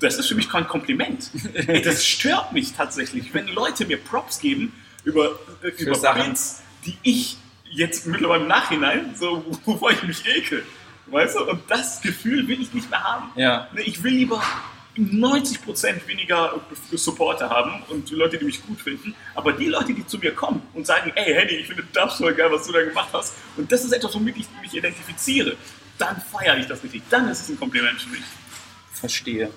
das 0.00 0.18
ist 0.18 0.28
für 0.28 0.34
mich 0.34 0.48
kein 0.50 0.68
Kompliment. 0.68 1.30
Ey, 1.54 1.80
das 1.82 2.04
stört 2.06 2.52
mich 2.52 2.72
tatsächlich, 2.74 3.32
wenn 3.34 3.48
Leute 3.48 3.86
mir 3.86 3.96
Props 3.96 4.38
geben 4.38 4.72
über, 5.04 5.38
über 5.78 5.94
Sachen. 5.94 6.34
Die 6.84 6.96
ich 7.02 7.36
jetzt 7.70 8.06
mittlerweile 8.06 8.42
im 8.42 8.48
Nachhinein, 8.48 9.14
so, 9.18 9.44
wovor 9.64 9.90
ich 9.90 10.02
mich 10.04 10.24
ekel. 10.26 10.62
Weißt 11.06 11.36
du? 11.36 11.44
Und 11.44 11.62
das 11.68 12.00
Gefühl 12.00 12.46
will 12.48 12.60
ich 12.60 12.72
nicht 12.72 12.90
mehr 12.90 13.02
haben. 13.02 13.30
Ja. 13.36 13.68
Ne, 13.72 13.82
Ich 13.82 14.02
will 14.02 14.12
lieber 14.12 14.42
90% 14.98 16.06
weniger 16.06 16.60
Supporter 16.92 17.50
haben 17.50 17.82
und 17.88 18.08
die 18.10 18.14
Leute, 18.14 18.38
die 18.38 18.46
mich 18.46 18.66
gut 18.66 18.80
finden, 18.80 19.14
aber 19.34 19.52
die 19.52 19.66
Leute, 19.66 19.92
die 19.92 20.06
zu 20.06 20.18
mir 20.18 20.34
kommen 20.34 20.62
und 20.72 20.86
sagen, 20.86 21.12
ey 21.14 21.34
Henny, 21.34 21.60
ich 21.60 21.66
finde 21.66 21.84
das 21.92 22.16
voll 22.16 22.34
geil, 22.34 22.48
was 22.50 22.66
du 22.66 22.72
da 22.72 22.82
gemacht 22.82 23.10
hast 23.12 23.34
und 23.56 23.70
das 23.70 23.84
ist 23.84 23.92
etwas, 23.92 24.14
womit 24.14 24.36
ich 24.38 24.46
mich 24.62 24.74
identifiziere, 24.74 25.56
dann 25.98 26.20
feiere 26.32 26.56
ich 26.58 26.66
das 26.66 26.82
richtig. 26.82 27.02
Dann 27.10 27.28
ist 27.28 27.42
es 27.42 27.48
ein 27.50 27.58
Kompliment 27.58 28.00
für 28.00 28.10
mich. 28.10 28.22
Verstehe. 28.92 29.50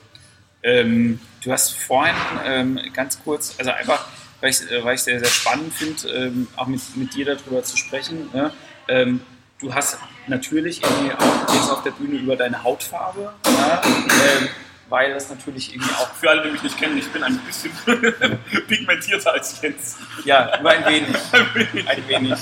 Ähm, 0.61 1.19
du 1.41 1.51
hast 1.51 1.77
vorhin 1.77 2.15
ähm, 2.43 2.79
ganz 2.93 3.21
kurz, 3.23 3.55
also 3.57 3.71
einfach, 3.71 4.07
weil 4.41 4.49
ich 4.49 4.69
äh, 4.69 4.93
ich 4.93 5.01
sehr, 5.01 5.19
sehr 5.19 5.29
spannend 5.29 5.73
finde, 5.73 6.09
ähm, 6.09 6.47
auch 6.57 6.67
mit, 6.67 6.81
mit 6.97 7.15
dir 7.15 7.25
darüber 7.25 7.63
zu 7.63 7.77
sprechen. 7.77 8.29
Ne? 8.33 8.51
Ähm, 8.89 9.21
du 9.59 9.73
hast 9.73 9.97
natürlich 10.29 10.81
irgendwie 10.83 11.11
auch 11.13 11.53
jetzt 11.53 11.71
auf 11.71 11.83
der 11.83 11.91
Bühne 11.91 12.15
über 12.15 12.35
deine 12.35 12.63
Hautfarbe, 12.63 13.33
ja? 13.45 13.81
ähm, 13.85 14.49
weil 14.89 15.13
das 15.13 15.29
natürlich 15.29 15.73
irgendwie 15.73 15.91
auch, 15.95 16.11
Für 16.13 16.31
alle, 16.31 16.43
die 16.43 16.51
mich 16.51 16.63
nicht 16.63 16.77
kennen, 16.77 16.97
ich 16.97 17.07
bin 17.09 17.23
ein 17.23 17.37
bisschen 17.39 17.71
pigmentierter 18.67 19.33
als 19.33 19.61
Jens. 19.61 19.97
ja, 20.25 20.59
nur 20.61 20.71
ein 20.71 20.85
wenig, 20.85 21.87
ein 21.87 22.07
wenig. 22.07 22.39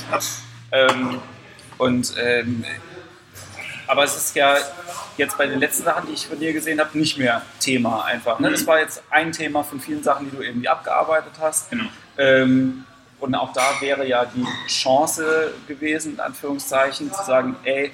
Ähm, 0.72 1.20
und 1.78 2.14
ähm, 2.18 2.66
aber 3.88 4.04
es 4.04 4.16
ist 4.18 4.36
ja 4.36 4.58
jetzt 5.18 5.38
bei 5.38 5.48
den 5.48 5.60
letzten 5.60 5.84
Sachen, 5.84 6.08
die 6.08 6.14
ich 6.14 6.28
von 6.28 6.40
dir 6.40 6.54
gesehen 6.54 6.80
habe, 6.80 6.98
nicht 6.98 7.18
mehr 7.18 7.42
Thema 7.60 8.06
einfach. 8.06 8.40
Ne? 8.40 8.52
Das 8.52 8.68
war 8.68 8.80
jetzt 8.80 9.02
ein 9.10 9.32
Thema 9.32 9.64
von 9.64 9.80
vielen 9.80 10.04
Sachen, 10.04 10.30
die 10.30 10.36
du 10.36 10.44
irgendwie 10.44 10.68
abgearbeitet 10.68 11.34
hast. 11.40 11.70
Genau. 11.70 11.86
Ähm, 12.18 12.86
und 13.20 13.36
auch 13.36 13.52
da 13.54 13.80
wäre 13.80 14.08
ja 14.08 14.26
die 14.26 14.46
Chance 14.68 15.54
gewesen, 15.68 16.14
in 16.14 16.20
Anführungszeichen, 16.20 17.12
zu 17.12 17.24
sagen, 17.24 17.56
ey, 17.64 17.92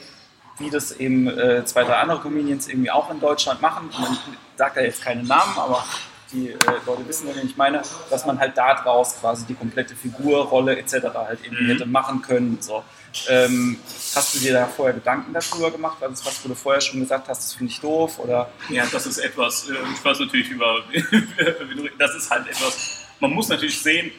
wie 0.59 0.69
das 0.69 0.91
eben 0.91 1.27
äh, 1.27 1.65
zwei, 1.65 1.83
drei 1.83 1.95
andere 1.95 2.19
Comedians 2.19 2.67
irgendwie 2.67 2.91
auch 2.91 3.09
in 3.09 3.19
Deutschland 3.19 3.61
machen. 3.61 3.89
Man 3.99 4.17
sagt 4.55 4.77
da 4.77 4.81
jetzt 4.81 5.01
keine 5.01 5.23
Namen, 5.23 5.57
aber 5.57 5.83
die 6.31 6.49
äh, 6.49 6.57
Leute 6.85 7.07
wissen 7.07 7.27
ja, 7.27 7.35
wen 7.35 7.47
ich 7.47 7.57
meine, 7.57 7.81
dass 8.09 8.25
man 8.25 8.39
halt 8.39 8.57
da 8.57 8.75
draus 8.75 9.15
quasi 9.19 9.45
die 9.45 9.55
komplette 9.55 9.95
Figur, 9.95 10.45
Rolle 10.45 10.77
etc. 10.77 10.93
halt 11.13 11.43
eben 11.45 11.55
Mhm. 11.63 11.69
hätte 11.69 11.85
machen 11.85 12.21
können. 12.21 12.57
So. 12.61 12.83
Ähm, 13.29 13.79
hast 14.15 14.35
du 14.35 14.39
dir 14.39 14.53
da 14.53 14.67
vorher 14.67 14.93
Gedanken 14.95 15.33
darüber 15.33 15.71
gemacht? 15.71 16.01
War 16.01 16.09
das 16.09 16.25
was, 16.25 16.43
wo 16.43 16.49
du 16.49 16.55
vorher 16.55 16.81
schon 16.81 16.99
gesagt 16.99 17.29
hast, 17.29 17.39
das 17.39 17.53
finde 17.53 17.71
ich 17.71 17.79
doof? 17.79 18.19
Oder 18.19 18.49
Ja, 18.69 18.85
das 18.91 19.05
ist 19.05 19.19
etwas, 19.19 19.69
äh, 19.69 19.73
ich 19.93 20.03
weiß 20.03 20.19
natürlich 20.19 20.49
über, 20.49 20.81
das 21.99 22.15
ist 22.15 22.29
halt 22.29 22.47
etwas, 22.47 23.05
man 23.19 23.31
muss 23.31 23.47
natürlich 23.49 23.79
sehen, 23.81 24.11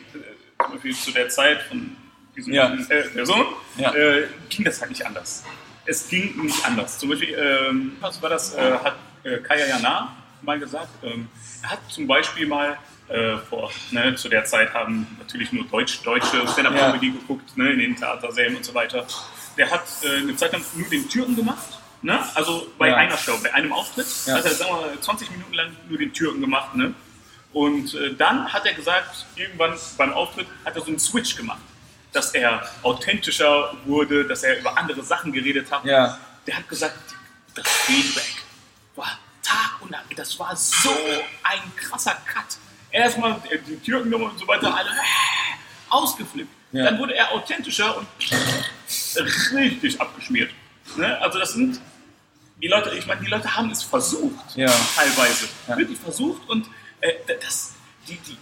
zum 0.63 0.73
Beispiel 0.75 0.95
zu 0.95 1.13
der 1.13 1.29
Zeit 1.29 1.63
von 1.63 1.97
diesem 2.37 2.53
Ja. 2.55 2.73
äh, 2.89 3.03
Person, 3.09 3.47
Ja. 3.77 3.93
äh, 3.95 4.27
ging 4.49 4.65
das 4.65 4.81
halt 4.81 4.91
nicht 4.91 5.05
anders. 5.07 5.45
Es 5.87 6.09
ging 6.09 6.37
nicht 6.43 6.65
anders. 6.67 6.99
Zum 6.99 7.11
Beispiel, 7.11 7.35
ähm, 7.39 7.97
was 8.01 8.21
war 8.23 8.31
das, 8.31 8.55
äh, 8.55 8.73
hat 8.83 8.97
äh, 9.25 9.39
Kaya 9.39 9.67
Jana 9.67 10.17
mal 10.43 10.59
gesagt, 10.59 10.89
ähm, 11.03 11.29
er 11.63 11.71
hat 11.73 11.81
zum 11.89 12.07
Beispiel 12.07 12.47
mal 12.47 12.79
äh, 13.09 13.37
vor, 13.51 13.71
ne, 13.91 14.15
zu 14.17 14.31
der 14.31 14.45
Zeit 14.47 14.73
haben 14.73 15.07
natürlich 15.19 15.53
nur 15.53 15.65
Deutsch, 15.67 16.03
deutsche 16.03 16.49
Stand-Up-Comedy 16.49 17.11
geguckt, 17.11 17.55
ne, 17.57 17.71
in 17.73 17.79
den 17.79 17.97
Theatersälen 17.97 18.57
und 18.57 18.65
so 18.65 18.73
weiter. 18.75 19.07
Der 19.59 19.71
hat 19.71 19.85
äh, 20.03 20.17
eine 20.23 20.35
Zeit 20.37 20.53
lang 20.53 20.65
nur 20.75 20.89
den 20.89 21.07
Türken 21.09 21.37
gemacht, 21.37 21.69
ne? 22.01 22.19
also 22.35 22.67
bei 22.79 22.89
Ja. 22.89 22.97
einer 22.97 23.17
Show, 23.19 23.39
bei 23.43 23.53
einem 23.53 23.73
Auftritt, 23.75 24.07
Ja. 24.27 24.37
hat 24.37 24.45
er, 24.47 24.53
sagen 24.53 24.71
wir 24.71 24.87
mal, 24.87 25.01
20 25.01 25.31
Minuten 25.33 25.53
lang 25.53 25.77
nur 25.89 25.99
den 25.99 26.13
Türken 26.15 26.41
gemacht. 26.41 26.75
Ne? 26.75 26.95
Und 27.55 27.95
äh, 27.95 28.13
dann 28.15 28.53
hat 28.53 28.67
er 28.67 28.75
gesagt, 28.75 29.25
irgendwann 29.37 29.79
beim 29.97 30.13
Auftritt 30.13 30.49
hat 30.65 30.75
er 30.75 30.81
so 30.83 30.89
einen 30.89 30.99
Switch 30.99 31.37
gemacht, 31.37 31.61
dass 32.13 32.35
er 32.35 32.69
authentischer 32.83 33.75
wurde, 33.85 34.25
dass 34.27 34.43
er 34.43 34.59
über 34.59 34.77
andere 34.77 35.03
Sachen 35.05 35.33
geredet 35.33 35.71
hat. 35.71 35.85
Ja. 35.85 36.19
Der 36.47 36.57
hat 36.59 36.69
gesagt, 36.69 36.99
das 37.55 37.67
Feedback 37.69 38.43
war 38.97 39.19
Tag 39.43 39.81
und 39.81 39.93
Nacht. 39.93 40.05
Das 40.17 40.37
war 40.39 40.55
so 40.57 40.91
ein 41.45 41.61
krasser 41.77 42.17
Cut. 42.27 42.59
Erstmal 42.91 43.41
äh, 43.51 43.59
die 43.67 43.77
Türkennummer 43.77 44.31
und 44.31 44.39
so 44.39 44.47
weiter, 44.49 44.75
alle 44.77 44.91
äh, 44.91 45.91
ausgeflippt. 45.91 46.51
Ja. 46.73 46.85
Dann 46.87 46.99
wurde 46.99 47.15
er 47.15 47.31
authentischer 47.31 47.97
und 47.97 48.07
richtig 49.53 50.01
abgeschmiert. 50.01 50.51
Ne? 50.97 51.21
Also 51.23 51.39
das 51.39 51.53
sind 51.53 51.81
die 52.61 52.67
Leute, 52.67 52.91
ich 52.97 53.07
meine, 53.07 53.21
die 53.21 53.29
Leute 53.31 53.55
haben 53.55 53.71
es 53.71 53.83
versucht, 53.85 54.57
Ja. 54.57 54.73
teilweise. 54.97 55.47
Wirklich 55.69 55.99
versucht 55.99 56.49
und 56.49 56.67
äh, 57.05 57.37
das, 57.41 57.73
die, 58.09 58.17
die, 58.17 58.37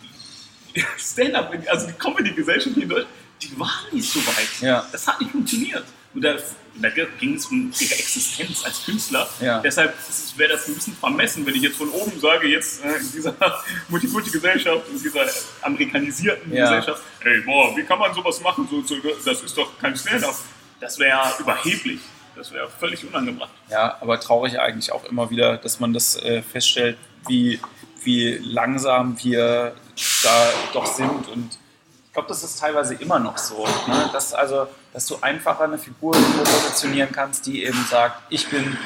die 0.74 0.84
Stand-up, 0.98 1.52
also 1.68 1.86
die 1.86 1.92
Comedy-Gesellschaft 1.94 2.74
hier 2.74 2.84
in 2.84 2.88
Deutschland, 2.88 3.14
die 3.42 3.58
war 3.58 3.72
nicht 3.90 4.10
so 4.10 4.20
weit. 4.26 4.48
Ja. 4.60 4.86
Das 4.92 5.06
hat 5.06 5.20
nicht 5.20 5.32
funktioniert. 5.32 5.84
Und 6.14 6.22
da, 6.22 6.36
da 6.74 6.88
ging 6.90 7.34
es 7.34 7.46
um 7.46 7.72
ihre 7.80 7.94
Existenz 7.94 8.64
als 8.64 8.84
Künstler. 8.84 9.28
Ja. 9.40 9.60
Deshalb 9.60 9.94
wäre 10.36 10.52
das 10.52 10.68
ein 10.68 10.74
bisschen 10.74 10.94
vermessen, 10.96 11.44
wenn 11.46 11.54
ich 11.54 11.62
jetzt 11.62 11.76
von 11.76 11.88
oben 11.90 12.18
sage, 12.20 12.48
jetzt 12.48 12.84
äh, 12.84 12.96
in 12.98 13.12
dieser 13.12 13.34
Multikulti-Gesellschaft, 13.88 14.88
in 14.88 15.02
dieser 15.02 15.26
amerikanisierten 15.62 16.52
Ja. 16.52 16.64
Gesellschaft, 16.64 17.02
hey, 17.20 17.40
boah, 17.40 17.76
wie 17.76 17.82
kann 17.82 17.98
man 17.98 18.14
sowas 18.14 18.40
machen? 18.40 18.68
So, 18.70 18.82
so, 18.82 18.96
das 19.24 19.42
ist 19.42 19.56
doch 19.56 19.76
kein 19.78 19.96
Stand-up. 19.96 20.36
Das 20.80 20.98
wäre 20.98 21.34
überheblich. 21.38 22.00
Das 22.34 22.52
wäre 22.52 22.68
völlig 22.68 23.06
unangebracht. 23.06 23.50
Ja, 23.70 23.98
aber 24.00 24.18
traurig 24.18 24.58
eigentlich 24.58 24.90
auch 24.92 25.04
immer 25.04 25.30
wieder, 25.30 25.58
dass 25.58 25.80
man 25.80 25.92
das 25.92 26.16
äh, 26.16 26.42
feststellt, 26.42 26.96
wie, 27.28 27.60
wie 28.04 28.38
langsam 28.42 29.16
wir 29.22 29.74
da 30.22 30.48
doch 30.72 30.86
sind. 30.86 31.28
Und 31.28 31.58
ich 32.06 32.12
glaube, 32.12 32.28
das 32.28 32.42
ist 32.42 32.58
teilweise 32.58 32.94
immer 32.94 33.18
noch 33.18 33.38
so. 33.38 33.66
Ne? 33.86 34.10
Dass, 34.12 34.34
also, 34.34 34.66
dass 34.92 35.06
du 35.06 35.18
einfacher 35.20 35.64
eine 35.64 35.78
Figur 35.78 36.12
positionieren 36.12 37.10
kannst, 37.12 37.46
die 37.46 37.64
eben 37.64 37.84
sagt, 37.90 38.22
ich 38.30 38.48
bin 38.48 38.76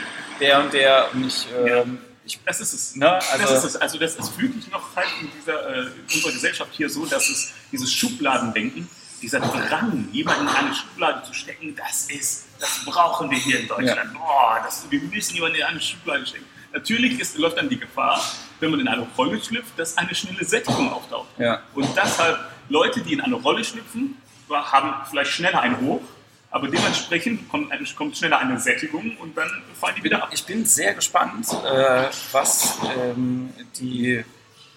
der 0.40 0.60
und 0.60 0.72
der 0.72 1.08
und 1.12 1.26
ich, 1.26 1.46
ähm, 1.66 1.98
ich 2.24 2.38
Das 2.44 2.60
ist 2.60 2.72
es. 2.72 2.96
Ne, 2.96 3.10
also- 3.12 3.38
das 3.38 3.52
ist 3.52 3.64
es. 3.64 3.76
Also 3.76 3.98
das 3.98 4.16
ist 4.16 4.38
wirklich 4.38 4.70
noch 4.70 4.94
halt 4.94 5.08
in 5.20 5.30
dieser 5.38 5.68
äh, 5.68 5.80
in 5.86 6.14
unserer 6.14 6.32
Gesellschaft 6.32 6.70
hier 6.72 6.90
so, 6.90 7.06
dass 7.06 7.28
es 7.28 7.52
dieses 7.72 7.92
Schubladendenken, 7.92 8.88
dieser 9.22 9.40
Drang, 9.40 10.08
jemanden 10.12 10.42
in 10.42 10.48
eine 10.54 10.74
Schublade 10.74 11.22
zu 11.26 11.32
stecken, 11.32 11.74
das 11.74 12.08
ist, 12.10 12.44
das 12.60 12.84
brauchen 12.84 13.30
wir 13.30 13.38
hier 13.38 13.60
in 13.60 13.68
Deutschland. 13.68 14.12
Boah, 14.14 14.60
das, 14.64 14.84
wir 14.90 15.00
müssen 15.00 15.34
jemanden 15.34 15.56
in 15.56 15.62
eine 15.64 15.80
Schublade 15.80 16.26
stecken. 16.26 16.44
Natürlich 16.72 17.18
ist, 17.18 17.38
läuft 17.38 17.56
dann 17.56 17.68
die 17.70 17.78
Gefahr, 17.78 18.20
wenn 18.60 18.70
man 18.70 18.80
in 18.80 18.88
eine 18.88 19.06
Rolle 19.16 19.40
schlüpft, 19.42 19.78
dass 19.78 19.96
eine 19.98 20.14
schnelle 20.14 20.44
Sättigung 20.44 20.92
auftaucht. 20.92 21.28
Ja. 21.38 21.60
Und 21.74 21.88
deshalb, 21.96 22.38
Leute, 22.68 23.00
die 23.00 23.12
in 23.14 23.20
eine 23.20 23.34
Rolle 23.36 23.62
schlüpfen, 23.64 24.16
haben 24.50 24.94
vielleicht 25.10 25.30
schneller 25.32 25.60
einen 25.60 25.80
Hoch, 25.80 26.00
aber 26.50 26.68
dementsprechend 26.68 27.48
kommt, 27.48 27.70
kommt 27.96 28.16
schneller 28.16 28.38
eine 28.38 28.58
Sättigung 28.58 29.16
und 29.18 29.36
dann 29.36 29.50
fallen 29.78 29.96
die 29.98 30.04
wieder 30.04 30.22
ab. 30.22 30.28
Ich 30.32 30.44
bin 30.44 30.64
sehr 30.64 30.94
gespannt, 30.94 31.46
äh, 31.64 32.04
was 32.32 32.78
ähm, 32.96 33.52
die 33.78 34.24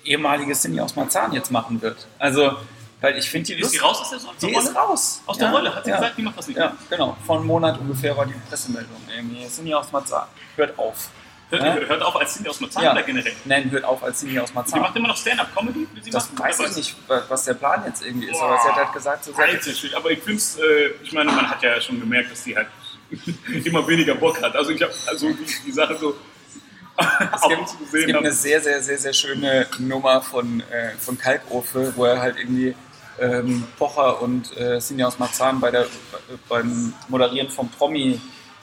ehemalige 0.04 0.54
Cindy 0.54 0.80
aus 0.82 0.96
Marzahn 0.96 1.32
jetzt 1.34 1.52
machen 1.52 1.82
wird. 1.82 2.08
Also, 2.18 2.58
weil 3.02 3.18
ich 3.18 3.30
finde 3.30 3.54
die 3.56 3.62
Ist 3.62 3.74
die 3.74 3.78
raus 3.78 4.02
aus 4.02 4.10
der, 4.10 4.18
aus 4.18 4.26
der 4.42 4.50
Die 4.50 4.56
Rolle? 4.56 4.68
ist 4.70 4.76
raus. 4.76 5.22
Aus 5.26 5.38
der 5.38 5.48
Ja, 5.48 5.54
Rolle, 5.54 5.76
hat 5.76 5.86
sie 5.86 5.92
ja. 5.92 5.98
gesagt, 5.98 6.18
die 6.18 6.22
macht 6.22 6.38
das 6.38 6.48
nicht 6.48 6.58
Ja, 6.58 6.74
genau. 6.90 7.16
Vor 7.26 7.38
einem 7.38 7.46
Monat 7.48 7.80
ungefähr 7.80 8.18
war 8.18 8.26
die 8.26 8.34
Pressemeldung. 8.50 8.98
Irgendwie. 9.16 9.48
Cindy 9.48 9.74
aus 9.74 9.92
Marzahn. 9.92 10.28
Hört 10.58 10.78
auf. 10.78 11.10
Hört, 11.52 11.64
Ja. 11.64 11.76
hört 11.88 12.02
auf 12.04 12.16
als 12.16 12.34
Cindy 12.36 12.50
aus 12.50 12.60
Marzahn 12.60 12.84
Ja. 12.84 12.92
oder 12.92 13.04
generell? 13.04 13.34
Nein, 13.46 13.72
hört 13.72 13.84
auf 13.84 14.04
als 14.04 14.20
Cindy 14.20 14.40
aus 14.40 14.50
Die 14.50 14.56
Marzahn. 14.56 14.82
macht 14.82 14.96
immer 14.96 15.08
noch 15.08 15.18
Stand-Up-Comedy? 15.18 15.88
sie 16.04 16.10
Das 16.12 16.32
macht? 16.32 16.44
weiß 16.44 16.70
ich 16.72 16.76
nicht, 16.78 16.96
was 17.08 17.46
der 17.46 17.54
Plan 17.56 17.84
jetzt 17.88 18.06
irgendwie 18.06 18.28
ist. 18.28 18.34
Boah. 18.34 18.50
Aber 18.50 18.58
sie 18.62 18.70
hat 18.70 18.76
halt 18.76 18.94
gesagt, 18.94 19.26
so 19.26 19.34
sehr. 19.34 19.98
Aber 19.98 20.12
ich 20.12 20.20
finde 20.20 20.38
es, 20.38 20.58
äh, 20.60 20.92
ich 21.04 21.12
meine, 21.12 21.32
man 21.32 21.50
hat 21.50 21.62
ja 21.64 21.82
schon 21.82 22.00
gemerkt, 22.00 22.32
dass 22.32 22.44
die 22.44 22.56
halt 22.56 22.68
immer 23.66 23.88
weniger 23.88 24.16
Bock 24.16 24.42
hat. 24.42 24.56
Also 24.56 24.72
ich 24.72 24.82
habe 24.82 24.94
also 25.08 25.30
die, 25.30 25.46
die 25.66 25.72
Sache 25.72 25.98
so 25.98 26.16
Es 27.34 27.42
gibt, 27.48 27.62
es 27.94 28.06
gibt 28.06 28.18
eine 28.18 28.32
sehr, 28.34 28.62
sehr, 28.62 28.84
sehr, 28.84 28.98
sehr 28.98 29.14
schöne 29.14 29.66
Nummer 29.80 30.22
von, 30.22 30.60
äh, 30.70 30.92
von 31.00 31.18
Kalkofe, 31.18 31.94
wo 31.96 32.04
er 32.06 32.20
halt 32.20 32.38
irgendwie 32.38 32.76
ähm, 33.20 33.66
Pocher 33.78 34.22
und 34.22 34.56
äh, 34.58 34.80
Sinja 34.82 35.08
aus 35.08 35.18
Marzahn 35.18 35.60
bei 35.62 35.72
der, 35.72 35.88
beim 36.50 36.94
Moderieren 37.08 37.50
vom 37.50 37.70
Promi 37.70 38.20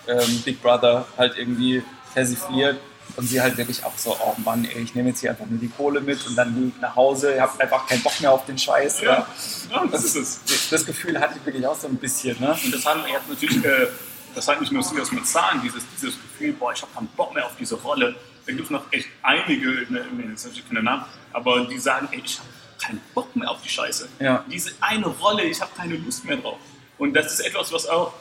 ähm, 0.07 0.43
Big 0.45 0.61
Brother 0.63 1.07
halt 1.17 1.37
irgendwie 1.39 1.83
persifliert 2.17 2.79
und 3.17 3.27
sie 3.29 3.41
halt 3.41 3.57
wirklich 3.59 3.85
auch 3.85 3.97
so, 3.97 4.17
oh 4.19 4.35
Mann, 4.43 4.65
ey, 4.65 4.83
ich 4.83 4.95
nehme 4.95 5.11
jetzt 5.11 5.21
hier 5.21 5.31
einfach 5.31 5.45
nur 5.47 5.61
die 5.61 5.69
Kohle 5.69 6.01
mit 6.01 6.27
und 6.27 6.35
dann 6.35 6.55
gehe 6.55 6.69
ich 6.69 6.81
nach 6.81 6.97
Hause, 6.97 7.35
ich 7.35 7.41
habe 7.41 7.61
einfach 7.61 7.87
keinen 7.87 8.03
Bock 8.03 8.19
mehr 8.21 8.33
auf 8.33 8.47
den 8.47 8.57
Scheiß. 8.59 9.03
Ja, 9.03 9.07
Ja. 9.07 9.27
ja, 9.71 9.87
das 9.93 10.05
ist 10.05 10.17
es. 10.17 10.69
Das 10.71 10.85
Gefühl 10.85 11.21
hatte 11.21 11.35
ich 11.39 11.45
wirklich 11.45 11.67
auch 11.67 11.77
so 11.77 11.89
ein 11.89 11.97
bisschen. 11.97 12.41
Ne? 12.41 12.57
Und 12.65 12.75
das 12.75 12.85
hat 12.87 12.97
hat 12.97 13.29
natürlich, 13.29 13.63
äh, 13.65 13.89
das 14.35 14.49
hat 14.49 14.61
nicht 14.61 14.73
nur 14.73 14.83
Cindy 14.83 15.03
aus 15.03 15.13
Marzahn, 15.13 15.61
dieses, 15.63 15.85
dieses 15.95 16.15
Gefühl, 16.21 16.55
boah, 16.55 16.73
ich 16.73 16.81
habe 16.83 16.93
keinen 16.95 17.09
Bock 17.09 17.35
mehr 17.35 17.45
auf 17.45 17.53
diese 17.61 17.75
Rolle. 17.77 18.17
Da 18.47 18.53
gibt 18.53 18.65
es 18.65 18.71
noch 18.71 18.91
echt 18.93 19.09
einige, 19.23 19.69
ne, 19.93 20.07
ne, 20.17 20.31
jetzt 20.31 20.45
habe 20.47 20.55
ich 20.55 20.67
keine 20.67 20.83
Namen, 20.83 21.05
aber 21.33 21.67
die 21.67 21.79
sagen, 21.79 22.09
ey, 22.13 22.23
ich 22.25 22.39
habe 22.39 22.49
keinen 22.83 23.01
Bock 23.15 23.35
mehr 23.37 23.51
auf 23.51 23.61
die 23.63 23.69
Scheiße. 23.69 24.09
Ja. 24.21 24.43
Diese 24.51 24.71
eine 24.81 25.07
Rolle, 25.07 25.43
ich 25.43 25.61
habe 25.61 25.71
keine 25.77 25.97
Lust 25.97 26.25
mehr 26.25 26.37
drauf. 26.39 26.59
Und 26.99 27.13
das 27.15 27.33
ist 27.35 27.41
etwas, 27.41 27.73
was 27.73 27.87
auch 27.87 28.15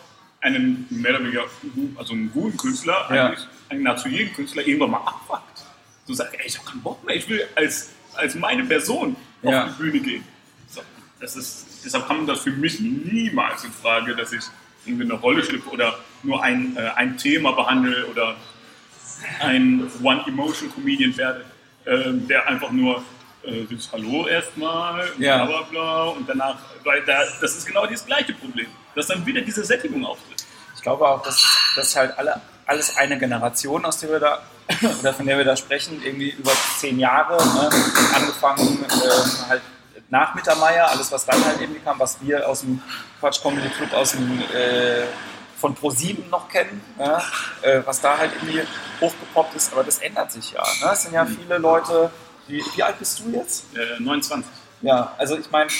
einen 0.45 0.85
mehr 0.89 1.11
oder 1.15 1.23
weniger, 1.23 1.43
also 1.97 2.13
einen 2.13 2.31
guten 2.31 2.57
Künstler, 2.57 3.07
Ja. 3.13 3.27
eigentlich 3.27 3.47
einen 3.69 3.83
nahezu 3.83 4.07
jeden 4.09 4.33
Künstler 4.33 4.65
irgendwann 4.65 4.91
mal 4.91 4.97
abfuckt. 4.99 5.63
So 6.05 6.13
sagt, 6.13 6.35
ey, 6.35 6.45
ich 6.45 6.57
habe 6.57 6.69
keinen 6.69 6.81
Bock 6.81 7.03
mehr, 7.05 7.15
ich 7.15 7.27
will 7.27 7.45
als, 7.55 7.89
als 8.13 8.35
meine 8.35 8.63
Person 8.63 9.15
Ja. 9.41 9.65
auf 9.65 9.71
die 9.75 9.81
Bühne 9.83 9.99
gehen. 9.99 10.23
So, 10.69 10.81
das 11.19 11.35
ist, 11.35 11.65
deshalb 11.83 12.07
kam 12.07 12.25
das 12.27 12.41
für 12.41 12.51
mich 12.51 12.79
niemals 12.79 13.63
in 13.63 13.71
Frage, 13.71 14.15
dass 14.15 14.31
ich 14.33 14.43
irgendwie 14.85 15.05
eine 15.05 15.13
Rolle 15.15 15.43
schlüpfe 15.43 15.69
oder 15.69 15.97
nur 16.23 16.43
ein, 16.43 16.77
äh, 16.77 16.89
ein 16.95 17.17
Thema 17.17 17.51
behandle 17.53 18.05
oder 18.05 18.35
ein 19.39 19.89
One-Emotion-Comedian 20.03 21.17
werde, 21.17 21.45
äh, 21.85 22.13
der 22.13 22.47
einfach 22.47 22.71
nur 22.71 23.03
äh, 23.43 23.65
Hallo 23.91 24.27
erstmal, 24.27 25.07
Ja. 25.17 25.45
bla 25.45 25.61
bla 25.61 25.61
bla 25.69 26.03
und 26.09 26.27
danach, 26.29 26.57
weil 26.83 27.03
da, 27.05 27.23
das 27.41 27.57
ist 27.57 27.65
genau 27.67 27.85
das 27.85 28.05
gleiche 28.05 28.33
Problem, 28.33 28.67
dass 28.95 29.07
dann 29.07 29.23
wieder 29.25 29.41
diese 29.41 29.63
Sättigung 29.63 30.03
auftritt. 30.05 30.34
Ich 30.85 30.87
glaube 30.87 31.09
auch, 31.09 31.23
dass 31.23 31.43
das 31.75 31.95
halt 31.95 32.15
alle, 32.15 32.39
alles 32.67 32.95
eine 32.95 33.17
Generation, 33.17 33.83
aus 33.85 33.97
der 33.97 34.11
wir 34.11 34.19
da 34.19 34.43
oder 34.99 35.15
von 35.15 35.25
der 35.25 35.35
wir 35.35 35.43
da 35.43 35.55
sprechen, 35.55 35.99
irgendwie 36.03 36.29
über 36.29 36.51
zehn 36.77 36.99
Jahre, 36.99 37.43
ne, 37.43 37.69
angefangen 38.13 38.85
ähm, 38.93 39.49
halt 39.49 39.63
nach 40.09 40.35
Mittermeier, 40.35 40.87
alles 40.87 41.11
was 41.11 41.25
dann 41.25 41.43
halt 41.43 41.59
irgendwie 41.59 41.79
kam, 41.79 41.97
was 41.97 42.21
wir 42.21 42.47
aus 42.47 42.59
dem 42.59 42.83
Quatsch 43.19 43.41
Comedy 43.41 43.67
Club 43.69 43.93
aus 43.93 44.11
dem 44.11 44.39
äh, 44.53 45.05
von 45.57 45.75
Pro7 45.75 46.29
noch 46.29 46.47
kennen, 46.49 46.79
ja, 46.99 47.17
äh, 47.63 47.81
was 47.83 47.99
da 47.99 48.19
halt 48.19 48.33
irgendwie 48.35 48.61
hochgepoppt 49.01 49.55
ist, 49.55 49.73
aber 49.73 49.83
das 49.83 49.97
ändert 49.97 50.31
sich 50.31 50.51
ja. 50.51 50.61
Ne? 50.83 50.91
Es 50.93 51.01
sind 51.01 51.15
ja 51.15 51.25
viele 51.25 51.57
Leute, 51.57 52.11
wie, 52.45 52.63
wie 52.75 52.83
alt 52.83 52.99
bist 52.99 53.21
du 53.21 53.31
jetzt? 53.31 53.75
Äh, 53.75 53.99
29. 54.03 54.51
Ja, 54.83 55.15
also 55.17 55.35
ich 55.35 55.49
meine, 55.49 55.71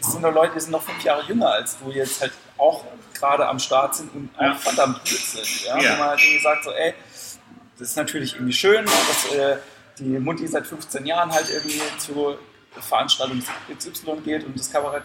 es 0.00 0.10
sind 0.10 0.20
nur 0.20 0.32
Leute, 0.32 0.54
die 0.54 0.60
sind 0.62 0.72
noch 0.72 0.82
fünf 0.82 1.00
Jahre 1.04 1.22
jünger 1.28 1.52
als 1.52 1.78
du 1.78 1.92
jetzt 1.92 2.20
halt 2.20 2.32
auch 2.58 2.82
gerade 3.18 3.46
am 3.48 3.58
Start 3.58 3.94
sind 3.94 4.14
und 4.14 4.30
auch 4.36 4.42
Ja. 4.42 4.54
verdammt 4.54 4.98
gut 5.00 5.08
sind. 5.18 5.64
Ja? 5.64 5.78
Ja. 5.80 5.94
Wo 5.94 5.98
man 5.98 6.08
halt 6.10 6.20
irgendwie 6.22 6.42
sagt, 6.42 6.64
so, 6.64 6.70
ey, 6.72 6.94
das 7.78 7.88
ist 7.90 7.96
natürlich 7.96 8.34
irgendwie 8.34 8.52
schön, 8.52 8.84
ne, 8.84 8.90
dass 9.08 9.32
äh, 9.34 9.56
die 9.98 10.18
Mutti 10.18 10.46
seit 10.46 10.66
15 10.66 11.04
Jahren 11.06 11.30
halt 11.32 11.48
irgendwie 11.50 11.80
zu 11.98 12.36
Veranstaltung 12.80 13.42
XY 13.74 14.16
geht 14.24 14.44
und 14.44 14.58
das 14.58 14.70
Kabarett. 14.70 15.04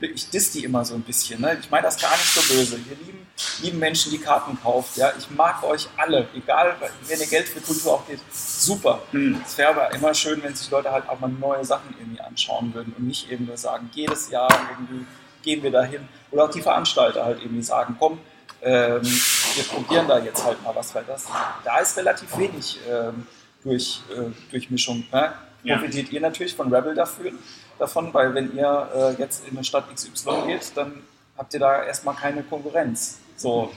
Ich 0.00 0.30
diss 0.30 0.50
die 0.52 0.64
immer 0.64 0.84
so 0.86 0.94
ein 0.94 1.02
bisschen. 1.02 1.42
Ne? 1.42 1.58
Ich 1.60 1.70
meine 1.70 1.82
das 1.82 2.00
gar 2.00 2.12
nicht 2.12 2.24
so 2.24 2.40
böse. 2.54 2.78
Wir 2.86 2.96
lieben, 2.96 3.26
lieben 3.60 3.78
Menschen, 3.78 4.10
die 4.10 4.18
Karten 4.18 4.58
kauft. 4.62 4.96
Ja? 4.96 5.12
Ich 5.18 5.28
mag 5.30 5.62
euch 5.62 5.86
alle, 5.98 6.26
egal, 6.34 6.74
wenn 7.06 7.20
ihr 7.20 7.26
Geld 7.26 7.46
für 7.46 7.60
Kultur 7.60 7.92
auch 7.94 8.06
geht. 8.06 8.18
Super. 8.32 9.02
Hm. 9.10 9.42
Es 9.46 9.58
wäre 9.58 9.68
aber 9.68 9.92
immer 9.94 10.14
schön, 10.14 10.42
wenn 10.42 10.54
sich 10.54 10.70
Leute 10.70 10.90
halt 10.90 11.06
auch 11.10 11.20
mal 11.20 11.28
neue 11.28 11.62
Sachen 11.64 11.94
irgendwie 12.00 12.22
anschauen 12.22 12.72
würden 12.72 12.94
und 12.96 13.06
nicht 13.06 13.30
eben 13.30 13.44
nur 13.44 13.58
sagen, 13.58 13.90
jedes 13.92 14.30
Jahr 14.30 14.48
irgendwie 14.70 15.04
gehen 15.42 15.62
wir 15.62 15.70
dahin. 15.70 16.08
Oder 16.30 16.44
auch 16.44 16.50
die 16.50 16.62
Veranstalter 16.62 17.24
halt 17.24 17.40
irgendwie 17.40 17.62
sagen, 17.62 17.96
komm, 17.98 18.18
ähm, 18.62 19.02
wir 19.02 19.64
probieren 19.64 20.06
da 20.08 20.18
jetzt 20.18 20.44
halt 20.44 20.62
mal 20.62 20.74
was, 20.74 20.94
weil 20.94 21.04
das, 21.04 21.26
da 21.64 21.78
ist 21.78 21.96
relativ 21.96 22.36
wenig 22.38 22.78
ähm, 22.88 23.26
durch, 23.64 24.00
äh, 24.10 24.30
Durchmischung. 24.50 25.04
Ne? 25.12 25.32
Ja. 25.64 25.76
Profitiert 25.76 26.10
ihr 26.12 26.20
natürlich 26.20 26.54
von 26.54 26.72
Rebel 26.72 26.94
dafür, 26.94 27.32
davon, 27.78 28.12
weil 28.14 28.34
wenn 28.34 28.56
ihr 28.56 28.88
äh, 28.94 29.20
jetzt 29.20 29.46
in 29.48 29.56
eine 29.56 29.64
Stadt 29.64 29.84
XY 29.94 30.46
geht, 30.46 30.72
dann 30.76 31.02
habt 31.36 31.54
ihr 31.54 31.60
da 31.60 31.82
erstmal 31.84 32.14
keine 32.14 32.42
Konkurrenz. 32.42 33.18
So, 33.36 33.72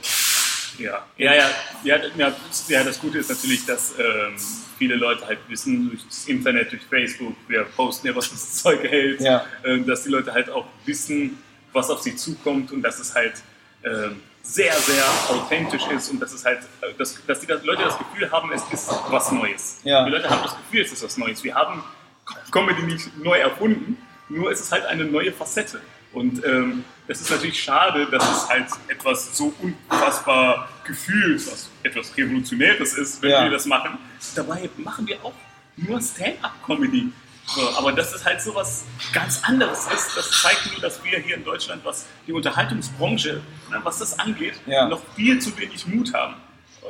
Ja, 0.78 1.04
ja, 1.16 1.34
ja, 1.34 1.48
ja, 1.84 1.96
ja, 1.96 2.32
ja 2.68 2.84
das 2.84 3.00
Gute 3.00 3.18
ist 3.18 3.30
natürlich, 3.30 3.64
dass 3.66 3.92
ähm, 3.98 4.36
viele 4.78 4.94
Leute 4.96 5.26
halt 5.26 5.38
wissen, 5.48 5.88
durch 5.88 6.04
das 6.06 6.26
Internet, 6.26 6.70
durch 6.72 6.82
Facebook, 6.82 7.34
wir 7.48 7.64
posten 7.64 8.08
ja, 8.08 8.14
was 8.14 8.30
das 8.30 8.62
Zeug 8.62 8.82
hält, 8.82 9.20
Ja. 9.20 9.44
ähm, 9.64 9.86
dass 9.86 10.02
die 10.04 10.10
Leute 10.10 10.32
halt 10.32 10.50
auch 10.50 10.66
wissen, 10.84 11.42
was 11.72 11.90
auf 11.90 12.00
sie 12.02 12.16
zukommt 12.16 12.72
und 12.72 12.82
dass 12.82 12.98
es 12.98 13.14
halt 13.14 13.34
ähm, 13.84 14.20
sehr, 14.42 14.74
sehr 14.74 15.04
authentisch 15.28 15.86
ist 15.88 16.10
und 16.10 16.20
dass 16.20 16.32
es 16.32 16.44
halt, 16.44 16.60
äh, 16.80 16.92
dass, 16.98 17.18
dass 17.26 17.40
die 17.40 17.46
Leute 17.46 17.82
das 17.84 17.98
Gefühl 17.98 18.30
haben, 18.30 18.52
es 18.52 18.62
ist 18.72 18.88
was 19.10 19.32
Neues. 19.32 19.78
Ja. 19.84 20.04
Die 20.04 20.10
Leute 20.10 20.28
haben 20.30 20.42
das 20.42 20.56
Gefühl, 20.56 20.82
es 20.82 20.92
ist 20.92 21.02
was 21.04 21.16
Neues. 21.16 21.42
Wir 21.44 21.54
haben 21.54 21.82
Comedy 22.50 22.82
nicht 22.82 23.16
neu 23.22 23.38
erfunden, 23.38 23.98
nur 24.28 24.50
es 24.50 24.60
ist 24.60 24.72
halt 24.72 24.84
eine 24.86 25.04
neue 25.04 25.32
Facette. 25.32 25.80
Und 26.12 26.44
ähm, 26.44 26.84
das 27.08 27.20
ist 27.20 27.30
natürlich 27.30 27.62
schade, 27.62 28.06
dass 28.10 28.24
es 28.30 28.48
halt 28.48 28.66
etwas 28.88 29.36
so 29.36 29.52
unfassbar 29.60 30.68
gefühlt, 30.84 31.44
was 31.50 31.68
etwas 31.82 32.16
Revolutionäres 32.16 32.94
ist, 32.94 33.22
wenn 33.22 33.30
Ja. 33.30 33.44
wir 33.44 33.50
das 33.50 33.66
machen. 33.66 33.98
Dabei 34.34 34.68
machen 34.78 35.06
wir 35.06 35.22
auch 35.24 35.34
nur 35.76 36.00
Stand-up-Comedy. 36.00 37.12
So, 37.46 37.70
aber 37.76 37.92
dass 37.92 38.12
es 38.12 38.24
halt 38.24 38.42
so 38.42 38.54
was 38.54 38.84
ganz 39.12 39.42
anderes 39.44 39.86
ist, 39.86 40.16
das 40.16 40.30
zeigt 40.42 40.66
nur, 40.72 40.80
dass 40.80 41.02
wir 41.04 41.18
hier 41.20 41.36
in 41.36 41.44
Deutschland, 41.44 41.84
was 41.84 42.06
die 42.26 42.32
Unterhaltungsbranche, 42.32 43.40
ne, 43.70 43.80
was 43.84 43.98
das 43.98 44.18
angeht, 44.18 44.54
Ja. 44.66 44.88
noch 44.88 45.00
viel 45.14 45.38
zu 45.40 45.56
wenig 45.56 45.86
Mut 45.86 46.12
haben. 46.12 46.34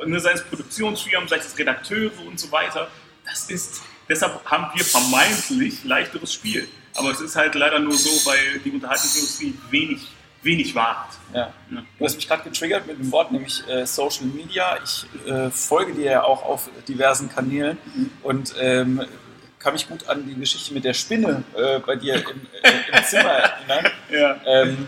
Ne, 0.05 0.19
sei 0.19 0.31
es 0.31 0.43
Produktionsfirmen, 0.43 1.27
sei 1.27 1.37
es 1.37 1.57
Redakteure 1.57 2.11
und 2.27 2.39
so 2.39 2.51
weiter. 2.51 2.87
Das 3.25 3.49
ist, 3.49 3.81
deshalb 4.09 4.43
haben 4.45 4.67
wir 4.75 4.83
vermeintlich 4.83 5.83
leichteres 5.83 6.33
Spiel. 6.33 6.67
Aber 6.95 7.11
es 7.11 7.19
ist 7.21 7.35
halt 7.35 7.53
leider 7.55 7.77
nur 7.79 7.93
so, 7.93 8.09
weil 8.29 8.59
die 8.65 8.71
Unterhaltungsindustrie 8.71 9.53
wenig, 9.69 10.07
wenig 10.41 10.73
wagt. 10.73 11.13
Ja. 11.33 11.53
Ja. 11.69 11.83
Du 11.99 12.05
hast 12.05 12.15
mich 12.15 12.27
gerade 12.27 12.43
getriggert 12.43 12.87
mit 12.87 12.97
dem 12.97 13.11
Wort, 13.11 13.31
nämlich 13.31 13.63
äh, 13.67 13.85
Social 13.85 14.25
Media. 14.25 14.77
Ich 14.83 15.05
äh, 15.29 15.51
folge 15.51 15.93
dir 15.93 16.11
ja 16.11 16.23
auch 16.23 16.43
auf 16.43 16.69
diversen 16.87 17.29
Kanälen 17.29 17.77
und 18.23 18.55
ähm, 18.59 19.05
kann 19.59 19.73
mich 19.73 19.87
gut 19.87 20.07
an 20.07 20.25
die 20.27 20.35
Geschichte 20.35 20.73
mit 20.73 20.83
der 20.83 20.93
Spinne 20.93 21.43
äh, 21.55 21.79
bei 21.79 21.95
dir 21.95 22.15
im, 22.15 22.23
im 22.93 23.03
Zimmer 23.03 23.29
erinnern. 23.29 23.91
Ja. 24.09 24.37
Ähm, 24.45 24.87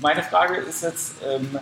meine 0.00 0.22
Frage 0.22 0.56
ist 0.56 0.82
jetzt, 0.82 1.14
ähm, 1.26 1.58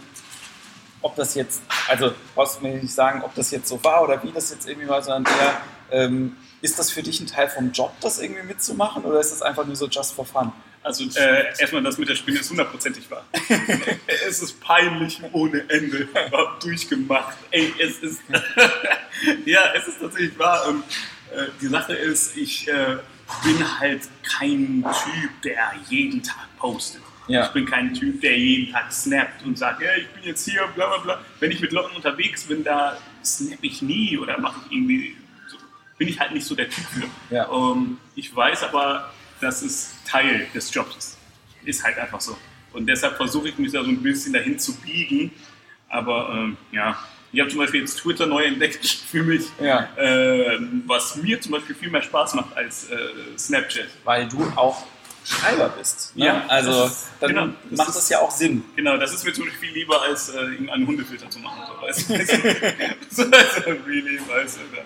ob 1.00 1.14
das 1.14 1.36
jetzt, 1.36 1.62
also 1.88 2.12
brauchst 2.34 2.60
du 2.60 2.66
mir 2.66 2.74
nicht 2.74 2.92
sagen, 2.92 3.22
ob 3.22 3.32
das 3.36 3.52
jetzt 3.52 3.68
so 3.68 3.82
war 3.84 4.02
oder 4.02 4.22
wie 4.24 4.32
das 4.32 4.50
jetzt 4.50 4.68
irgendwie 4.68 4.88
war, 4.88 5.02
sondern 5.02 5.32
eher, 5.32 5.60
ähm, 5.92 6.36
ist 6.62 6.78
das 6.78 6.90
für 6.90 7.02
dich 7.02 7.20
ein 7.20 7.28
Teil 7.28 7.48
vom 7.48 7.70
Job, 7.70 7.92
das 8.00 8.20
irgendwie 8.20 8.42
mitzumachen 8.42 9.04
oder 9.04 9.20
ist 9.20 9.30
das 9.30 9.42
einfach 9.42 9.64
nur 9.64 9.76
so 9.76 9.86
just 9.86 10.14
for 10.14 10.24
fun? 10.24 10.52
Also 10.84 11.04
äh, 11.16 11.44
erstmal 11.58 11.82
das 11.82 11.96
mit 11.96 12.08
der 12.08 12.16
Spinne 12.16 12.40
ist 12.40 12.50
hundertprozentig 12.50 13.08
wahr. 13.08 13.24
es 14.28 14.42
ist 14.42 14.60
peinlich 14.60 15.20
ohne 15.32 15.60
Ende. 15.68 16.08
War 16.30 16.58
durchgemacht. 16.60 17.36
Ey, 17.52 17.72
es 17.78 17.98
ist. 17.98 18.20
ja, 19.46 19.60
es 19.76 19.86
ist 19.86 20.00
tatsächlich 20.00 20.36
wahr. 20.36 20.66
Und, 20.66 20.80
äh, 20.80 20.84
die 21.60 21.66
Sache 21.66 21.94
ist, 21.94 22.36
ich 22.36 22.68
äh, 22.68 22.98
bin 23.44 23.80
halt 23.80 24.02
kein 24.22 24.84
Typ, 24.84 25.42
der 25.42 25.72
jeden 25.88 26.22
Tag 26.22 26.46
postet. 26.58 27.02
Ja. 27.28 27.46
Ich 27.46 27.52
bin 27.52 27.66
kein 27.66 27.94
Typ, 27.94 28.20
der 28.20 28.36
jeden 28.38 28.72
Tag 28.72 28.92
snappt 28.92 29.44
und 29.44 29.56
sagt, 29.56 29.80
ja, 29.80 29.94
ich 29.96 30.08
bin 30.08 30.24
jetzt 30.24 30.48
hier, 30.48 30.66
bla 30.74 30.86
bla 30.88 30.98
bla. 30.98 31.20
Wenn 31.40 31.50
ich 31.50 31.60
mit 31.60 31.72
Leuten 31.72 31.94
unterwegs 31.94 32.44
bin, 32.44 32.64
da 32.64 32.98
snap 33.24 33.58
ich 33.62 33.80
nie 33.82 34.18
oder 34.18 34.38
mache 34.38 34.60
ich 34.66 34.72
irgendwie 34.76 35.16
so. 35.46 35.56
Bin 35.98 36.08
ich 36.08 36.18
halt 36.18 36.32
nicht 36.32 36.44
so 36.44 36.54
der 36.54 36.68
Typ 36.68 36.84
für. 36.84 37.34
Ja. 37.34 37.48
Ähm, 37.50 37.98
ich 38.16 38.34
weiß 38.34 38.64
aber, 38.64 39.12
dass 39.40 39.62
es 39.62 39.94
Teil 40.04 40.46
des 40.54 40.72
Jobs 40.74 40.96
ist. 40.96 41.18
Ist 41.64 41.84
halt 41.84 41.96
einfach 41.98 42.20
so. 42.20 42.36
Und 42.72 42.86
deshalb 42.86 43.16
versuche 43.16 43.50
ich 43.50 43.58
mich 43.58 43.72
da 43.72 43.84
so 43.84 43.90
ein 43.90 44.02
bisschen 44.02 44.32
dahin 44.32 44.58
zu 44.58 44.74
biegen. 44.80 45.30
Aber 45.88 46.30
ähm, 46.34 46.56
ja, 46.72 46.98
ich 47.32 47.40
habe 47.40 47.50
zum 47.50 47.58
Beispiel 47.60 47.80
jetzt 47.80 47.96
Twitter 47.98 48.26
neu 48.26 48.44
entdeckt 48.44 48.84
für 49.10 49.22
mich, 49.22 49.46
Ja. 49.60 49.88
ähm, 49.98 50.82
was 50.86 51.16
mir 51.16 51.40
zum 51.40 51.52
Beispiel 51.52 51.74
viel 51.74 51.90
mehr 51.90 52.02
Spaß 52.02 52.34
macht 52.34 52.56
als 52.56 52.90
äh, 52.90 52.96
Snapchat. 53.38 53.88
Weil 54.04 54.28
du 54.28 54.42
auch 54.56 54.84
Schreiber 55.24 55.68
bist. 55.78 56.16
Ne? 56.16 56.26
Ja, 56.26 56.44
also 56.48 56.72
das 56.72 57.06
dann 57.20 57.28
genau, 57.30 57.46
das 57.70 57.78
macht 57.78 57.88
ist- 57.90 57.94
das 57.96 58.08
ja 58.08 58.18
auch 58.18 58.30
Sinn. 58.32 58.64
Genau, 58.74 58.96
das 58.96 59.14
ist 59.14 59.24
mir 59.24 59.32
zum 59.32 59.44
Beispiel 59.44 59.68
viel 59.68 59.78
lieber, 59.78 60.02
als 60.02 60.30
äh, 60.30 60.40
irgendeinen 60.40 60.84
Hundefilter 60.86 61.30
zu 61.30 61.38
machen. 61.38 61.62
So, 61.68 61.80
weißt 61.86 62.10
du? 62.10 62.14
so, 63.08 63.22
also, 63.30 63.70
really, 63.86 64.18
weißt 64.26 64.56
du, 64.58 64.76
da 64.76 64.82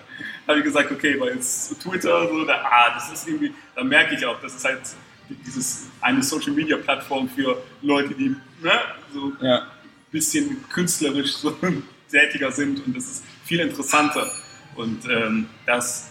habe 0.47 0.59
ich 0.59 0.63
gesagt, 0.65 0.91
okay, 0.91 1.19
weil 1.19 1.33
jetzt 1.35 1.81
Twitter, 1.81 2.27
so, 2.29 2.45
da, 2.45 2.53
ah, 2.63 2.93
das 2.93 3.11
ist 3.11 3.27
irgendwie, 3.27 3.51
da 3.75 3.83
merke 3.83 4.13
ich 4.15 4.23
auch, 4.27 4.39
das 4.39 4.53
ist 4.53 4.63
halt 4.63 4.79
dieses, 5.43 5.87
eine 6.01 6.21
Social-Media-Plattform 6.21 7.29
für 7.29 7.61
Leute, 7.81 8.13
die 8.13 8.35
ne, 8.61 8.71
so 9.11 9.33
ein 9.41 9.45
Ja. 9.45 9.67
bisschen 10.11 10.63
künstlerisch 10.69 11.33
so 11.37 11.57
tätiger 12.09 12.51
sind 12.51 12.85
und 12.85 12.95
das 12.95 13.05
ist 13.05 13.23
viel 13.45 13.59
interessanter. 13.59 14.31
Und 14.75 15.05
ähm, 15.09 15.49
das, 15.65 16.09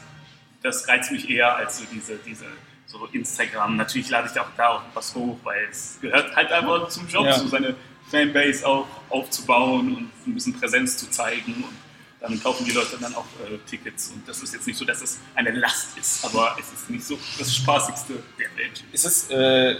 das 0.62 0.88
reizt 0.88 1.12
mich 1.12 1.28
eher 1.30 1.56
als 1.56 1.78
so 1.78 1.84
diese, 1.92 2.16
diese 2.26 2.46
so 2.86 3.06
Instagram. 3.12 3.76
Natürlich 3.76 4.10
lade 4.10 4.26
ich 4.28 4.32
da 4.32 4.42
auch 4.42 4.50
da 4.56 4.68
auch 4.68 4.82
was 4.94 5.14
hoch, 5.14 5.38
weil 5.44 5.66
es 5.70 5.98
gehört 6.00 6.34
halt 6.34 6.50
einfach 6.52 6.88
zum 6.88 7.06
Job, 7.08 7.26
Ja. 7.26 7.38
so 7.38 7.46
seine 7.48 7.74
Fanbase 8.10 8.66
auch 8.66 8.86
aufzubauen 9.10 9.96
und 9.96 10.10
ein 10.26 10.34
bisschen 10.34 10.54
Präsenz 10.58 10.96
zu 10.96 11.10
zeigen. 11.10 11.54
Und 11.54 11.74
dann 12.20 12.42
kaufen 12.42 12.64
die 12.64 12.72
Leute 12.72 12.96
dann 13.00 13.14
auch 13.14 13.26
äh, 13.48 13.58
Tickets. 13.68 14.10
Und 14.10 14.26
das 14.28 14.42
ist 14.42 14.54
jetzt 14.54 14.66
nicht 14.66 14.78
so, 14.78 14.84
dass 14.84 15.02
es 15.02 15.18
eine 15.34 15.50
Last 15.52 15.96
ist, 15.98 16.24
aber 16.24 16.56
es 16.58 16.72
ist 16.72 16.90
nicht 16.90 17.04
so 17.04 17.18
das 17.38 17.54
Spaßigste 17.54 18.14
der 18.38 18.56
Welt. 18.56 18.84
Ist 18.92 19.04
es 19.04 19.30
äh, 19.30 19.76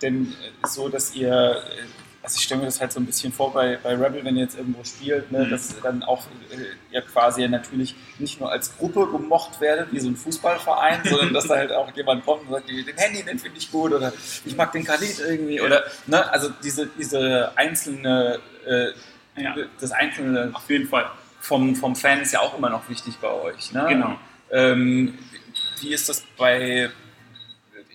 denn 0.00 0.34
so, 0.66 0.88
dass 0.88 1.14
ihr, 1.14 1.30
äh, 1.30 1.82
also 2.30 2.38
ich 2.38 2.44
stelle 2.44 2.60
mir 2.60 2.66
das 2.66 2.80
halt 2.80 2.92
so 2.92 3.00
ein 3.00 3.06
bisschen 3.06 3.32
vor 3.32 3.52
bei, 3.52 3.76
bei 3.82 3.90
Rebel, 3.94 4.24
wenn 4.24 4.36
ihr 4.36 4.44
jetzt 4.44 4.56
irgendwo 4.56 4.84
spielt, 4.84 5.32
ne, 5.32 5.44
Mhm. 5.46 5.50
dass 5.50 5.74
ihr 5.74 5.80
dann 5.82 6.02
auch 6.04 6.24
äh, 6.52 6.94
ihr 6.94 7.02
quasi 7.02 7.46
natürlich 7.48 7.96
nicht 8.20 8.38
nur 8.40 8.52
als 8.52 8.76
Gruppe 8.78 9.08
gemocht 9.10 9.60
werdet, 9.60 9.92
wie 9.92 9.98
so 9.98 10.08
ein 10.08 10.16
Fußballverein, 10.16 11.00
sondern 11.10 11.34
dass 11.34 11.48
da 11.48 11.56
halt 11.56 11.72
auch 11.72 11.90
jemand 11.96 12.24
kommt 12.24 12.44
und 12.46 12.50
sagt, 12.52 12.68
den 12.68 12.86
Handy, 12.96 13.22
den 13.24 13.38
finde 13.40 13.58
ich 13.58 13.70
gut 13.72 13.92
oder 13.92 14.12
ich 14.44 14.56
mag 14.56 14.70
den 14.72 14.84
Khalid 14.84 15.18
irgendwie 15.18 15.56
Ja. 15.56 15.64
oder, 15.64 15.82
ne, 16.06 16.30
also 16.32 16.50
diese, 16.62 16.86
diese 16.96 17.50
einzelne, 17.56 18.38
äh, 18.66 18.90
Ja. 19.42 19.54
das 19.80 19.90
einzelne 19.90 20.50
Auf 20.52 20.68
jeden 20.70 20.88
Fall. 20.88 21.10
vom, 21.40 21.74
vom 21.74 21.96
Fan 21.96 22.20
ist 22.20 22.32
ja 22.32 22.40
auch 22.40 22.56
immer 22.56 22.70
noch 22.70 22.88
wichtig 22.88 23.14
bei 23.20 23.28
euch. 23.32 23.72
Ne? 23.72 23.86
Genau. 23.88 24.16
Ähm, 24.52 25.18
wie 25.80 25.92
ist 25.94 26.08
das 26.08 26.22
bei, 26.36 26.90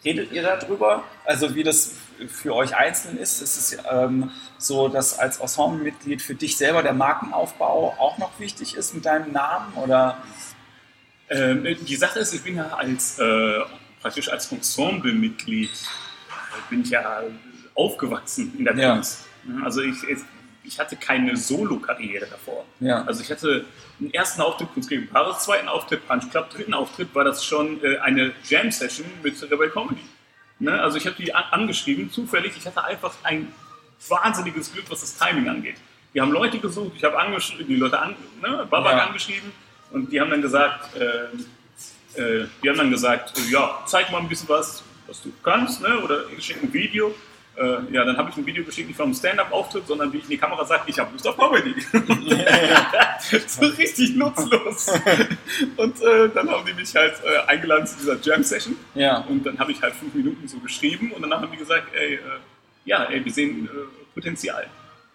redet 0.03 0.31
ihr 0.31 0.41
darüber? 0.43 1.03
Also 1.25 1.53
wie 1.55 1.63
das 1.63 1.93
für 2.28 2.55
euch 2.55 2.76
einzeln 2.76 3.18
ist? 3.18 3.41
Ist 3.41 3.57
es 3.57 3.78
ähm, 3.91 4.32
so, 4.57 4.88
dass 4.88 5.18
als 5.18 5.38
Ensemblemitglied 5.38 6.22
für 6.22 6.36
dich 6.36 6.57
selber 6.57 6.84
der 6.84 6.93
Markenaufbau 6.93 7.95
auch 7.97 8.18
noch 8.18 8.39
wichtig 8.39 8.76
ist 8.76 8.93
mit 8.93 9.05
deinem 9.05 9.32
Namen? 9.32 9.74
Oder? 9.76 10.18
Ähm, 11.30 11.66
die 11.88 11.95
Sache 11.95 12.20
ist, 12.20 12.34
ich 12.34 12.43
bin 12.43 12.55
ja 12.55 12.68
als 12.68 13.20
äh, 13.20 13.59
praktisch 14.01 14.30
als 14.30 14.51
Ensemblemitglied 14.51 15.72
äh, 15.72 16.70
bin 16.70 16.82
ich 16.82 16.89
ja 16.89 17.24
aufgewachsen 17.74 18.53
in 18.57 18.66
der 18.66 18.76
Kunst. 18.76 19.26
Also 19.63 19.82
ich, 19.82 19.97
ich 20.63 20.80
hatte 20.80 20.95
keine 20.95 21.36
Solo-Karriere 21.38 22.26
davor. 22.26 22.66
Ja. 22.80 23.03
Also 23.03 23.22
ich 23.22 23.32
hatte 23.32 23.66
den 23.99 24.13
ersten 24.13 24.41
Auftritt 24.41 24.74
Kunst 24.74 24.89
gegen 24.89 25.07
Paris, 25.07 25.39
zweiten 25.39 25.68
Auftritt 25.68 26.07
Punch 26.07 26.30
Club, 26.30 26.49
dritten 26.49 26.74
Auftritt 26.74 27.13
war 27.13 27.24
das 27.24 27.45
schon 27.45 27.84
äh, 27.84 27.97
eine 27.99 28.34
Jam-Session 28.43 29.05
mit 29.24 29.41
Rebel 29.43 29.70
Comedy. 29.70 30.01
Ne? 30.60 30.82
Also 30.82 30.97
ich 30.97 31.06
habe 31.06 31.16
die 31.16 31.34
an 31.34 31.43
angeschrieben, 31.51 32.12
zufällig. 32.12 32.53
Ich 32.58 32.66
hatte 32.66 32.84
einfach 32.84 33.14
ein 33.24 33.53
wahnsinniges 34.08 34.72
Glück, 34.72 34.86
was 34.89 35.01
das 35.01 35.18
Timing 35.18 35.49
angeht. 35.49 35.78
Wir 36.14 36.22
haben 36.22 36.32
Leute 36.32 36.60
gesucht, 36.60 36.93
ich 36.95 37.03
habe 37.03 37.18
die 37.68 37.76
Leute 37.76 37.99
an, 37.99 38.16
ne, 38.41 38.66
Babak 38.70 38.93
ja. 38.93 39.06
angeschrieben 39.08 39.51
und 39.91 40.12
die 40.12 40.22
haben 40.22 40.30
dann 40.30 40.41
gesagt, 40.41 40.95
äh, 40.95 42.22
äh, 42.22 42.47
die 42.64 42.70
haben 42.70 42.78
dann 42.78 42.91
gesagt, 42.91 43.34
ja, 43.49 43.84
zeig 43.86 44.12
mal 44.12 44.22
ein 44.22 44.30
bisschen 44.30 44.47
was, 44.47 44.84
was 45.08 45.22
du 45.22 45.34
kannst, 45.43 45.82
ne? 45.82 45.99
oder 45.99 46.24
ich 46.38 46.45
schicke 46.45 46.66
ein 46.66 46.74
Video. 46.74 47.14
Äh, 47.58 47.93
ja, 47.93 48.03
dann 48.03 48.18
habe 48.18 48.30
ich 48.30 48.38
ein 48.38 48.45
Video 48.45 48.64
geschickt, 48.64 48.88
nicht 48.88 48.97
vom 48.97 49.14
Stand-Up-Auftritt, 49.14 49.88
sondern 49.88 50.12
wie 50.12 50.18
ich 50.18 50.24
in 50.24 50.32
die 50.32 50.38
Kamera 50.38 50.66
sage, 50.66 50.84
ich 50.88 50.99
habe 50.99 51.12
Lust 51.14 51.28
auf 51.28 51.38
Comedy. 51.38 51.74
so 53.47 53.66
richtig 53.66 54.16
nutzlos. 54.16 54.88
und 55.78 56.01
äh, 56.01 56.30
dann 56.34 56.49
haben 56.49 56.66
die 56.66 56.74
mich 56.74 56.95
halt 56.95 57.14
äh, 57.24 57.49
eingeladen 57.49 57.88
zu 57.88 57.97
dieser 57.97 58.20
Jam-Session. 58.22 58.76
Ja. 58.93 59.20
Und 59.30 59.45
dann 59.45 59.58
habe 59.58 59.72
ich 59.72 59.82
halt 59.82 59.93
fünf 59.93 60.14
Minuten 60.14 60.47
so 60.47 60.58
geschrieben 60.58 61.12
und 61.12 61.22
dann 61.22 61.32
haben 61.32 61.49
die 61.51 61.58
gesagt, 61.58 61.88
ey, 61.93 62.16
äh, 62.16 62.20
ja, 62.86 63.06
ey, 63.06 63.24
wir 63.24 63.32
sehen 63.32 63.66
äh, 63.66 64.14
Potenzial. 64.14 64.68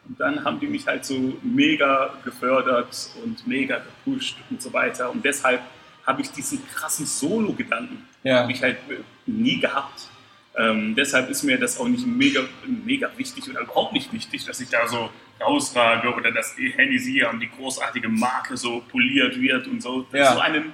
Und 0.09 0.19
dann 0.19 0.45
haben 0.45 0.59
die 0.61 0.67
mich 0.67 0.87
halt 0.87 1.05
so 1.05 1.35
mega 1.43 2.15
gefördert 2.25 3.11
und 3.23 3.47
mega 3.47 3.79
gepusht 3.79 4.37
und 4.49 4.61
so 4.63 4.73
weiter. 4.73 5.11
Und 5.11 5.25
deshalb 5.25 5.61
habe 6.07 6.23
ich 6.23 6.31
diesen 6.31 6.67
krassen 6.69 7.07
Solo-Gedanken 7.07 8.09
ja. 8.23 8.49
ich 8.49 8.63
halt 8.63 8.79
äh, 8.89 9.03
nie 9.27 9.61
gehabt. 9.61 10.09
Ähm, 10.57 10.95
deshalb 10.97 11.31
ist 11.31 11.43
mir 11.45 11.59
das 11.59 11.79
auch 11.79 11.87
nicht 11.87 12.07
mega, 12.07 12.43
mega 12.67 13.11
wichtig 13.17 13.49
oder 13.49 13.61
überhaupt 13.61 13.93
nicht 13.93 14.13
wichtig, 14.13 14.45
dass 14.45 14.61
ich 14.61 14.69
da 14.69 14.87
so 14.89 15.11
rausrage 15.41 16.13
oder 16.13 16.33
dass 16.33 16.57
die 16.57 16.71
Hennessy 16.71 17.25
und 17.25 17.41
die 17.41 17.49
großartige 17.49 18.09
Marke 18.09 18.57
so 18.57 18.81
poliert 18.81 19.41
wird 19.41 19.67
und 19.69 19.81
so. 19.81 20.07
Ja. 20.13 20.35
So 20.35 20.41
einen, 20.41 20.73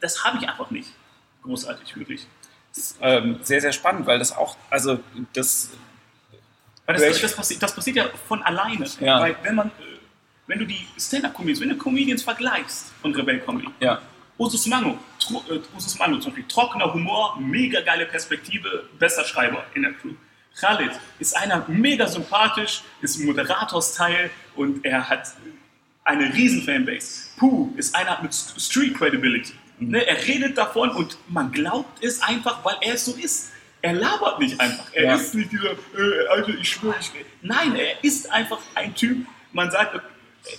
das 0.00 0.22
habe 0.24 0.38
ich 0.38 0.48
einfach 0.48 0.70
nicht. 0.70 0.90
Großartig, 1.42 1.96
wirklich. 1.96 2.26
Das, 2.74 2.98
ähm, 3.00 3.38
sehr, 3.42 3.60
sehr 3.60 3.72
spannend, 3.72 4.06
weil 4.06 4.18
das 4.18 4.36
auch, 4.36 4.56
also 4.68 5.00
das. 5.32 5.70
Weil 6.86 6.96
das, 6.96 7.20
das, 7.20 7.34
passiert, 7.34 7.62
das 7.62 7.74
passiert 7.74 7.96
ja 7.96 8.08
von 8.28 8.42
alleine. 8.42 8.86
Ja. 9.00 9.20
Weil 9.20 9.36
wenn 9.42 9.54
man, 9.54 9.68
äh, 9.68 9.98
wenn 10.46 10.58
du 10.58 10.66
die 10.66 10.86
Stand-Up-Comedians, 10.98 11.60
wenn 11.60 11.70
du 11.70 11.76
Comedians 11.76 12.22
vergleichst 12.22 12.92
von 13.00 13.14
Rebell 13.14 13.40
Comedy, 13.40 13.68
ja. 13.80 14.00
Usus 14.38 14.66
Manu, 14.66 14.96
äh, 15.50 15.76
Usus 15.76 15.98
Manu 15.98 16.18
zum 16.18 16.32
Beispiel, 16.32 16.48
trockener 16.48 16.92
Humor, 16.94 17.36
mega 17.40 17.80
geile 17.80 18.06
Perspektive, 18.06 18.88
besser 18.98 19.24
Schreiber 19.24 19.66
in 19.74 19.82
der 19.82 19.92
Crew. 19.94 20.12
Khalid 20.60 20.92
ist 21.18 21.36
einer 21.36 21.64
mega 21.68 22.06
sympathisch, 22.06 22.82
ist 23.00 23.20
Moderatorsteil 23.20 24.30
und 24.56 24.84
er 24.84 25.08
hat 25.08 25.34
eine 26.04 26.32
riesen 26.32 26.62
Fanbase. 26.62 27.28
Puh 27.36 27.72
ist 27.76 27.94
einer 27.94 28.20
mit 28.22 28.34
Street 28.34 28.96
Credibility. 28.96 29.54
Mhm. 29.78 29.90
Ne, 29.90 30.06
er 30.06 30.26
redet 30.26 30.56
davon 30.56 30.90
und 30.90 31.18
man 31.28 31.52
glaubt 31.52 32.02
es 32.02 32.22
einfach, 32.22 32.64
weil 32.64 32.76
er 32.80 32.94
es 32.94 33.04
so 33.04 33.14
ist. 33.14 33.50
Er 33.80 33.92
labert 33.92 34.40
nicht 34.40 34.58
einfach. 34.58 34.86
Er 34.92 35.04
ja. 35.04 35.14
ist 35.14 35.34
nicht 35.34 35.52
dieser, 35.52 35.72
äh, 35.72 36.28
Alter, 36.30 36.54
ich 36.60 36.68
schwöre, 36.68 36.96
ich. 37.00 37.12
Nein, 37.42 37.76
er 37.76 38.02
ist 38.02 38.30
einfach 38.32 38.58
ein 38.74 38.94
Typ. 38.94 39.26
Man 39.52 39.70
sagt, 39.70 40.00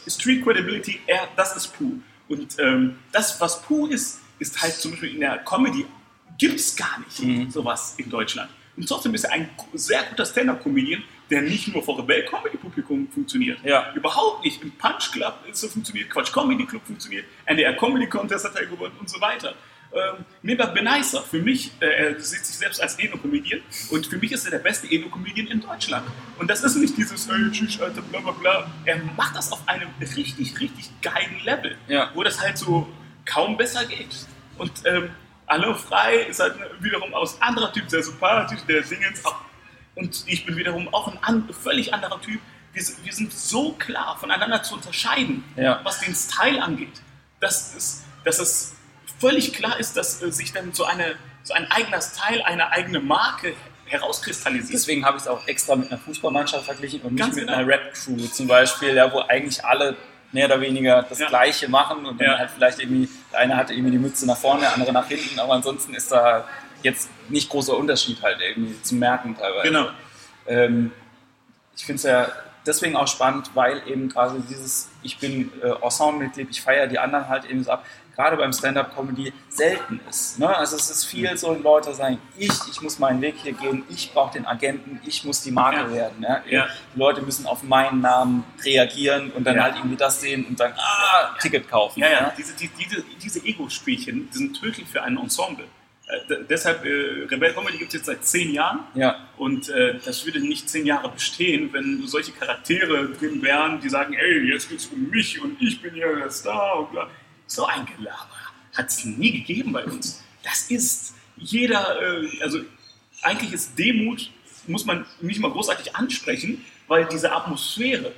Street 0.08 0.44
Credibility, 0.44 1.02
er, 1.06 1.28
das 1.36 1.56
ist 1.58 1.68
Puh. 1.78 2.00
Und 2.30 2.58
ähm, 2.60 2.96
das, 3.12 3.42
was 3.42 3.62
pur 3.62 3.92
ist, 3.92 4.22
ist 4.40 4.62
halt 4.62 4.76
zum 4.76 4.92
Beispiel 4.92 5.16
in 5.16 5.20
der 5.20 5.40
Comedy, 5.40 5.86
gibt 6.38 6.60
es 6.60 6.76
gar 6.76 7.00
nicht 7.00 7.22
mhm. 7.22 7.52
sowas 7.52 7.96
in 7.98 8.10
Deutschland. 8.10 8.50
Und 8.78 8.88
trotzdem 8.88 9.14
ist 9.14 9.26
er 9.26 9.34
ein 9.34 9.50
sehr 9.74 10.04
guter 10.04 10.26
Stand-Up-Comedian, 10.26 11.04
der 11.30 11.42
nicht 11.42 11.68
nur 11.68 11.84
vor 11.84 12.00
Rebell-Comedy-Publikum 12.00 13.10
funktioniert. 13.10 13.60
Ja. 13.64 13.94
Überhaupt 13.94 14.46
nicht. 14.46 14.64
Im 14.64 14.72
Punch 14.72 15.12
Club 15.12 15.40
ist 15.52 15.62
er 15.64 15.70
funktioniert, 15.70 16.10
Quatsch 16.10 16.32
Comedy 16.32 16.66
Club 16.66 16.86
funktioniert, 16.86 17.26
NDR 17.46 17.74
Comedy 17.74 18.08
Contest 18.08 18.46
hat 18.46 18.56
er 18.56 18.66
gewonnen 18.66 18.96
und 19.00 19.10
so 19.10 19.20
weiter. 19.20 19.54
Ähm, 19.92 20.26
Mirbat 20.44 20.76
Benaisa, 20.76 21.22
für 21.22 21.42
mich, 21.42 21.72
äh, 21.80 21.86
er 21.86 22.20
sieht 22.20 22.46
sich 22.46 22.58
selbst 22.58 22.80
als 22.80 22.96
Eno-Comedian 23.00 23.62
und 23.90 24.06
für 24.06 24.18
mich 24.18 24.32
ist 24.32 24.46
er 24.46 24.52
der 24.52 24.60
beste 24.60 24.88
Eno-Comedian 24.88 25.48
in 25.48 25.62
Deutschland. 25.62 26.08
Und 26.38 26.50
das 26.50 26.64
ist 26.64 26.76
nicht 26.76 26.96
dieses, 26.96 27.28
ey, 27.28 27.52
tschüss, 27.52 27.82
Alter, 27.82 28.04
bla 28.04 28.20
bla 28.20 28.32
bla. 28.32 28.72
Er 28.86 28.98
macht 29.18 29.36
das 29.36 29.52
auf 29.52 29.68
einem 29.68 29.90
richtig, 30.00 30.60
richtig 30.60 30.92
geilen 31.02 31.40
Level, 31.44 31.76
ja. 31.88 32.12
wo 32.14 32.24
das 32.24 32.40
halt 32.40 32.58
so 32.58 32.88
kaum 33.26 33.58
besser 33.58 33.84
geht. 33.86 34.28
Und 34.60 34.72
ähm, 34.86 35.10
Alain 35.48 35.76
Frei 35.76 36.18
ist 36.30 36.40
halt 36.40 36.56
wiederum 36.80 37.12
aus 37.16 37.42
anderer 37.42 37.74
Typ, 37.74 37.90
sehr 37.90 38.04
sympathisch, 38.04 38.60
der 38.68 38.82
Dingens 38.82 39.26
auch. 39.26 39.42
Und 39.96 40.24
ich 40.28 40.46
bin 40.46 40.56
wiederum 40.56 40.88
auch 40.94 41.08
ein 41.08 41.18
an, 41.24 41.50
völlig 41.52 41.94
anderer 41.94 42.22
Typ. 42.22 42.40
Wir, 42.74 42.84
wir, 43.04 43.14
sind 43.14 43.34
so 43.34 43.74
klar 43.74 44.16
voneinander 44.20 44.62
zu 44.62 44.76
unterscheiden, 44.76 45.44
ja. 45.56 45.82
was 45.84 46.02
den 46.02 46.14
Style 46.14 46.62
angeht. 46.62 47.02
Das 47.40 47.76
ist, 47.76 48.06
das 48.24 48.40
ist 48.40 48.76
völlig 49.20 49.54
klar 49.54 49.80
ist, 49.80 49.96
dass 49.98 50.22
äh, 50.22 50.32
sich 50.32 50.54
dann 50.54 50.74
so, 50.74 50.86
eine, 50.86 51.16
so 51.44 51.54
ein 51.54 51.70
eigener 51.72 52.02
Style, 52.02 52.46
eine 52.46 52.72
eigene 52.72 53.00
Marke 53.00 53.54
herauskristallisiert. 53.86 54.74
Deswegen 54.74 55.06
habe 55.06 55.18
ich 55.18 55.24
es 55.24 55.28
auch 55.28 55.48
extra 55.48 55.76
mit 55.76 55.92
einer 55.92 56.00
Fußballmannschaft 56.00 56.66
verglichen 56.66 57.02
und 57.02 57.16
Ganz 57.18 57.36
nicht 57.36 57.46
mit 57.46 57.48
genau. 57.48 57.60
einer 57.60 57.68
Rap-Crew 57.68 58.28
zum 58.28 58.48
Beispiel, 58.48 58.96
ja, 58.96 59.12
wo 59.12 59.20
eigentlich 59.22 59.64
alle 59.66 59.96
mehr 60.32 60.46
oder 60.46 60.62
weniger 60.62 61.02
das 61.04 61.20
Ja. 61.20 61.28
Gleiche 61.28 61.68
machen 61.70 62.06
und 62.06 62.20
dann 62.22 62.28
Ja. 62.28 62.38
halt 62.38 62.52
vielleicht 62.52 62.80
irgendwie, 62.80 63.10
der 63.32 63.40
eine 63.40 63.58
hatte 63.58 63.74
irgendwie 63.74 63.92
die 63.92 63.98
Mütze 63.98 64.28
nach 64.28 64.38
vorne, 64.38 64.62
der 64.62 64.74
andere 64.74 64.94
nach 64.94 65.08
hinten, 65.08 65.40
aber 65.40 65.54
ansonsten 65.54 65.94
ist 65.96 66.12
da 66.12 66.48
jetzt 66.84 67.10
nicht 67.30 67.50
großer 67.50 67.76
Unterschied 67.76 68.22
halt 68.22 68.40
irgendwie 68.40 68.80
zu 68.84 68.94
merken 68.96 69.36
teilweise. 69.36 69.68
Genau. 69.68 69.90
Ähm, 70.48 70.92
ich 71.76 71.84
finde 71.86 71.96
es 71.98 72.04
ja 72.04 72.28
deswegen 72.68 72.96
auch 72.96 73.08
spannend, 73.08 73.50
weil 73.56 73.82
eben 73.88 74.10
quasi 74.10 74.40
dieses, 74.48 74.90
ich 75.02 75.18
bin 75.18 75.52
äh, 75.64 75.70
Ensemble-Mitglied, 75.84 76.50
ich 76.52 76.62
feiere 76.62 76.86
die 76.88 77.00
anderen 77.00 77.28
halt 77.28 77.46
eben 77.46 77.64
so 77.64 77.72
ab, 77.72 77.86
gerade 78.16 78.36
beim 78.38 78.52
Stand-Up-Comedy 78.54 79.32
selten 79.50 80.00
ist. 80.10 80.40
Ne? 80.40 80.48
Also 80.56 80.76
es 80.76 80.90
ist 80.90 81.06
viel 81.06 81.36
so, 81.38 81.54
Leute 81.54 81.94
sagen, 81.94 82.20
ich, 82.38 82.52
ich 82.70 82.82
muss 82.82 83.00
meinen 83.00 83.22
Weg 83.22 83.36
hier 83.42 83.54
gehen, 83.54 83.84
ich 83.90 84.12
brauche 84.14 84.34
den 84.34 84.46
Agenten, 84.46 85.00
ich 85.06 85.24
muss 85.24 85.42
die 85.42 85.52
Marke 85.52 85.82
Ja. 85.82 85.92
werden. 85.92 86.22
Ja? 86.24 86.42
Ja. 86.50 86.68
Die 86.94 87.00
Leute 87.00 87.22
müssen 87.22 87.46
auf 87.46 87.64
meinen 87.64 88.02
Namen 88.02 88.44
reagieren 88.64 89.32
und 89.32 89.44
dann 89.46 89.56
Ja. 89.56 89.64
halt 89.64 89.76
irgendwie 89.78 89.98
das 89.98 90.20
sehen 90.22 90.46
und 90.46 90.60
dann, 90.60 90.74
ah, 90.76 91.36
Ticket 91.42 91.70
kaufen. 91.70 92.00
Ja, 92.02 92.10
ja, 92.10 92.34
diese, 92.38 92.56
die, 92.56 92.68
diese, 92.70 93.04
diese 93.24 93.40
Ego-Spielchen 93.46 94.28
sind 94.32 94.60
tödlich 94.60 94.88
für 94.88 95.02
ein 95.04 95.18
Ensemble. 95.18 95.66
Äh, 96.08 96.38
deshalb, 96.50 96.84
äh, 96.86 97.26
Rebell 97.30 97.54
Comedy 97.54 97.78
gibt 97.78 97.90
es 97.90 98.00
jetzt 98.00 98.06
seit 98.08 98.26
zehn 98.26 98.52
Jahren 98.52 98.80
Ja. 98.96 99.28
und 99.38 99.70
äh, 99.70 100.00
das 100.04 100.26
würde 100.26 100.40
nicht 100.40 100.68
zehn 100.68 100.86
Jahre 100.88 101.10
bestehen, 101.10 101.72
wenn 101.72 102.02
solche 102.08 102.32
Charaktere 102.32 103.10
drin 103.10 103.42
wären, 103.44 103.80
die 103.80 103.90
sagen, 103.90 104.16
ey, 104.16 104.52
jetzt 104.52 104.70
geht's 104.70 104.88
um 104.88 105.08
mich 105.12 105.40
und 105.40 105.62
ich 105.62 105.80
bin 105.82 105.94
hier 105.94 106.16
der 106.16 106.32
Star 106.32 106.80
und 106.80 106.92
bla. 106.92 107.08
So 107.50 107.66
ein 107.66 107.88
Gelaber 107.88 108.30
hat 108.76 108.90
es 108.90 109.04
nie 109.04 109.32
gegeben 109.32 109.74
bei 109.74 109.84
uns. 109.84 110.24
Das 110.44 110.70
ist 110.70 111.16
jeder, 111.36 112.00
äh, 112.02 112.42
also 112.42 112.60
eigentlich 113.24 113.52
ist 113.54 113.78
Demut, 113.78 114.32
muss 114.68 114.86
man 114.86 115.06
nicht 115.20 115.40
mal 115.40 115.52
großartig 115.52 115.96
ansprechen, 115.96 116.64
weil 116.88 117.06
diese 117.08 117.32
Atmosphäre 117.32 118.14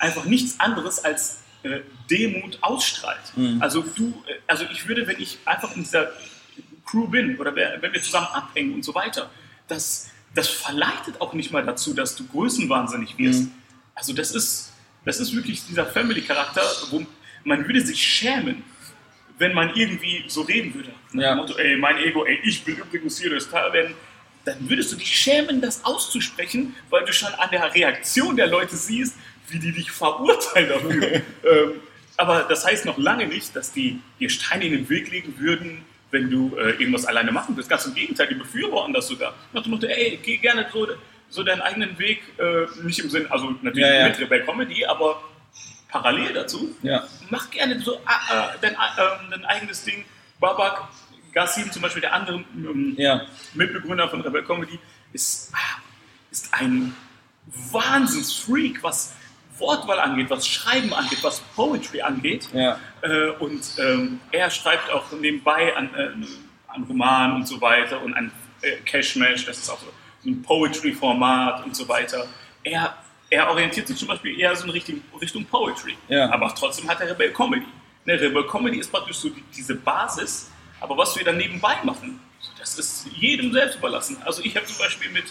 einfach 0.00 0.24
nichts 0.24 0.58
anderes 0.58 1.04
als 1.04 1.38
äh, 1.62 1.80
Demut 2.10 2.58
ausstrahlt. 2.60 3.32
Also 3.60 3.82
du, 3.82 4.08
äh, 4.26 4.34
also 4.48 4.64
ich 4.72 4.88
würde, 4.88 5.06
wenn 5.06 5.20
ich 5.20 5.38
einfach 5.44 5.74
in 5.76 5.84
dieser 5.84 6.10
Crew 6.84 7.06
bin 7.06 7.38
oder 7.38 7.54
wenn 7.54 7.92
wir 7.92 8.02
zusammen 8.02 8.26
abhängen 8.32 8.74
und 8.74 8.84
so 8.84 8.94
weiter, 8.96 9.30
das, 9.68 10.10
das 10.34 10.48
verleitet 10.48 11.20
auch 11.20 11.34
nicht 11.34 11.52
mal 11.52 11.64
dazu, 11.64 11.94
dass 11.94 12.16
du 12.16 12.26
größenwahnsinnig 12.26 13.16
wirst. 13.16 13.48
Also 13.94 14.12
das 14.12 14.32
ist, 14.32 14.72
das 15.04 15.20
ist 15.20 15.34
wirklich 15.36 15.64
dieser 15.66 15.86
Family-Charakter, 15.86 16.62
wo 16.90 17.06
man 17.44 17.64
würde 17.66 17.80
sich 17.80 18.02
schämen, 18.02 18.64
wenn 19.38 19.54
man 19.54 19.74
irgendwie 19.74 20.24
so 20.28 20.42
reden 20.42 20.74
würde. 20.74 20.90
Nach 21.12 21.22
Ja. 21.22 21.30
dem 21.34 21.38
Motto, 21.38 21.56
ey, 21.58 21.76
mein 21.76 21.98
Ego, 21.98 22.24
ey, 22.24 22.38
ich 22.44 22.66
will 22.66 22.74
übrigens 22.74 23.18
hier 23.20 23.30
der 23.30 23.40
Star 23.40 23.72
werden. 23.72 23.94
Dann 24.44 24.68
würdest 24.68 24.92
du 24.92 24.96
dich 24.96 25.08
schämen, 25.16 25.60
das 25.60 25.84
auszusprechen, 25.84 26.74
weil 26.90 27.04
du 27.04 27.12
schon 27.12 27.32
an 27.34 27.48
der 27.50 27.72
Reaktion 27.74 28.36
der 28.36 28.48
Leute 28.48 28.76
siehst, 28.76 29.16
wie 29.48 29.58
die 29.58 29.72
dich 29.72 29.90
verurteilen 29.90 30.68
dafür. 30.68 31.02
ähm, 31.12 31.72
aber 32.16 32.42
das 32.48 32.64
heißt 32.66 32.84
noch 32.84 32.98
lange 32.98 33.26
nicht, 33.26 33.54
dass 33.56 33.72
die 33.72 34.00
dir 34.20 34.28
Steine 34.30 34.64
in 34.64 34.72
den 34.72 34.88
Weg 34.88 35.10
legen 35.10 35.34
würden, 35.38 35.84
wenn 36.10 36.30
du 36.30 36.56
äh, 36.56 36.70
irgendwas 36.72 37.06
alleine 37.06 37.32
machen 37.32 37.56
willst. 37.56 37.70
Ganz 37.70 37.86
im 37.86 37.94
Gegenteil, 37.94 38.28
die 38.28 38.34
befürworten 38.34 38.92
das 38.92 39.08
sogar. 39.08 39.34
Nach 39.52 39.62
dem 39.62 39.70
Motto, 39.72 39.86
ey, 39.86 40.18
geh 40.22 40.36
gerne 40.36 40.66
so, 40.72 40.86
so 41.30 41.42
deinen 41.42 41.60
eigenen 41.62 41.98
Weg, 41.98 42.20
äh, 42.38 42.66
nicht 42.84 42.98
im 42.98 43.08
Sinn, 43.10 43.26
also 43.30 43.50
natürlich 43.62 43.88
Ja, 43.88 43.94
ja. 44.00 44.08
mit 44.08 44.18
Rebell 44.18 44.42
Comedy, 44.44 44.84
aber 44.84 45.22
parallel 45.92 46.32
dazu, 46.32 46.74
Ja. 46.82 47.06
mach 47.30 47.50
gerne 47.50 47.78
so 47.80 47.94
äh, 47.94 47.98
dein, 48.60 48.72
äh, 48.72 48.76
dein 49.30 49.44
eigenes 49.44 49.84
Ding. 49.84 50.04
Babak, 50.40 50.88
Gassim 51.32 51.70
zum 51.70 51.82
Beispiel, 51.82 52.00
der 52.00 52.14
andere 52.14 52.42
ähm, 52.56 52.94
Ja. 52.98 53.22
Mitbegründer 53.54 54.08
von 54.08 54.20
Rebel 54.22 54.42
Comedy, 54.42 54.78
ist, 55.12 55.52
ist 56.30 56.52
ein 56.54 56.96
Wahnsinnsfreak, 57.70 58.82
was 58.82 59.14
Wortwahl 59.58 60.00
angeht, 60.00 60.30
was 60.30 60.46
Schreiben 60.46 60.92
angeht, 60.94 61.18
was 61.22 61.40
Poetry 61.54 62.00
angeht. 62.00 62.48
Ja. 62.52 62.78
Äh, 63.02 63.30
und 63.38 63.62
ähm, 63.78 64.20
er 64.30 64.50
schreibt 64.50 64.90
auch 64.90 65.10
nebenbei 65.12 65.76
an, 65.76 65.94
äh, 65.94 66.10
an 66.68 66.84
Romanen 66.84 67.36
und 67.36 67.46
so 67.46 67.60
weiter 67.60 68.02
und 68.02 68.14
an 68.14 68.32
äh, 68.62 68.76
Cashmash, 68.84 69.44
das 69.46 69.58
ist 69.58 69.68
auch 69.70 69.78
so, 69.78 69.86
so 70.24 70.30
ein 70.30 70.42
Poetry-Format 70.42 71.64
und 71.64 71.76
so 71.76 71.86
weiter. 71.88 72.26
Er, 72.64 72.96
er 73.32 73.48
orientiert 73.48 73.88
sich 73.88 73.96
zum 73.96 74.08
Beispiel 74.08 74.38
eher 74.38 74.54
so 74.54 74.64
in 74.64 74.70
Richtung, 74.70 75.00
Richtung 75.20 75.44
Poetry, 75.46 75.96
Ja. 76.08 76.30
aber 76.30 76.54
trotzdem 76.54 76.88
hat 76.88 77.00
er 77.00 77.10
Rebel 77.10 77.32
Comedy. 77.32 77.66
Ne, 78.04 78.20
Rebel 78.20 78.46
Comedy 78.46 78.78
ist 78.78 78.90
praktisch 78.92 79.16
so 79.16 79.30
die, 79.30 79.42
diese 79.56 79.74
Basis, 79.74 80.50
aber 80.80 80.96
was 80.98 81.16
wir 81.16 81.24
dann 81.24 81.38
nebenbei 81.38 81.76
machen, 81.82 82.20
das 82.58 82.78
ist 82.78 83.06
jedem 83.16 83.52
selbst 83.52 83.76
überlassen. 83.78 84.16
Also 84.24 84.42
ich 84.44 84.54
habe 84.56 84.66
zum 84.66 84.78
Beispiel 84.78 85.10
mit 85.10 85.24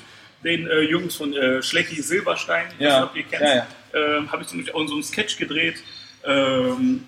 den 0.44 0.66
äh, 0.68 0.80
Jungs 0.82 1.16
von 1.16 1.34
äh, 1.34 1.62
Schlecki 1.62 2.02
Silberstein, 2.02 2.68
ich 2.74 2.80
weiß 2.86 2.92
Ja. 2.94 3.00
nicht, 3.02 3.10
ob 3.10 3.16
ihr 3.16 3.24
kennt, 3.24 3.42
Ja, 3.44 3.56
ja. 3.56 4.18
ähm, 4.18 4.32
habe 4.32 4.42
ich 4.42 4.48
zum 4.48 4.60
Beispiel 4.60 4.74
auch 4.82 4.88
so 4.88 4.94
einen 4.96 5.04
Sketch 5.04 5.38
gedreht, 5.38 5.84
ähm, 6.26 7.06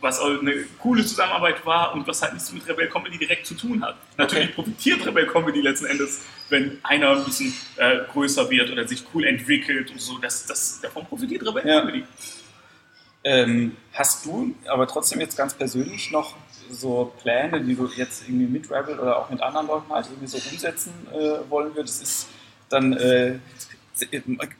was 0.00 0.18
auch 0.18 0.40
eine 0.40 0.64
coole 0.78 1.04
Zusammenarbeit 1.04 1.64
war 1.66 1.94
und 1.94 2.06
was 2.06 2.22
halt 2.22 2.32
nichts 2.32 2.52
mit 2.52 2.66
Rebel 2.68 2.88
Comedy 2.88 3.18
direkt 3.18 3.46
zu 3.46 3.54
tun 3.54 3.82
hat. 3.84 3.96
Natürlich 4.16 4.48
Okay. 4.48 4.54
profitiert 4.54 5.06
Rebel 5.06 5.26
Comedy 5.26 5.60
letzten 5.60 5.86
Endes, 5.86 6.22
wenn 6.48 6.78
einer 6.82 7.10
ein 7.10 7.24
bisschen 7.24 7.52
äh, 7.76 7.98
größer 8.12 8.48
wird 8.50 8.70
oder 8.70 8.86
sich 8.88 9.04
cool 9.14 9.24
entwickelt 9.26 9.90
und 9.90 10.00
so. 10.00 10.18
Das, 10.18 10.46
das, 10.46 10.80
davon 10.80 11.04
profitiert 11.06 11.46
Rebel 11.46 11.66
Ja. 11.66 11.80
Comedy. 11.80 12.04
Ähm, 13.22 13.76
hast 13.92 14.24
du 14.24 14.54
aber 14.66 14.86
trotzdem 14.86 15.20
jetzt 15.20 15.36
ganz 15.36 15.52
persönlich 15.52 16.10
noch 16.10 16.36
so 16.70 17.12
Pläne, 17.20 17.60
die 17.60 17.74
du 17.74 17.86
jetzt 17.94 18.22
irgendwie 18.26 18.46
mit 18.46 18.70
Rebel 18.70 18.98
oder 18.98 19.18
auch 19.18 19.28
mit 19.28 19.42
anderen 19.42 19.66
Leuten 19.66 19.92
halt 19.92 20.06
irgendwie 20.06 20.26
so 20.26 20.38
umsetzen 20.50 20.92
äh, 21.12 21.50
wollen 21.50 21.74
würdest? 21.74 22.02
Ist 22.02 22.28
dann 22.70 22.94
äh, 22.94 23.38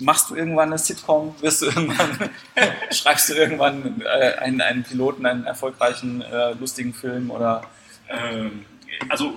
machst 0.00 0.30
du 0.30 0.36
irgendwann 0.36 0.68
eine 0.68 0.78
Sitcom? 0.78 1.34
Wirst 1.40 1.62
du 1.62 1.66
irgendwann 1.66 2.30
schreibst 2.90 3.28
du 3.28 3.34
irgendwann 3.34 4.02
äh, 4.02 4.34
einen, 4.38 4.60
einen 4.60 4.82
Piloten, 4.82 5.26
einen 5.26 5.44
erfolgreichen 5.44 6.22
äh, 6.22 6.52
lustigen 6.52 6.94
Film 6.94 7.30
oder 7.30 7.62
Ähm, 8.10 8.64
also 9.08 9.34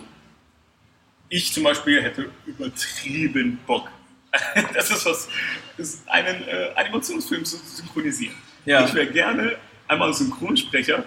ich 1.30 1.54
zum 1.54 1.64
Beispiel 1.64 2.02
hätte 2.02 2.30
übertrieben 2.46 3.60
Bock. 3.66 3.90
Das 4.74 4.90
ist 4.90 5.06
was, 5.06 5.28
ist 5.78 6.10
einen 6.10 6.48
äh, 6.48 6.72
Animationsfilm 6.76 7.46
zu 7.46 7.58
synchronisieren. 7.58 8.36
Ja. 8.66 8.84
Ich 8.84 8.94
wäre 8.94 9.08
gerne 9.08 9.58
einmal 9.88 10.12
Synchronsprecher 10.14 11.04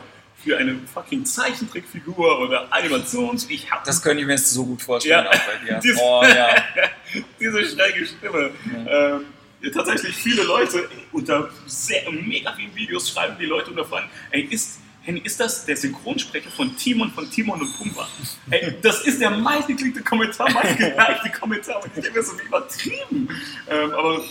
für 0.47 0.57
eine 0.59 0.79
fucking 0.95 1.25
Zeichentrickfigur 1.25 2.39
oder 2.41 2.73
Animations. 2.73 3.49
Ich 3.51 3.69
habe 3.71 3.83
das 3.85 4.01
könnte 4.01 4.21
ich 4.21 4.27
mir 4.27 4.35
jetzt 4.35 4.51
so 4.53 4.65
gut 4.65 4.81
vorstellen 4.81 5.25
Ja. 5.25 5.29
auch 5.31 5.33
bei 5.33 5.67
dir. 5.67 5.81
Dies- 5.83 5.99
Oh 6.01 6.23
ja. 6.23 6.55
diese 7.41 7.65
schräge 7.67 8.07
Stimme. 8.07 8.51
Ähm, 8.89 9.25
ja, 9.61 9.71
tatsächlich 9.73 10.15
viele 10.15 10.43
Leute 10.45 10.89
unter 11.13 11.51
sehr, 11.67 12.11
mega 12.13 12.53
vielen 12.55 12.75
Videos 12.77 13.11
schreiben 13.11 13.35
die 13.41 13.47
Leute 13.47 13.71
unter 13.71 13.85
Fragen, 13.85 14.09
ey, 14.31 14.43
ist, 14.43 14.79
Henny, 15.03 15.21
ist 15.25 15.41
das 15.41 15.65
der 15.65 15.77
Synchronsprecher 15.77 16.51
von 16.51 16.77
Timon 16.77 17.11
von 17.11 17.29
Timon 17.31 17.61
und 17.61 17.77
Pumba? 17.77 18.07
Ey, 18.51 18.77
das 18.83 19.01
ist 19.05 19.21
der 19.21 19.31
meistgeklickte 19.31 20.03
Kommentar, 20.03 20.49
meistgelikte 20.53 21.31
Kommentar 21.41 21.83
und 21.83 21.87
ich 21.97 22.03
denke 22.05 22.19
mir 22.19 22.25
so, 22.25 22.39
wie 22.39 22.43
übertrieben. 22.45 23.29
Ähm, 23.69 23.91
aber 23.93 24.23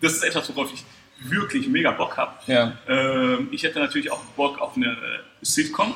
das 0.00 0.14
ist 0.14 0.24
etwas, 0.24 0.48
worauf 0.54 0.72
ich 0.72 0.82
wirklich 1.20 1.68
mega 1.68 1.90
Bock 1.92 2.16
habe. 2.16 2.32
Ja. 2.46 2.72
Ähm, 2.88 3.48
ich 3.50 3.62
hätte 3.62 3.78
natürlich 3.78 4.10
auch 4.10 4.22
Bock 4.36 4.60
auf 4.60 4.76
eine 4.76 4.86
äh, 4.92 4.96
Sitcom. 5.42 5.94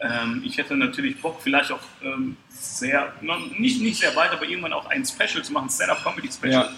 Ähm, 0.00 0.42
ich 0.44 0.58
hätte 0.58 0.76
natürlich 0.76 1.20
Bock, 1.20 1.40
vielleicht 1.42 1.70
auch 1.72 1.80
ähm, 2.02 2.36
sehr, 2.48 3.12
nicht, 3.58 3.80
nicht 3.80 4.00
sehr 4.00 4.14
weit, 4.16 4.32
aber 4.32 4.44
irgendwann 4.46 4.72
auch 4.72 4.86
ein 4.86 5.04
Special 5.04 5.42
zu 5.42 5.52
machen, 5.52 5.70
Stand-Up-Comedy-Special. 5.70 6.68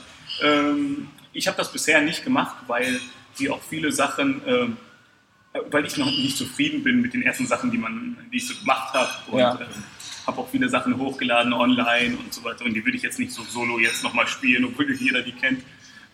Ähm, 0.43 1.09
ich 1.33 1.47
habe 1.49 1.57
das 1.57 1.73
bisher 1.73 2.01
nicht 2.03 2.25
gemacht, 2.25 2.57
weil 2.67 3.01
die 3.39 3.51
auch 3.51 3.63
viele 3.63 3.93
Sachen, 3.93 4.43
ähm, 4.47 4.77
äh, 5.53 5.61
weil 5.71 5.87
ich 5.87 5.97
noch 5.97 6.07
nicht 6.07 6.37
zufrieden 6.37 6.83
bin 6.83 7.01
mit 7.01 7.15
den 7.15 7.23
ersten 7.23 7.47
Sachen, 7.47 7.71
die, 7.71 7.79
man, 7.79 8.17
die 8.33 8.39
ich 8.39 8.49
so 8.49 8.55
gemacht 8.55 8.93
habe. 8.95 9.11
Und 9.31 9.39
Ja. 9.39 9.59
ähm, 9.61 9.67
habe 10.27 10.39
auch 10.41 10.51
viele 10.51 10.69
Sachen 10.69 10.97
hochgeladen 10.99 11.53
online 11.53 12.17
und 12.17 12.35
so 12.35 12.43
weiter. 12.43 12.65
Und 12.65 12.75
die 12.75 12.85
würde 12.85 12.97
ich 12.97 13.03
jetzt 13.03 13.19
nicht 13.19 13.33
so 13.33 13.43
solo 13.45 13.79
jetzt 13.79 14.03
nochmal 14.03 14.27
spielen, 14.27 14.65
obwohl 14.65 14.93
jeder 14.93 15.23
die 15.23 15.33
kennt. 15.33 15.63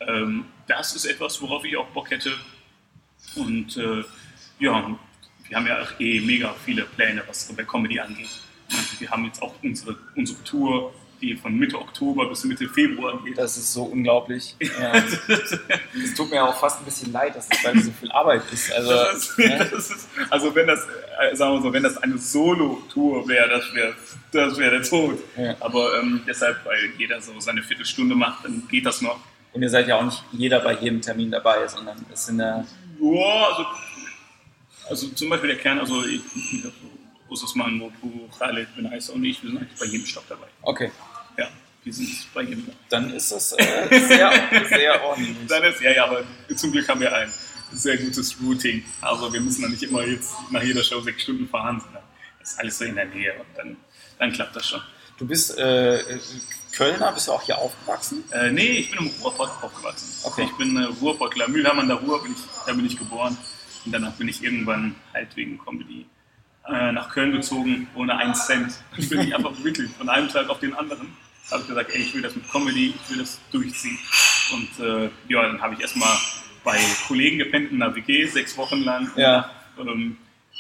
Ähm, 0.09 0.45
das 0.67 0.95
ist 0.95 1.05
etwas, 1.05 1.41
worauf 1.43 1.65
ich 1.65 1.77
auch 1.77 1.89
Bock 1.89 2.11
hätte. 2.11 2.33
Und 3.37 3.77
äh, 3.77 4.05
ja, 4.59 4.97
wir 5.49 5.57
haben 5.57 5.67
ja 5.67 5.83
auch 5.83 6.01
eh 6.01 6.21
mega 6.21 6.55
viele 6.65 6.83
Pläne, 6.85 7.23
was 7.27 7.49
Rebel 7.51 7.67
Comedy 7.67 8.01
angeht. 8.01 8.31
Also 8.71 9.01
wir 9.01 9.11
haben 9.11 9.25
jetzt 9.27 9.43
auch 9.43 9.55
unsere, 9.63 9.97
unsere 10.17 10.43
Tour, 10.45 10.95
die 11.21 11.37
von 11.37 11.57
Mitte 11.57 11.79
Oktober 11.79 12.29
bis 12.29 12.45
Mitte 12.45 12.69
Februar 12.69 13.23
geht. 13.25 13.39
Das 13.39 13.57
ist 13.57 13.73
so 13.73 13.85
unglaublich. 13.85 14.57
Es 15.95 16.15
tut 16.15 16.31
mir 16.31 16.43
auch 16.43 16.59
fast 16.59 16.81
ein 16.81 16.85
bisschen 16.85 17.13
leid, 17.13 17.37
dass 17.37 17.49
das 17.49 17.63
bei 17.63 17.75
mir 17.75 17.83
so 17.83 17.93
viel 17.93 18.11
Arbeit 18.11 18.43
ist. 18.51 18.73
Also, 18.73 18.91
Das 18.91 19.39
ne? 19.39 19.69
das 19.73 19.91
ist, 19.91 20.09
also 20.31 20.55
wenn 20.55 20.67
das, 20.67 20.87
äh, 21.21 21.37
sagen 21.37 21.55
wir 21.55 21.63
so, 21.63 21.73
wenn 21.73 21.83
das 21.83 21.97
eine 21.99 22.19
Solo-Tour 22.19 23.29
wäre, 23.29 23.49
das 23.49 23.73
wäre 23.75 23.95
das 24.33 24.59
wär 24.59 24.71
der 24.71 24.83
Tod. 24.83 25.19
Ja. 25.37 25.55
Aber 25.61 25.99
ähm, 25.99 26.23
deshalb, 26.27 26.65
weil 26.65 26.93
jeder 26.99 27.21
so 27.21 27.39
seine 27.39 27.63
Viertelstunde 27.63 28.15
macht, 28.15 28.45
dann 28.45 28.67
geht 28.69 28.87
das 28.87 29.03
noch. 29.03 29.21
Und 29.53 29.63
ihr 29.63 29.71
seid 29.71 29.87
ja 29.89 29.97
auch 29.97 30.05
nicht 30.05 30.23
jeder 30.33 30.61
bei 30.61 30.75
jedem 30.75 31.01
Termin 31.03 31.31
dabei, 31.31 31.67
sondern 31.69 32.05
es 32.13 32.27
sind 32.27 32.39
ja. 32.41 32.65
Ja, 33.01 33.47
also, 33.49 33.67
also 34.89 35.09
zum 35.09 35.29
Beispiel 35.29 35.49
der 35.51 35.59
Kern, 35.59 35.79
also 35.79 36.05
ich, 36.07 36.21
Usman, 37.29 37.79
Mopu, 37.79 38.29
Khaled, 38.39 38.69
Ben 38.77 38.87
Aissa 38.87 39.13
und 39.15 39.25
ich, 39.25 39.43
wir 39.43 39.51
sind 39.51 39.59
eigentlich 39.59 39.79
bei 39.79 39.87
jedem 39.87 40.07
Stopp 40.07 40.25
dabei. 40.29 40.47
Okay, 40.63 40.91
Ja, 41.39 41.49
wir 41.85 41.93
sind 41.93 42.09
bei 42.35 42.43
jedem. 42.43 42.67
dann 42.89 43.13
ist 43.15 43.33
das 43.33 43.53
äh, 43.53 43.89
sehr, 43.91 44.31
sehr 44.69 45.03
ordentlich. 45.05 45.37
Dann 45.49 45.65
ist, 45.65 45.81
ja, 45.81 45.93
ja, 45.93 46.05
aber 46.05 46.23
zum 46.55 46.73
Glück 46.73 46.89
haben 46.89 47.01
wir 47.01 47.13
ein 47.15 47.33
sehr 47.73 47.97
gutes 47.97 48.37
Routing. 48.43 48.85
Also 49.01 49.33
wir 49.33 49.41
müssen 49.41 49.63
dann 49.63 49.71
nicht 49.71 49.83
immer 49.83 50.05
jetzt 50.05 50.33
nach 50.51 50.63
jeder 50.63 50.83
Show 50.83 51.01
sechs 51.01 51.23
Stunden 51.23 51.49
fahren, 51.49 51.81
sondern 51.81 52.03
das 52.39 52.53
ist 52.53 52.59
alles 52.61 52.79
so 52.79 52.85
in 52.85 52.95
der 52.97 53.07
Nähe 53.07 53.33
und 53.35 53.47
dann, 53.57 53.77
dann 54.19 54.33
klappt 54.33 54.55
das 54.57 54.67
schon. 54.69 54.81
Du 55.19 55.27
bist 55.27 55.57
äh, 55.59 55.99
Kölner, 56.73 57.13
bist 57.13 57.29
du 57.29 57.33
auch 57.33 57.43
hier 57.43 57.59
aufgewachsen? 57.59 58.25
Äh, 58.33 58.51
nee, 58.51 58.79
ich 58.79 58.91
bin 58.91 59.07
im 59.07 59.13
Ruhrpott 59.23 59.51
aufgewachsen. 59.63 60.09
Okay. 60.25 60.45
Ich 60.45 60.53
bin 60.57 60.77
äh, 60.77 60.85
Ruhrpottler, 61.01 61.49
Mühlheim 61.49 61.79
an 61.79 61.89
der 61.89 61.99
Ruhr, 61.99 62.23
bin 62.23 62.33
ich, 62.33 62.39
da 62.67 62.73
bin 62.73 62.87
ich 62.87 62.97
geboren. 62.97 63.37
Und 63.85 63.93
danach 63.93 64.13
bin 64.13 64.29
ich 64.29 64.43
irgendwann 64.43 64.95
halt 65.13 65.37
wegen 65.37 65.59
Comedy 65.59 66.07
äh, 66.69 66.93
nach 66.93 67.11
Köln 67.11 67.33
gezogen, 67.33 67.89
ohne 67.95 68.17
einen 68.17 68.35
Cent. 68.35 68.73
Ich 68.97 69.09
bin 69.09 69.19
nicht 69.19 69.35
einfach 69.35 69.53
wirklich 69.63 69.91
von 69.93 70.09
einem 70.09 70.29
Tag 70.29 70.49
auf 70.49 70.61
den 70.61 70.75
anderen. 70.75 71.09
habe 71.51 71.63
ich 71.63 71.69
gesagt, 71.69 71.91
ey, 71.93 72.01
ich 72.01 72.15
will 72.15 72.23
das 72.23 72.35
mit 72.35 72.51
Comedy, 72.51 72.95
ich 72.95 73.11
will 73.11 73.19
das 73.19 73.39
durchziehen. 73.51 73.99
Und 74.53 74.85
äh, 74.85 75.11
ja, 75.29 75.43
dann 75.43 75.61
habe 75.61 75.75
ich 75.75 75.81
erstmal 75.81 76.17
bei 76.65 76.79
Kollegen 77.09 77.39
gepennt 77.39 77.73
in 77.73 77.83
einer 77.83 77.95
WG, 77.95 78.27
sechs 78.27 78.57
Wochen 78.57 78.83
lang. 78.83 79.11
Ja. 79.17 79.51
Ähm, 79.79 80.17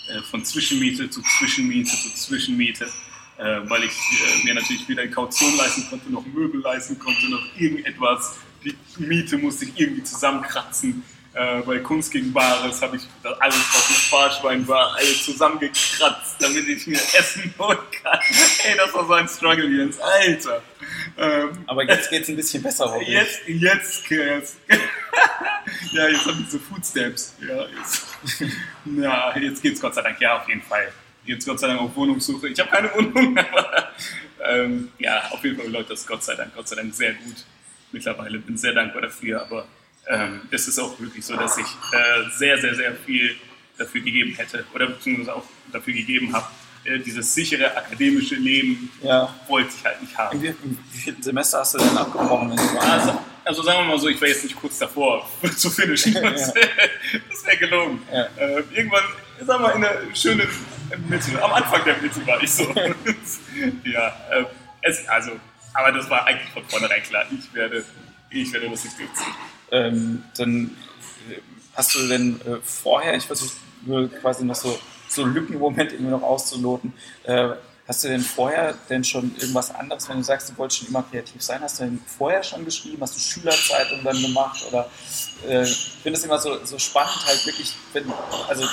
äh, 0.08 0.20
von 0.22 0.44
Zwischenmiete 0.44 1.08
zu 1.10 1.22
Zwischenmiete 1.22 1.90
zu 1.90 2.14
Zwischenmiete, 2.14 2.88
weil 3.38 3.84
ich 3.84 3.92
äh, 3.92 4.44
mir 4.44 4.54
natürlich 4.54 4.88
weder 4.88 5.06
Kaution 5.08 5.56
leisten 5.56 5.88
konnte, 5.88 6.10
noch 6.10 6.24
Möbel 6.26 6.60
leisten 6.60 6.98
konnte, 6.98 7.30
noch 7.30 7.44
irgendetwas. 7.56 8.38
Die 8.64 8.76
Miete 8.98 9.38
musste 9.38 9.64
ich 9.64 9.78
irgendwie 9.78 10.04
zusammenkratzen. 10.04 11.02
Äh, 11.34 11.62
bei 11.62 11.78
Kunst 11.78 12.12
gegen 12.12 12.30
Bares 12.32 12.82
habe 12.82 12.96
ich 12.96 13.02
alles, 13.40 13.56
was 13.56 13.88
ein 13.88 13.94
Sparschwein 13.94 14.68
war, 14.68 14.94
alles 14.96 15.24
zusammengekratzt, 15.24 16.36
damit 16.38 16.68
ich 16.68 16.86
mir 16.86 16.98
Essen 16.98 17.54
holen 17.58 17.78
kann. 18.02 18.18
Ey, 18.64 18.76
das 18.76 18.92
war 18.92 19.06
so 19.06 19.12
ein 19.14 19.26
Struggle, 19.26 19.66
Jens. 19.66 19.98
Alter. 19.98 20.62
Ähm, 21.16 21.64
Aber 21.66 21.84
jetzt 21.84 22.10
geht 22.10 22.22
es 22.22 22.28
ein 22.28 22.36
bisschen 22.36 22.62
besser, 22.62 22.84
hoffe 22.84 23.02
ich. 23.02 23.08
Jetzt, 23.08 23.40
jetzt, 23.46 24.10
jetzt. 24.10 24.56
ja, 25.92 26.08
jetzt 26.08 26.26
habe 26.26 26.36
ich 26.42 26.50
so 26.50 26.58
Foodstamps. 26.58 27.34
Ja, 27.40 27.66
jetzt, 27.78 28.06
ja, 28.84 29.38
jetzt 29.38 29.62
geht's 29.62 29.80
Gott 29.80 29.94
sei 29.94 30.02
Dank. 30.02 30.20
Ja, 30.20 30.38
auf 30.38 30.48
jeden 30.48 30.62
Fall. 30.62 30.92
Jetzt 31.24 31.46
Gott 31.46 31.60
sei 31.60 31.68
Dank 31.68 31.80
auf 31.80 31.94
Wohnungssuche. 31.94 32.48
Ich 32.48 32.58
habe 32.58 32.70
keine 32.70 32.92
Wohnung, 32.94 33.36
aber 33.52 33.88
ähm, 34.44 34.88
ja, 34.98 35.28
auf 35.30 35.42
jeden 35.44 35.56
Fall 35.58 35.68
läuft 35.70 35.90
das 35.90 36.06
Gott 36.06 36.22
sei 36.24 36.34
Dank, 36.34 36.54
Gott 36.54 36.68
sei 36.68 36.76
Dank 36.76 36.94
sehr 36.94 37.14
gut 37.14 37.44
mittlerweile. 37.92 38.38
Bin 38.38 38.56
sehr 38.56 38.72
dankbar 38.72 39.02
dafür, 39.02 39.42
aber 39.42 39.66
ähm, 40.08 40.42
es 40.50 40.66
ist 40.66 40.78
auch 40.78 40.98
wirklich 40.98 41.24
so, 41.24 41.36
dass 41.36 41.56
ich 41.58 41.66
äh, 41.66 42.28
sehr, 42.36 42.58
sehr, 42.60 42.74
sehr 42.74 42.94
viel 42.94 43.36
dafür 43.78 44.00
gegeben 44.00 44.34
hätte 44.34 44.64
oder 44.74 44.86
beziehungsweise 44.86 45.34
auch 45.36 45.44
dafür 45.72 45.94
gegeben 45.94 46.32
habe. 46.32 46.46
Äh, 46.84 46.98
dieses 46.98 47.32
sichere 47.32 47.76
akademische 47.76 48.34
Leben 48.34 48.90
Ja. 49.02 49.32
wollte 49.46 49.70
ich 49.78 49.84
halt 49.84 50.02
nicht 50.02 50.18
haben. 50.18 50.42
Wie, 50.42 50.52
vielen 50.92 51.22
Semester 51.22 51.60
hast 51.60 51.74
du 51.74 51.78
denn 51.78 51.96
abgebrochen? 51.96 52.58
Also, 52.80 53.18
also 53.44 53.62
sagen 53.62 53.80
wir 53.80 53.94
mal 53.94 53.98
so, 54.00 54.08
ich 54.08 54.20
war 54.20 54.26
jetzt 54.26 54.42
nicht 54.42 54.56
kurz 54.56 54.78
davor 54.80 55.28
zu 55.56 55.70
finishen. 55.70 56.14
Das, 56.22 56.52
wäre 57.46 57.56
gelogen. 57.58 58.02
Ja. 58.12 58.24
Äh, 58.36 58.62
irgendwann, 58.74 59.04
wir 59.48 59.58
mal, 59.58 59.70
in 59.70 59.82
der 59.82 60.14
schönen 60.14 60.48
Mitte, 61.08 61.42
am 61.42 61.52
Anfang 61.52 61.84
der 61.84 61.96
Mitte 61.98 62.26
war 62.26 62.42
ich 62.42 62.52
so. 62.52 62.64
ja, 63.84 64.08
äh, 64.30 64.44
es, 64.82 65.08
also, 65.08 65.32
aber 65.74 65.92
das 65.92 66.08
war 66.10 66.26
eigentlich 66.26 66.50
von 66.50 66.64
vornherein 66.64 67.02
klar. 67.02 67.24
Ich 67.30 67.52
werde, 67.54 67.84
ich 68.30 68.52
werde 68.52 68.70
das 68.70 68.84
nicht 68.84 68.98
durchziehen. 68.98 69.34
ähm, 69.70 70.24
dann 70.36 70.76
äh, 71.30 71.38
hast 71.74 71.94
du 71.94 72.08
denn 72.08 72.40
äh, 72.42 72.56
vorher, 72.62 73.14
ich 73.14 73.24
versuche 73.24 73.52
quasi 74.20 74.44
noch 74.44 74.54
so, 74.54 74.78
so 75.08 75.24
Lückenmomente 75.24 75.94
irgendwie 75.94 76.12
noch 76.12 76.22
auszuloten, 76.22 76.92
äh, 77.24 77.50
Hast 77.88 78.04
du 78.04 78.08
denn 78.08 78.20
vorher 78.20 78.74
denn 78.88 79.02
schon 79.02 79.34
irgendwas 79.38 79.74
anderes, 79.74 80.08
wenn 80.08 80.18
du 80.18 80.22
sagst, 80.22 80.50
du 80.50 80.56
wolltest 80.56 80.80
schon 80.80 80.88
immer 80.88 81.02
kreativ 81.02 81.42
sein, 81.42 81.60
hast 81.62 81.80
du 81.80 81.84
denn 81.84 82.00
vorher 82.16 82.42
schon 82.42 82.64
geschrieben? 82.64 83.02
Hast 83.02 83.16
du 83.16 83.20
Schülerzeitung 83.20 84.04
dann 84.04 84.22
gemacht? 84.22 84.64
Oder 84.68 84.88
äh, 85.48 85.64
ich 85.64 85.98
finde 86.00 86.16
es 86.16 86.24
immer 86.24 86.38
so, 86.38 86.64
so 86.64 86.78
spannend, 86.78 87.26
halt 87.26 87.44
wirklich, 87.44 87.74
wenn, 87.92 88.04
also 88.48 88.64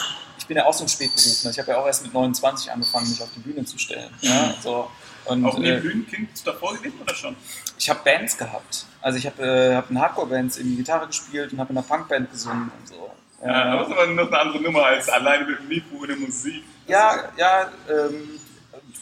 bin 0.49 0.57
ja 0.57 0.65
auch 0.65 0.73
so 0.73 0.83
ein 0.83 0.89
Spätberufler. 0.89 1.51
Ich 1.51 1.59
habe 1.59 1.71
ja 1.71 1.77
auch 1.77 1.85
erst 1.85 2.03
mit 2.03 2.13
29 2.13 2.71
angefangen, 2.71 3.07
mich 3.07 3.21
auf 3.21 3.29
die 3.35 3.39
Bühne 3.39 3.63
zu 3.63 3.77
stellen. 3.77 4.09
Ja, 4.21 4.53
so. 4.61 4.89
Und, 5.25 5.45
auch 5.45 5.57
neben 5.59 5.77
äh, 5.77 5.79
Bühnenkind 5.79 6.29
davor 6.45 6.75
gewesen 6.75 6.99
oder 7.01 7.13
schon? 7.13 7.35
Ich 7.77 7.89
habe 7.89 7.99
Bands 8.03 8.35
gehabt. 8.35 8.85
Also 8.99 9.19
ich 9.19 9.27
habe 9.27 9.43
äh, 9.43 9.75
hab 9.75 9.91
in 9.91 9.99
Hardcore-Bands 9.99 10.57
in 10.57 10.75
Gitarre 10.75 11.05
gespielt 11.07 11.53
und 11.53 11.59
habe 11.59 11.71
in 11.71 11.77
einer 11.77 11.87
Punkband 11.87 12.31
gesungen 12.31 12.71
und 12.79 12.87
so. 12.87 13.11
Ja, 13.45 13.51
ja, 13.51 13.77
das 13.77 13.87
ist 13.87 13.93
aber 13.93 14.07
noch 14.07 14.27
eine 14.27 14.39
andere 14.39 14.61
Nummer 14.61 14.85
als 14.85 15.07
alleine 15.07 15.45
mit 15.45 15.59
dem 15.59 15.67
Mikro 15.67 15.97
und 15.97 16.07
der 16.07 16.17
Musik. 16.17 16.63
Ja, 16.87 17.29
ja, 17.37 17.71
ähm, 17.87 18.39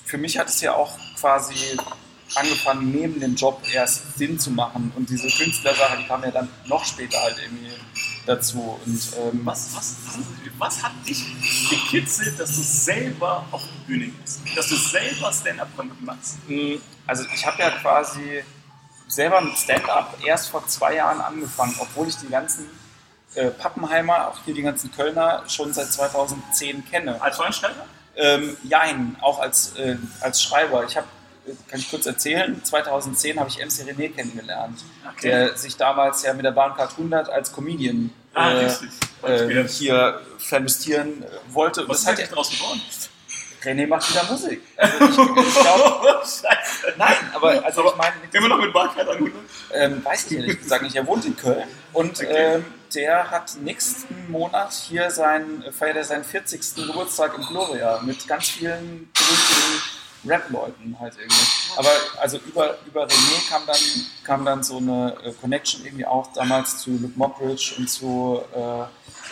für 0.05 0.17
mich 0.17 0.37
hat 0.37 0.49
es 0.49 0.59
ja 0.61 0.73
auch 0.73 0.97
quasi 1.17 1.77
angefangen, 2.35 2.91
neben 2.91 3.19
dem 3.21 3.35
Job 3.35 3.61
erst 3.73 4.17
Sinn 4.17 4.37
zu 4.37 4.51
machen. 4.51 4.91
Und 4.95 5.09
diese 5.09 5.29
Künstlersache, 5.29 5.97
die 5.97 6.07
kam 6.07 6.23
ja 6.23 6.31
dann 6.31 6.49
noch 6.65 6.83
später 6.83 7.21
halt 7.21 7.37
irgendwie 7.41 7.71
dazu. 8.27 8.79
Und, 8.85 9.01
ähm, 9.17 9.41
was, 9.43 9.75
was, 9.75 9.95
was 10.57 10.83
hat 10.83 10.91
dich 11.07 11.23
gekitzelt, 11.69 12.39
dass 12.39 12.55
du 12.55 12.61
selber 12.61 13.45
auf 13.51 13.63
die 13.63 13.91
Bühne 13.91 14.07
gehst? 14.07 14.41
Dass 14.55 14.67
du 14.67 14.75
selber 14.75 15.31
Stand-Up-Comedy 15.31 16.03
machst? 16.03 16.37
Hm, 16.47 16.81
also 17.05 17.23
ich 17.33 17.45
habe 17.45 17.61
ja 17.61 17.69
quasi 17.71 18.43
selber 19.07 19.41
mit 19.41 19.57
Stand-Up 19.57 20.17
erst 20.23 20.49
vor 20.49 20.67
zwei 20.67 20.95
Jahren 20.95 21.21
angefangen, 21.21 21.75
obwohl 21.79 22.07
ich 22.07 22.17
die 22.17 22.27
ganzen 22.27 22.69
äh, 23.35 23.51
Pappenheimer, 23.51 24.29
auch 24.29 24.37
hier 24.45 24.53
die 24.53 24.61
ganzen 24.61 24.91
Kölner, 24.91 25.43
schon 25.47 25.73
seit 25.73 25.91
2010 25.91 26.85
kenne. 26.85 27.21
Als 27.21 27.37
Veranstalter? 27.37 27.85
Ähm, 28.15 28.57
jein, 28.63 29.15
auch 29.21 29.39
als, 29.39 29.75
äh, 29.75 29.95
als 30.21 30.41
Schreiber. 30.41 30.83
Ich 30.85 30.97
habe, 30.97 31.07
kann 31.67 31.79
ich 31.79 31.89
kurz 31.89 32.05
erzählen, 32.05 32.63
2010 32.63 33.39
habe 33.39 33.49
ich 33.49 33.57
MC 33.57 33.87
René 33.89 34.13
kennengelernt, 34.13 34.83
okay. 35.09 35.29
der 35.29 35.57
sich 35.57 35.77
damals 35.77 36.23
ja 36.23 36.33
mit 36.33 36.45
der 36.45 36.51
Bahncard 36.51 36.91
100 36.91 37.29
als 37.29 37.51
Comedian 37.51 38.11
ah, 38.33 38.51
äh, 39.23 39.59
äh, 39.59 39.67
hier 39.67 40.21
verlustieren 40.37 41.23
wollte. 41.49 41.87
Was 41.87 42.05
hat 42.05 42.19
er 42.19 42.27
daraus 42.27 42.49
geworden? 42.49 42.81
René 43.63 43.87
macht 43.87 44.09
wieder 44.09 44.23
Musik. 44.25 44.61
Also 44.77 45.05
ich, 45.05 45.09
ich 45.09 45.53
glaube, 45.61 46.23
nein, 46.97 47.15
aber 47.33 47.65
also 47.65 47.81
aber 47.81 47.91
ich 47.91 47.97
meine, 47.97 48.13
immer 48.31 48.47
noch 48.47 48.59
mit 48.59 48.71
Bahncard 48.71 49.09
100? 49.09 49.33
Ähm, 49.73 50.05
weiß 50.05 50.31
ich 50.31 50.37
ehrlich 50.37 50.59
gesagt 50.59 50.83
nicht. 50.83 50.95
Er 50.95 51.05
wohnt 51.05 51.25
in 51.25 51.35
Köln 51.35 51.67
und 51.93 52.19
okay. 52.19 52.27
ähm, 52.29 52.65
der 52.93 53.29
hat 53.29 53.57
nächsten 53.61 54.31
Monat 54.31 54.73
hier 54.73 55.11
sein, 55.11 55.63
feiert 55.77 55.97
er 55.97 56.03
seinen 56.03 56.23
40. 56.23 56.87
Geburtstag 56.87 57.37
in 57.37 57.45
Gloria 57.45 57.99
mit 58.01 58.25
ganz 58.27 58.47
vielen 58.47 59.09
berühmten 59.13 59.81
Rap-Leuten 60.25 60.97
halt 60.99 61.15
irgendwie. 61.17 61.45
Aber 61.75 61.89
also 62.19 62.37
über, 62.37 62.77
über 62.85 63.05
René 63.05 63.49
kam 63.49 63.61
dann, 63.65 63.75
kam 64.23 64.45
dann 64.45 64.63
so 64.63 64.77
eine 64.77 65.15
äh, 65.23 65.31
Connection 65.33 65.85
irgendwie 65.85 66.05
auch 66.05 66.31
damals 66.33 66.79
zu 66.79 66.91
Luke 66.91 67.13
Mockridge 67.15 67.75
und 67.77 67.89
zu 67.89 68.41
äh, 68.55 68.81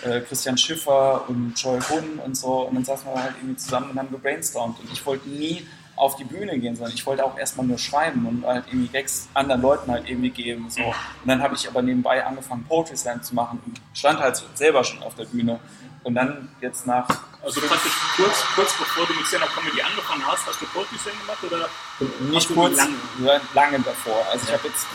äh, 0.09 0.21
Christian 0.21 0.57
Schiffer 0.57 1.27
und 1.27 1.53
Joy 1.61 1.79
Hun 1.89 2.19
und 2.23 2.35
so. 2.35 2.67
Und 2.67 2.75
dann 2.75 2.85
saßen 2.85 3.07
wir 3.07 3.21
halt 3.21 3.35
irgendwie 3.37 3.57
zusammen 3.57 3.91
und 3.91 3.99
haben 3.99 4.11
gebrainstormt. 4.11 4.79
Und 4.79 4.91
ich 4.91 5.05
wollte 5.05 5.29
nie 5.29 5.65
auf 5.95 6.17
die 6.17 6.25
Bühne 6.25 6.59
gehen, 6.59 6.75
sondern 6.75 6.93
ich 6.93 7.05
wollte 7.05 7.23
auch 7.23 7.37
erstmal 7.37 7.65
nur 7.65 7.77
schreiben 7.77 8.25
und 8.25 8.45
halt 8.45 8.65
irgendwie 8.67 8.87
Gags 8.87 9.29
anderen 9.33 9.61
Leuten 9.61 9.89
halt 9.91 10.09
irgendwie 10.09 10.29
geben. 10.29 10.69
So. 10.69 10.81
Und 10.83 10.93
dann 11.25 11.41
habe 11.41 11.55
ich 11.55 11.67
aber 11.67 11.81
nebenbei 11.81 12.25
angefangen, 12.25 12.65
Poetry 12.65 12.97
Slam 12.97 13.23
zu 13.23 13.33
machen 13.33 13.61
und 13.65 13.79
stand 13.93 14.19
halt 14.19 14.43
selber 14.55 14.83
schon 14.83 15.01
auf 15.03 15.15
der 15.15 15.25
Bühne. 15.25 15.59
Und 16.05 16.13
dann 16.13 16.47
jetzt 16.61 16.85
nach. 16.85 17.07
Also 17.43 17.61
praktisch 17.61 17.91
kurz, 18.15 18.43
kurz 18.53 18.77
bevor 18.77 19.07
du 19.07 19.13
mit 19.13 19.25
Stand-Up 19.25 19.49
Comedy 19.55 19.81
angefangen 19.81 20.21
hast, 20.25 20.45
hast 20.45 20.61
du 20.61 20.65
Slam 20.97 21.19
gemacht 21.19 21.43
oder? 21.43 21.67
Nicht 22.31 22.53
kurz, 22.53 22.77
lange? 22.77 23.41
lange 23.55 23.79
davor. 23.79 24.23
Also 24.31 24.45
ich 24.47 24.53
habe 24.53 24.67
jetzt 24.67 24.85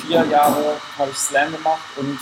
vier 0.00 0.24
Jahre 0.24 0.76
habe 0.98 1.10
ich 1.10 1.16
Slam 1.18 1.52
gemacht 1.52 1.82
und 1.96 2.18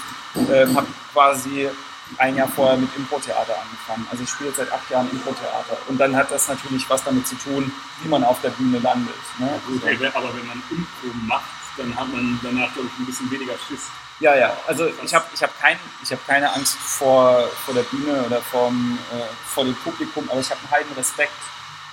äh, 0.51 0.67
habe 0.67 0.87
quasi 1.13 1.71
ein 2.19 2.37
Jahr 2.37 2.49
vorher 2.49 2.77
mit 2.77 2.89
Impro-Theater 2.97 3.55
angefangen. 3.55 4.07
Also 4.11 4.25
ich 4.25 4.31
spiele 4.31 4.53
seit 4.53 4.71
acht 4.73 4.91
Jahren 4.91 5.09
Impro-Theater. 5.13 5.79
Und 5.87 5.99
dann 5.99 6.17
hat 6.17 6.33
das 6.33 6.49
natürlich 6.49 6.91
was 6.91 7.05
damit 7.05 7.29
zu 7.29 7.37
tun, 7.37 7.73
wie 8.03 8.09
man 8.09 8.25
auf 8.25 8.41
der 8.41 8.51
Bühne 8.51 8.81
landet. 8.81 9.15
Ne? 9.39 9.49
Okay, 9.77 10.11
aber 10.13 10.35
wenn 10.37 10.47
man 10.47 10.61
Impro 10.71 11.17
macht, 11.27 11.51
dann 11.77 11.95
hat 11.95 12.09
man 12.09 12.41
danach, 12.43 12.73
glaube 12.75 12.89
ich, 12.93 12.99
ein 12.99 13.07
bisschen 13.07 13.31
weniger 13.31 13.55
Schiss. 13.69 13.91
Ja, 14.21 14.37
ja, 14.37 14.57
also 14.67 14.87
ich 15.05 15.13
habe 15.13 15.25
ich 15.35 15.43
hab 15.43 15.59
kein, 15.61 15.77
hab 16.09 16.27
keine 16.27 16.53
Angst 16.53 16.77
vor, 16.77 17.49
vor 17.65 17.75
der 17.75 17.83
Bühne 17.83 18.23
oder 18.25 18.41
vom, 18.41 18.99
äh, 19.13 19.23
vor 19.47 19.65
dem 19.65 19.75
Publikum, 19.75 20.29
aber 20.31 20.41
ich 20.41 20.51
habe 20.51 20.61
einen 20.61 20.71
heiden 20.71 20.93
Respekt 20.97 21.33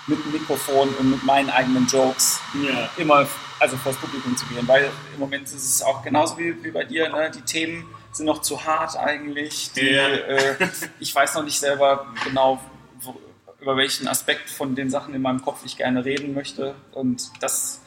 mit 0.08 0.24
dem 0.24 0.32
Mikrofon 0.32 0.90
und 0.96 1.12
mit 1.12 1.24
meinen 1.24 1.50
eigenen 1.50 1.88
Jokes 1.88 2.40
ja. 2.54 2.90
immer 2.98 3.28
also 3.60 3.78
vor 3.78 3.92
das 3.92 4.02
Publikum 4.02 4.36
zu 4.36 4.46
gehen, 4.48 4.68
weil 4.68 4.90
im 5.14 5.20
Moment 5.20 5.44
ist 5.44 5.54
es 5.54 5.82
auch 5.84 6.04
genauso 6.04 6.38
wie, 6.38 6.64
wie 6.64 6.72
bei 6.72 6.84
dir, 6.84 7.10
ne? 7.10 7.30
die 7.30 7.42
Themen 7.42 7.88
sind 8.12 8.26
noch 8.26 8.42
zu 8.42 8.66
hart 8.66 8.98
eigentlich. 8.98 9.72
Die, 9.74 9.92
ja. 9.92 10.08
äh, 10.08 10.56
ich 11.00 11.14
weiß 11.14 11.36
noch 11.36 11.44
nicht 11.44 11.60
selber 11.60 12.08
genau, 12.24 12.60
wo, 13.00 13.20
über 13.60 13.78
welchen 13.78 14.08
Aspekt 14.08 14.50
von 14.50 14.76
den 14.76 14.90
Sachen 14.90 15.14
in 15.14 15.22
meinem 15.22 15.42
Kopf 15.44 15.62
ich 15.64 15.78
gerne 15.78 16.04
reden 16.04 16.34
möchte. 16.34 16.74
Und 16.92 17.30
das, 17.40 17.81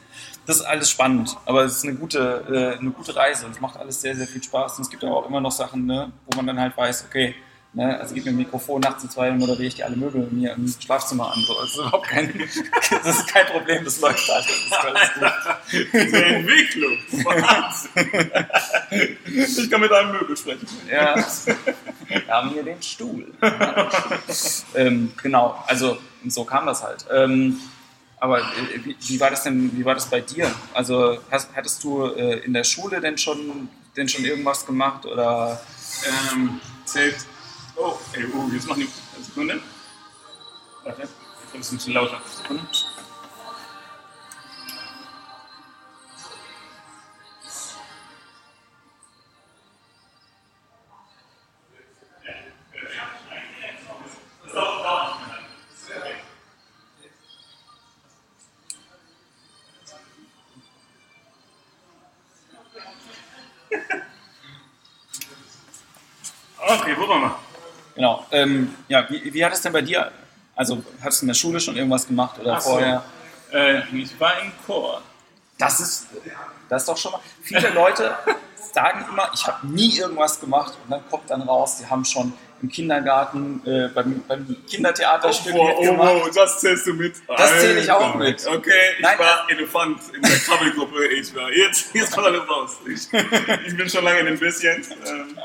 das 0.45 0.57
ist 0.57 0.61
alles 0.63 0.89
spannend. 0.89 1.37
Aber 1.45 1.63
es 1.63 1.77
ist 1.77 1.83
eine 1.83 1.95
gute, 1.95 2.43
äh, 2.49 2.79
eine 2.79 2.91
gute 2.91 3.15
Reise. 3.15 3.47
Es 3.51 3.59
macht 3.59 3.77
alles 3.77 4.01
sehr, 4.01 4.15
sehr 4.15 4.27
viel 4.27 4.43
Spaß. 4.43 4.77
Und 4.77 4.83
es 4.83 4.89
gibt 4.89 5.03
aber 5.03 5.17
auch 5.17 5.27
immer 5.27 5.41
noch 5.41 5.51
Sachen, 5.51 5.85
ne, 5.85 6.11
wo 6.27 6.35
man 6.37 6.47
dann 6.47 6.59
halt 6.59 6.75
weiß, 6.77 7.05
okay, 7.07 7.35
Ne? 7.75 7.99
Also 7.99 8.15
gib 8.15 8.23
mir 8.23 8.31
ein 8.31 8.37
Mikrofon 8.37 8.79
nachts 8.79 9.03
um 9.03 9.09
zwei 9.09 9.29
und 9.29 9.37
moderiere 9.37 9.65
ich 9.65 9.75
dir 9.75 9.85
alle 9.85 9.97
Möbel 9.97 10.29
mir 10.31 10.53
im 10.53 10.65
Schlafzimmer 10.65 11.33
an. 11.33 11.41
So. 11.41 11.59
Das, 11.59 11.71
ist 11.71 11.75
überhaupt 11.75 12.07
kein, 12.07 12.33
das 13.03 13.19
ist 13.19 13.27
kein 13.27 13.45
Problem, 13.47 13.83
das 13.83 13.99
läuft 13.99 14.29
halt. 14.29 14.45
Das 14.45 14.55
ist 14.55 14.73
alles 14.73 15.13
gut. 15.13 15.93
Entwicklung. 16.13 16.97
Wahnsinn. 17.25 18.31
Ich 19.27 19.69
kann 19.69 19.81
mit 19.81 19.91
einem 19.91 20.13
Möbel 20.13 20.37
sprechen. 20.37 20.67
Ja. 20.89 21.15
Wir 22.07 22.27
haben 22.29 22.51
hier 22.51 22.63
den 22.63 22.81
Stuhl. 22.81 23.27
ähm, 24.75 25.11
genau, 25.21 25.61
also 25.67 25.97
so 26.27 26.45
kam 26.45 26.65
das 26.65 26.81
halt. 26.81 27.05
Ähm, 27.11 27.59
aber 28.19 28.39
äh, 28.39 28.83
wie, 28.83 28.95
wie, 28.99 29.19
war 29.19 29.29
das 29.29 29.43
denn, 29.43 29.75
wie 29.77 29.85
war 29.85 29.95
das 29.95 30.09
bei 30.09 30.21
dir? 30.21 30.53
Also 30.73 31.19
hast, 31.31 31.49
hattest 31.55 31.83
du 31.83 32.05
äh, 32.05 32.39
in 32.39 32.53
der 32.53 32.63
Schule 32.63 33.01
denn 33.01 33.17
schon, 33.17 33.69
denn 33.95 34.07
schon 34.07 34.25
irgendwas 34.25 34.65
gemacht 34.65 35.05
oder? 35.05 35.61
Ähm, 36.33 36.59
zählt 36.85 37.17
Oh, 37.77 37.97
ey, 38.13 38.25
oh, 38.33 38.49
jetzt 38.53 38.67
machen 38.67 38.81
die. 38.81 39.23
Sekunde. 39.23 39.61
Warte, 40.83 41.03
ich 41.03 41.09
glaube, 41.51 41.59
es 41.59 41.67
ist 41.67 41.71
ein 41.71 41.75
bisschen 41.77 41.93
lauter. 41.93 42.21
Sekunde. 42.25 42.63
Genau. 67.95 68.25
Ähm, 68.31 68.75
ja, 68.87 69.09
wie, 69.09 69.33
wie 69.33 69.43
hat 69.45 69.53
es 69.53 69.61
denn 69.61 69.73
bei 69.73 69.81
dir, 69.81 70.11
also 70.55 70.83
hast 71.01 71.21
du 71.21 71.23
in 71.23 71.27
der 71.29 71.35
Schule 71.35 71.59
schon 71.59 71.75
irgendwas 71.75 72.05
gemacht 72.05 72.39
oder 72.39 72.57
Ach 72.57 72.61
vorher? 72.61 73.03
So. 73.51 73.57
Äh, 73.57 73.83
ich 73.95 74.19
war 74.19 74.39
im 74.41 74.51
Chor. 74.65 75.01
Das 75.57 75.79
ist, 75.79 76.07
das 76.69 76.81
ist 76.81 76.89
doch 76.89 76.97
schon 76.97 77.13
mal. 77.13 77.21
Viele 77.41 77.69
Leute 77.69 78.15
sagen 78.73 79.05
immer, 79.09 79.29
ich 79.33 79.47
habe 79.47 79.65
nie 79.67 79.97
irgendwas 79.97 80.39
gemacht 80.39 80.73
und 80.83 80.91
dann 80.91 81.01
kommt 81.09 81.29
dann 81.29 81.41
raus, 81.41 81.77
die 81.77 81.85
haben 81.87 82.03
schon 82.03 82.33
im 82.61 82.69
Kindergarten, 82.69 83.61
äh, 83.65 83.89
beim, 83.89 84.23
beim 84.27 84.55
Kindertheaterstück 84.67 85.53
oh, 85.55 85.69
oh, 85.77 85.97
oh, 85.99 86.21
oh, 86.25 86.29
das 86.33 86.59
zählst 86.59 86.87
du 86.87 86.93
mit. 86.93 87.15
Das 87.27 87.59
zähle 87.59 87.79
ich 87.79 87.91
auch 87.91 88.15
mit. 88.15 88.45
Okay, 88.47 88.71
ich 88.97 89.03
Nein, 89.03 89.19
war 89.19 89.45
Elefant 89.49 89.99
in 90.15 90.21
der 90.21 90.37
Krabbelgruppe. 90.37 91.05
Ich 91.07 91.35
war 91.35 91.51
jetzt, 91.51 91.93
jetzt 91.93 92.13
kommt 92.13 92.27
alles 92.27 92.49
raus. 92.49 92.77
Ich, 92.87 93.07
ich 93.67 93.77
bin 93.77 93.89
schon 93.89 94.03
lange 94.03 94.19
in 94.19 94.25
den 94.27 94.39
bisschen. 94.39 94.85
Ähm, 95.05 95.37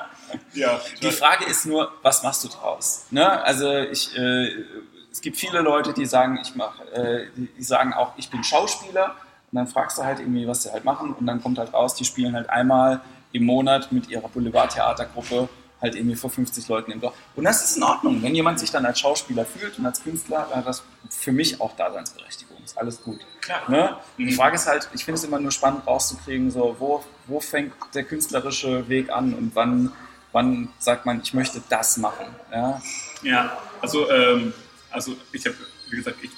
ja, 0.53 0.81
die 1.03 1.11
Frage 1.11 1.45
ist 1.47 1.67
nur, 1.67 1.93
was 2.03 2.23
machst 2.23 2.45
du 2.45 2.49
draus? 2.49 3.07
Ne? 3.11 3.43
Also 3.43 3.71
ich, 3.79 4.17
äh, 4.17 4.65
es 5.11 5.21
gibt 5.21 5.37
viele 5.37 5.61
Leute, 5.61 5.93
die 5.93 6.07
sagen, 6.07 6.39
ich 6.41 6.55
mache, 6.55 6.83
äh, 6.93 7.27
die 7.37 7.63
sagen 7.63 7.93
auch, 7.93 8.13
ich 8.17 8.31
bin 8.31 8.45
Schauspieler. 8.45 9.17
Und 9.53 9.57
dann 9.57 9.67
fragst 9.67 9.99
du 9.99 10.05
halt 10.05 10.21
irgendwie, 10.21 10.47
was 10.47 10.63
sie 10.63 10.73
halt 10.73 10.85
machen. 10.85 11.13
Und 11.13 11.27
dann 11.27 11.43
kommt 11.43 11.59
halt 11.59 11.75
raus, 11.75 11.97
die 11.97 12.05
spielen 12.05 12.37
halt 12.37 12.49
einmal 12.49 13.01
im 13.33 13.45
Monat 13.45 13.91
mit 13.91 14.09
ihrer 14.09 14.29
Boulevardtheatergruppe 14.29 15.49
halt 15.81 15.95
irgendwie 15.95 16.16
vor 16.16 16.31
50 16.31 16.68
Leuten 16.68 16.93
im 16.93 17.01
Dorf. 17.01 17.14
Und 17.37 17.45
das 17.45 17.64
ist 17.64 17.76
in 17.76 17.83
Ordnung. 17.83 18.22
Wenn 18.22 18.35
jemand 18.35 18.61
sich 18.61 18.70
dann 18.70 18.85
als 18.85 19.01
Schauspieler 19.01 19.45
fühlt 19.45 19.78
und 19.78 19.87
als 19.87 20.03
Künstler, 20.03 20.47
dann 20.49 20.59
hat 20.61 20.66
das 20.66 20.83
für 21.09 21.33
mich 21.33 21.61
auch 21.61 21.74
Daseinsberechtigung. 21.76 22.59
Ist 22.64 22.76
alles 22.76 23.03
gut. 23.03 23.20
Klar. 23.41 23.70
Ne? 23.70 23.97
Die 24.18 24.24
mhm. 24.24 24.33
Frage 24.33 24.57
ist 24.57 24.66
halt, 24.66 24.89
ich 24.95 25.05
finde 25.05 25.18
es 25.18 25.24
immer 25.24 25.39
nur 25.39 25.53
spannend 25.53 25.87
rauszukriegen, 25.87 26.51
so, 26.51 26.76
wo, 26.78 27.05
wo 27.26 27.41
fängt 27.41 27.72
der 27.95 28.05
künstlerische 28.05 28.89
Weg 28.89 29.11
an 29.11 29.35
und 29.35 29.55
wann 29.55 29.93
wann 30.33 30.68
sagt 30.78 31.07
man, 31.07 31.20
ich 31.22 31.35
möchte 31.35 31.62
das 31.68 31.97
machen? 31.97 32.26
Ja, 32.53 32.83
ja 33.22 33.59
also, 33.81 34.11
ähm, 34.11 34.53
also 34.91 35.16
ich 35.33 35.45
habe, 35.47 35.57
wie 35.91 35.97
gesagt, 35.97 36.18
ich 36.22 36.31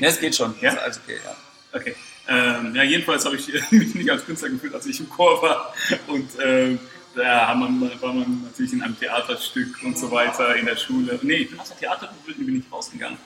Ja, 0.00 0.08
es 0.08 0.20
geht 0.20 0.34
schon. 0.34 0.54
Ja? 0.60 0.72
Ist 0.72 0.78
alles 0.78 1.00
okay, 1.04 1.18
ja. 1.24 1.78
okay. 1.78 1.94
Ähm, 2.28 2.74
ja, 2.74 2.82
jedenfalls 2.82 3.24
habe 3.24 3.36
ich 3.36 3.48
mich 3.70 3.94
nicht 3.94 4.10
als 4.10 4.24
Künstler 4.24 4.48
gefühlt, 4.48 4.74
als 4.74 4.86
ich 4.86 4.98
im 4.98 5.08
Chor 5.08 5.40
war. 5.42 5.74
Und 6.06 6.28
ähm, 6.42 6.78
da 7.16 7.48
haben 7.48 7.60
man, 7.60 8.02
war 8.02 8.12
man 8.12 8.42
natürlich 8.44 8.72
in 8.74 8.82
einem 8.82 8.98
Theaterstück 8.98 9.82
und 9.82 9.98
so 9.98 10.10
weiter 10.10 10.54
in 10.54 10.66
der 10.66 10.76
Schule. 10.76 11.18
Nee, 11.22 11.34
ich 11.34 11.50
bin 11.50 11.58
aus 11.58 11.68
der 11.68 11.78
Theatergruppe 11.78 12.34
bin 12.34 12.58
ich 12.58 12.72
rausgegangen. 12.72 13.18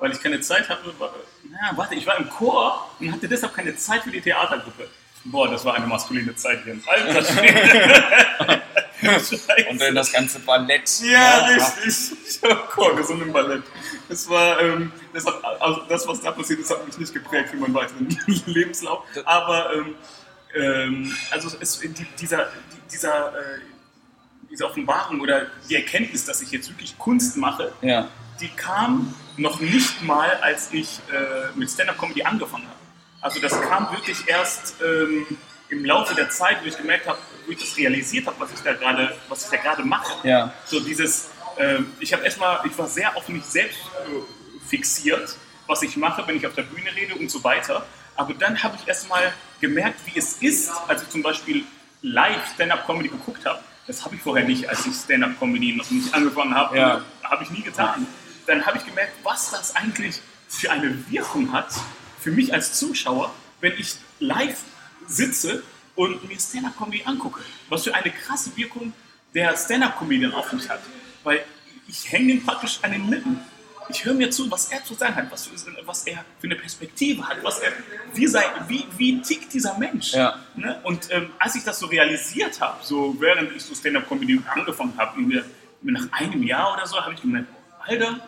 Weil 0.00 0.12
ich 0.12 0.20
keine 0.20 0.40
Zeit 0.40 0.68
hatte. 0.68 0.92
War, 0.98 1.14
na, 1.50 1.76
warte, 1.76 1.94
ich 1.94 2.06
war 2.06 2.18
im 2.18 2.28
Chor 2.28 2.90
und 2.98 3.12
hatte 3.12 3.28
deshalb 3.28 3.54
keine 3.54 3.76
Zeit 3.76 4.02
für 4.02 4.10
die 4.10 4.20
Theatergruppe. 4.20 4.88
Boah, 5.24 5.48
das 5.48 5.64
war 5.64 5.74
eine 5.74 5.86
maskuline 5.86 6.34
Zeit 6.36 6.64
hier. 6.64 6.76
Alter 6.86 7.24
Schwede. 7.24 8.62
Und 9.70 9.80
dann 9.80 9.94
das 9.94 10.12
ganze 10.12 10.38
Ballett. 10.40 11.00
Ja, 11.00 11.46
richtig. 11.46 12.12
Ich 12.28 12.42
habe 12.42 12.56
Chor 12.68 12.94
gesungen 12.96 13.26
im 13.26 13.32
Ballett. 13.32 13.62
Das 14.08 14.28
war, 14.28 14.60
ähm, 14.60 14.92
das, 15.12 15.26
hat, 15.26 15.42
also 15.60 15.82
das, 15.88 16.06
was 16.06 16.20
da 16.20 16.30
passiert 16.30 16.60
ist, 16.60 16.70
hat 16.70 16.86
mich 16.86 16.98
nicht 16.98 17.12
geprägt 17.12 17.50
für 17.50 17.56
meinen 17.56 17.74
weiteren 17.74 18.08
Lebenslauf. 18.46 19.04
Aber, 19.24 19.74
ähm, 19.74 19.94
ähm, 20.54 21.14
also 21.30 21.50
es, 21.60 21.78
die, 21.80 21.88
dieser, 22.18 22.44
die, 22.72 22.90
dieser, 22.92 23.28
äh, 23.28 23.58
diese 24.50 24.66
Offenbarung 24.66 25.20
oder 25.20 25.46
die 25.68 25.74
Erkenntnis, 25.74 26.24
dass 26.24 26.40
ich 26.42 26.50
jetzt 26.52 26.68
wirklich 26.70 26.96
Kunst 26.98 27.36
mache, 27.36 27.72
Ja. 27.82 28.08
die 28.40 28.48
kam 28.48 29.14
noch 29.36 29.58
nicht 29.60 30.02
mal, 30.02 30.30
als 30.42 30.68
ich 30.72 31.00
äh, 31.12 31.56
mit 31.58 31.70
Stand-Up-Comedy 31.70 32.22
angefangen 32.22 32.64
habe. 32.64 32.78
Also 33.20 33.40
das 33.40 33.60
kam 33.62 33.90
wirklich 33.90 34.18
erst 34.28 34.76
ähm, 34.82 35.26
im 35.70 35.84
Laufe 35.84 36.14
der 36.14 36.28
Zeit, 36.30 36.58
wo 36.62 36.66
ich 36.66 36.76
gemerkt 36.76 37.06
habe, 37.08 37.18
wo 37.46 37.52
ich 37.52 37.58
das 37.58 37.76
realisiert 37.76 38.26
habe, 38.26 38.36
was 38.38 38.52
ich 38.52 38.60
da 38.60 38.74
gerade, 38.74 39.16
was 39.28 39.44
ich 39.44 39.50
da 39.50 39.56
gerade 39.56 39.82
mache. 39.82 40.28
Ja. 40.28 40.52
So 40.66 40.78
dieses, 40.78 41.30
ähm, 41.58 41.90
ich 42.00 42.12
habe 42.12 42.22
erstmal, 42.22 42.60
ich 42.66 42.76
war 42.78 42.86
sehr 42.86 43.16
auf 43.16 43.28
mich 43.28 43.44
selbst 43.44 43.78
äh, 43.78 44.68
fixiert, 44.68 45.36
was 45.66 45.82
ich 45.82 45.96
mache, 45.96 46.22
wenn 46.26 46.36
ich 46.36 46.46
auf 46.46 46.54
der 46.54 46.62
Bühne 46.64 46.94
rede 46.94 47.14
und 47.16 47.30
so 47.30 47.42
weiter. 47.42 47.84
Aber 48.16 48.34
dann 48.34 48.62
habe 48.62 48.76
ich 48.80 48.86
erstmal 48.86 49.32
gemerkt, 49.60 50.00
wie 50.06 50.18
es 50.18 50.34
ist, 50.34 50.70
als 50.88 51.02
ich 51.02 51.08
zum 51.08 51.22
Beispiel 51.22 51.64
live 52.02 52.54
Stand-Up-Comedy 52.54 53.08
geguckt 53.08 53.44
habe. 53.46 53.60
Das 53.86 54.04
habe 54.04 54.14
ich 54.14 54.22
vorher 54.22 54.46
nicht, 54.46 54.68
als 54.68 54.86
ich 54.86 54.94
Stand-Up-Comedy 54.94 55.74
noch 55.76 55.90
nicht 55.90 56.12
angefangen 56.14 56.54
habe. 56.54 56.76
Ja. 56.76 57.02
Habe 57.22 57.44
ich 57.44 57.50
nie 57.50 57.62
getan. 57.62 58.06
Dann 58.46 58.64
habe 58.64 58.78
ich 58.78 58.86
gemerkt, 58.86 59.12
was 59.22 59.50
das 59.50 59.74
eigentlich 59.74 60.20
für 60.48 60.70
eine 60.70 61.10
Wirkung 61.10 61.52
hat 61.52 61.68
für 62.20 62.30
mich 62.30 62.52
als 62.52 62.74
Zuschauer, 62.74 63.34
wenn 63.60 63.72
ich 63.78 63.96
live 64.20 64.58
sitze 65.06 65.62
und 65.94 66.26
mir 66.28 66.38
Stand-Up-Comedy 66.38 67.02
angucke. 67.04 67.40
Was 67.68 67.84
für 67.84 67.94
eine 67.94 68.10
krasse 68.10 68.56
Wirkung 68.56 68.92
der 69.34 69.56
Stand-Up-Comedian 69.56 70.32
auf 70.32 70.52
mich 70.52 70.68
hat. 70.68 70.80
Weil 71.22 71.44
ich 71.88 72.10
hänge 72.10 72.36
praktisch 72.36 72.78
an 72.82 72.92
den 72.92 73.10
Lippen. 73.10 73.40
Ich 73.88 74.04
höre 74.04 74.14
mir 74.14 74.30
zu, 74.30 74.50
was 74.50 74.70
er 74.72 74.82
zu 74.84 74.94
sagen 74.94 75.14
hat, 75.14 75.30
was, 75.30 75.50
was 75.84 76.06
er 76.06 76.24
für 76.38 76.46
eine 76.46 76.56
Perspektive 76.56 77.26
hat, 77.26 77.42
was 77.42 77.58
er, 77.60 77.72
wie, 78.14 78.26
sei, 78.26 78.44
wie, 78.68 78.86
wie 78.96 79.20
tickt 79.20 79.52
dieser 79.52 79.76
Mensch. 79.78 80.14
Ja. 80.14 80.38
Ne? 80.56 80.80
Und 80.84 81.08
ähm, 81.10 81.30
als 81.38 81.54
ich 81.54 81.64
das 81.64 81.78
so 81.78 81.86
realisiert 81.86 82.60
habe, 82.60 82.78
so 82.82 83.14
während 83.18 83.54
ich 83.54 83.62
so 83.62 83.74
Stand-Up-Comedy 83.74 84.40
angefangen 84.54 84.94
habe, 84.96 85.20
nach 85.82 86.12
einem 86.12 86.42
Jahr 86.42 86.72
oder 86.72 86.86
so, 86.86 87.00
habe 87.00 87.14
ich 87.14 87.20
gemerkt, 87.20 87.48
Alter, 87.86 88.20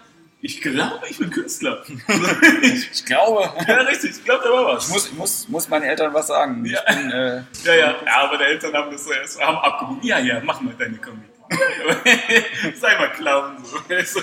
ich 0.43 0.61
glaube, 0.61 1.01
ich 1.09 1.19
bin 1.19 1.31
Künstler. 1.31 1.83
Ich 2.63 3.05
glaube, 3.05 3.51
ja, 3.67 3.77
richtig, 3.79 4.11
ich 4.11 4.25
glaube, 4.25 4.45
da 4.45 4.51
war 4.51 4.77
was. 4.77 4.87
ich 4.87 4.93
muss, 4.93 5.07
ich 5.07 5.15
muss, 5.15 5.49
muss 5.49 5.69
meinen 5.69 5.85
Eltern 5.85 6.13
was 6.13 6.27
sagen. 6.27 6.65
Ja. 6.65 6.81
Bin, 6.83 7.11
äh, 7.11 7.37
Ja, 7.65 7.75
ja, 7.75 7.95
ja, 8.05 8.17
aber 8.23 8.39
die 8.39 8.45
Eltern 8.45 8.75
haben 8.75 8.91
das 8.91 9.05
so 9.05 9.13
erst 9.13 9.41
haben 9.41 9.59
abgewogen. 9.59 10.01
Ja, 10.03 10.19
ja, 10.19 10.41
mach 10.45 10.61
mal 10.61 10.75
deine 10.79 10.99
Comedy. 10.99 11.27
Sei 12.81 12.99
mal 12.99 13.11
Clown. 13.13 13.57
So. 14.05 14.21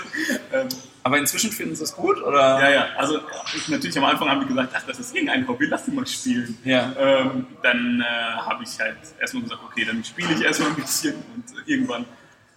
Ähm, 0.51 0.69
aber 1.03 1.17
inzwischen 1.17 1.51
finden 1.51 1.75
sie 1.75 1.83
es 1.83 1.93
gut, 1.93 2.21
oder? 2.21 2.59
ja, 2.61 2.69
ja, 2.69 2.87
also 2.97 3.19
ich, 3.55 3.67
natürlich 3.67 3.97
am 3.97 4.05
Anfang 4.05 4.29
haben 4.29 4.41
die 4.41 4.47
gesagt, 4.47 4.73
ach, 4.73 4.83
das 4.87 4.99
ist 4.99 5.13
irgendein 5.13 5.45
Hobby, 5.47 5.65
lass 5.65 5.83
die 5.85 5.91
mal 5.91 6.07
spielen. 6.07 6.57
Ja. 6.63 6.93
Ähm, 6.97 7.45
dann 7.61 8.01
äh, 8.01 8.03
habe 8.37 8.63
ich 8.63 8.79
halt 8.79 8.97
erstmal 9.19 9.43
gesagt, 9.43 9.61
okay, 9.65 9.83
dann 9.85 10.03
spiele 10.03 10.33
ich 10.33 10.41
erstmal 10.41 10.69
ein 10.69 10.75
bisschen 10.75 11.15
und 11.35 11.67
äh, 11.67 11.73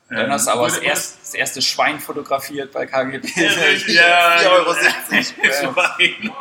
irgendwann. 0.09 0.16
Dann 0.18 0.26
ähm, 0.26 0.32
hast 0.32 0.46
du 0.46 0.50
aber 0.52 0.66
das, 0.66 0.76
wurde- 0.76 0.86
erst, 0.86 1.18
das 1.20 1.34
erste 1.34 1.62
Schwein 1.62 1.98
fotografiert 2.00 2.72
bei 2.72 2.86
KGB. 2.86 3.28
Ja, 3.36 3.50
ja, 3.90 4.38
4,70 4.38 5.34
Euro. 5.42 5.72
Schwein. 5.74 6.32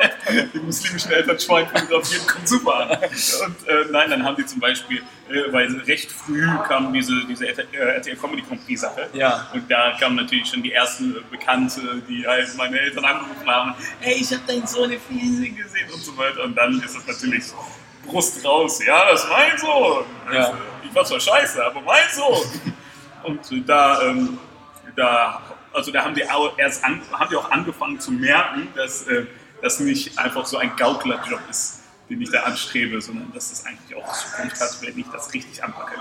Die 0.53 0.59
muslimischen 0.59 1.11
Eltern 1.11 1.39
Schwein 1.39 1.67
fotografieren, 1.67 2.27
kommt 2.27 2.47
super 2.47 2.75
an. 2.75 2.89
Und 2.91 3.67
äh, 3.67 3.85
nein, 3.91 4.09
dann 4.11 4.23
haben 4.23 4.35
die 4.35 4.45
zum 4.45 4.59
Beispiel, 4.59 4.99
äh, 5.29 5.51
weil 5.51 5.75
recht 5.81 6.11
früh 6.11 6.45
kam 6.67 6.93
diese, 6.93 7.13
diese 7.27 7.47
RTL 7.47 8.15
Comedy 8.17 8.43
Grand 8.43 8.63
Prix 8.65 8.81
Sache. 8.81 9.09
Ja. 9.13 9.47
Und 9.53 9.69
da 9.71 9.97
kamen 9.99 10.15
natürlich 10.17 10.47
schon 10.47 10.61
die 10.61 10.71
ersten 10.71 11.15
äh, 11.15 11.19
Bekannte, 11.31 11.81
die 12.07 12.25
halt 12.27 12.55
meine 12.57 12.79
Eltern 12.79 13.05
angerufen 13.05 13.47
haben. 13.49 13.73
Ey, 14.01 14.13
ich 14.21 14.31
habe 14.31 14.41
deinen 14.47 14.67
Sohn 14.67 14.91
im 14.91 14.99
Fernsehen 15.01 15.55
gesehen 15.55 15.89
und 15.91 16.01
so 16.03 16.15
weiter. 16.17 16.43
Und 16.43 16.55
dann 16.55 16.79
ist 16.83 16.95
es 16.95 17.07
natürlich 17.07 17.45
Brust 18.05 18.45
raus. 18.45 18.79
Ja, 18.85 19.09
das 19.09 19.23
ist 19.23 19.29
mein 19.31 19.57
Sohn. 19.57 20.05
Ja. 20.31 20.39
Also, 20.39 20.53
ich 20.87 20.93
war 20.93 21.03
zwar 21.05 21.19
scheiße, 21.19 21.65
aber 21.65 21.81
mein 21.81 22.03
Sohn. 22.13 22.45
Und 23.25 23.67
da, 23.67 24.01
ähm, 24.03 24.37
da, 24.95 25.41
also 25.73 25.91
da 25.91 26.03
haben 26.03 26.15
die 26.15 26.29
auch 26.29 26.57
erst 26.57 26.83
an, 26.83 27.01
haben 27.11 27.29
die 27.29 27.35
auch 27.35 27.49
angefangen 27.51 27.99
zu 27.99 28.11
merken, 28.11 28.67
dass 28.75 29.07
äh, 29.07 29.25
das 29.61 29.79
nicht 29.79 30.17
einfach 30.19 30.45
so 30.45 30.57
ein 30.57 30.75
Gauklerjob 30.75 31.41
ist, 31.49 31.83
den 32.09 32.21
ich 32.21 32.31
da 32.31 32.43
anstrebe, 32.43 33.01
sondern 33.01 33.31
dass 33.33 33.49
das 33.49 33.65
eigentlich 33.65 33.95
auch 33.95 34.13
Zukunft 34.13 34.61
hat, 34.61 34.77
wenn 34.81 34.99
ich 34.99 35.07
das 35.11 35.33
richtig 35.33 35.63
anpacke 35.63 35.95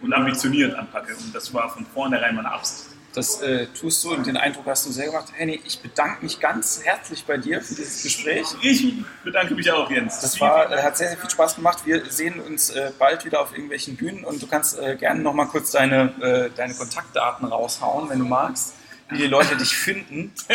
und 0.00 0.12
ambitioniert 0.12 0.74
anpacke. 0.74 1.14
Und 1.14 1.34
das 1.34 1.52
war 1.52 1.68
von 1.68 1.84
vornherein 1.86 2.34
meine 2.34 2.50
Absicht. 2.50 2.89
Das 3.12 3.42
äh, 3.42 3.66
tust 3.68 4.04
du 4.04 4.12
und 4.12 4.26
den 4.26 4.36
Eindruck 4.36 4.66
hast 4.66 4.86
du 4.86 4.92
sehr 4.92 5.06
gemacht. 5.06 5.32
Henny, 5.34 5.60
ich 5.64 5.80
bedanke 5.80 6.22
mich 6.22 6.38
ganz 6.38 6.82
herzlich 6.84 7.24
bei 7.24 7.38
dir 7.38 7.60
für 7.60 7.74
dieses 7.74 8.02
Gespräch. 8.04 8.46
Ich 8.62 8.94
bedanke 9.24 9.54
mich 9.54 9.70
auch, 9.72 9.90
Jens. 9.90 10.20
Das 10.20 10.40
war, 10.40 10.70
äh, 10.70 10.82
hat 10.82 10.96
sehr, 10.96 11.08
sehr 11.08 11.18
viel 11.18 11.30
Spaß 11.30 11.56
gemacht. 11.56 11.80
Wir 11.84 12.04
sehen 12.08 12.40
uns 12.40 12.70
äh, 12.70 12.92
bald 12.98 13.24
wieder 13.24 13.40
auf 13.40 13.52
irgendwelchen 13.52 13.96
Bühnen 13.96 14.24
und 14.24 14.40
du 14.40 14.46
kannst 14.46 14.78
äh, 14.78 14.96
gerne 14.96 15.20
noch 15.22 15.34
mal 15.34 15.46
kurz 15.46 15.72
deine, 15.72 16.12
äh, 16.20 16.50
deine 16.56 16.74
Kontaktdaten 16.74 17.46
raushauen, 17.46 18.08
wenn 18.10 18.20
du 18.20 18.26
magst, 18.26 18.74
wie 19.10 19.18
die 19.18 19.26
Leute 19.26 19.56
dich 19.56 19.74
finden. 19.76 20.32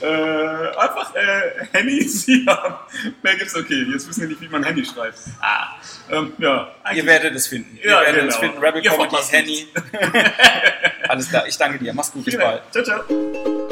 äh, 0.00 0.06
einfach 0.06 1.14
äh, 1.14 1.66
Henny 1.72 2.02
Siam. 2.02 2.46
Mehr 3.22 3.36
gibt's 3.36 3.56
okay. 3.56 3.86
Jetzt 3.92 4.08
wissen 4.08 4.22
wir 4.22 4.28
nicht, 4.28 4.40
wie 4.40 4.48
man 4.48 4.62
Henny 4.64 4.84
schreibt. 4.84 5.18
Ah, 5.40 5.76
ähm, 6.10 6.32
ja. 6.38 6.68
Ihr 6.94 7.06
werdet 7.06 7.34
es 7.34 7.46
finden. 7.46 7.78
Ihr 7.82 7.90
Ja, 7.90 8.00
werdet 8.02 8.28
es 8.28 8.38
genau. 8.38 8.52
finden. 8.52 8.64
Rebel 8.64 8.84
Ihr 8.84 8.90
Comedy, 8.90 9.16
Henny. 9.30 9.68
Alles 11.08 11.28
klar, 11.28 11.46
ich 11.46 11.56
danke 11.56 11.78
dir. 11.78 11.92
Mach's 11.94 12.12
gut, 12.12 12.24
bis 12.24 12.36
bald. 12.36 12.62
Ciao, 12.72 12.84
ciao. 12.84 13.68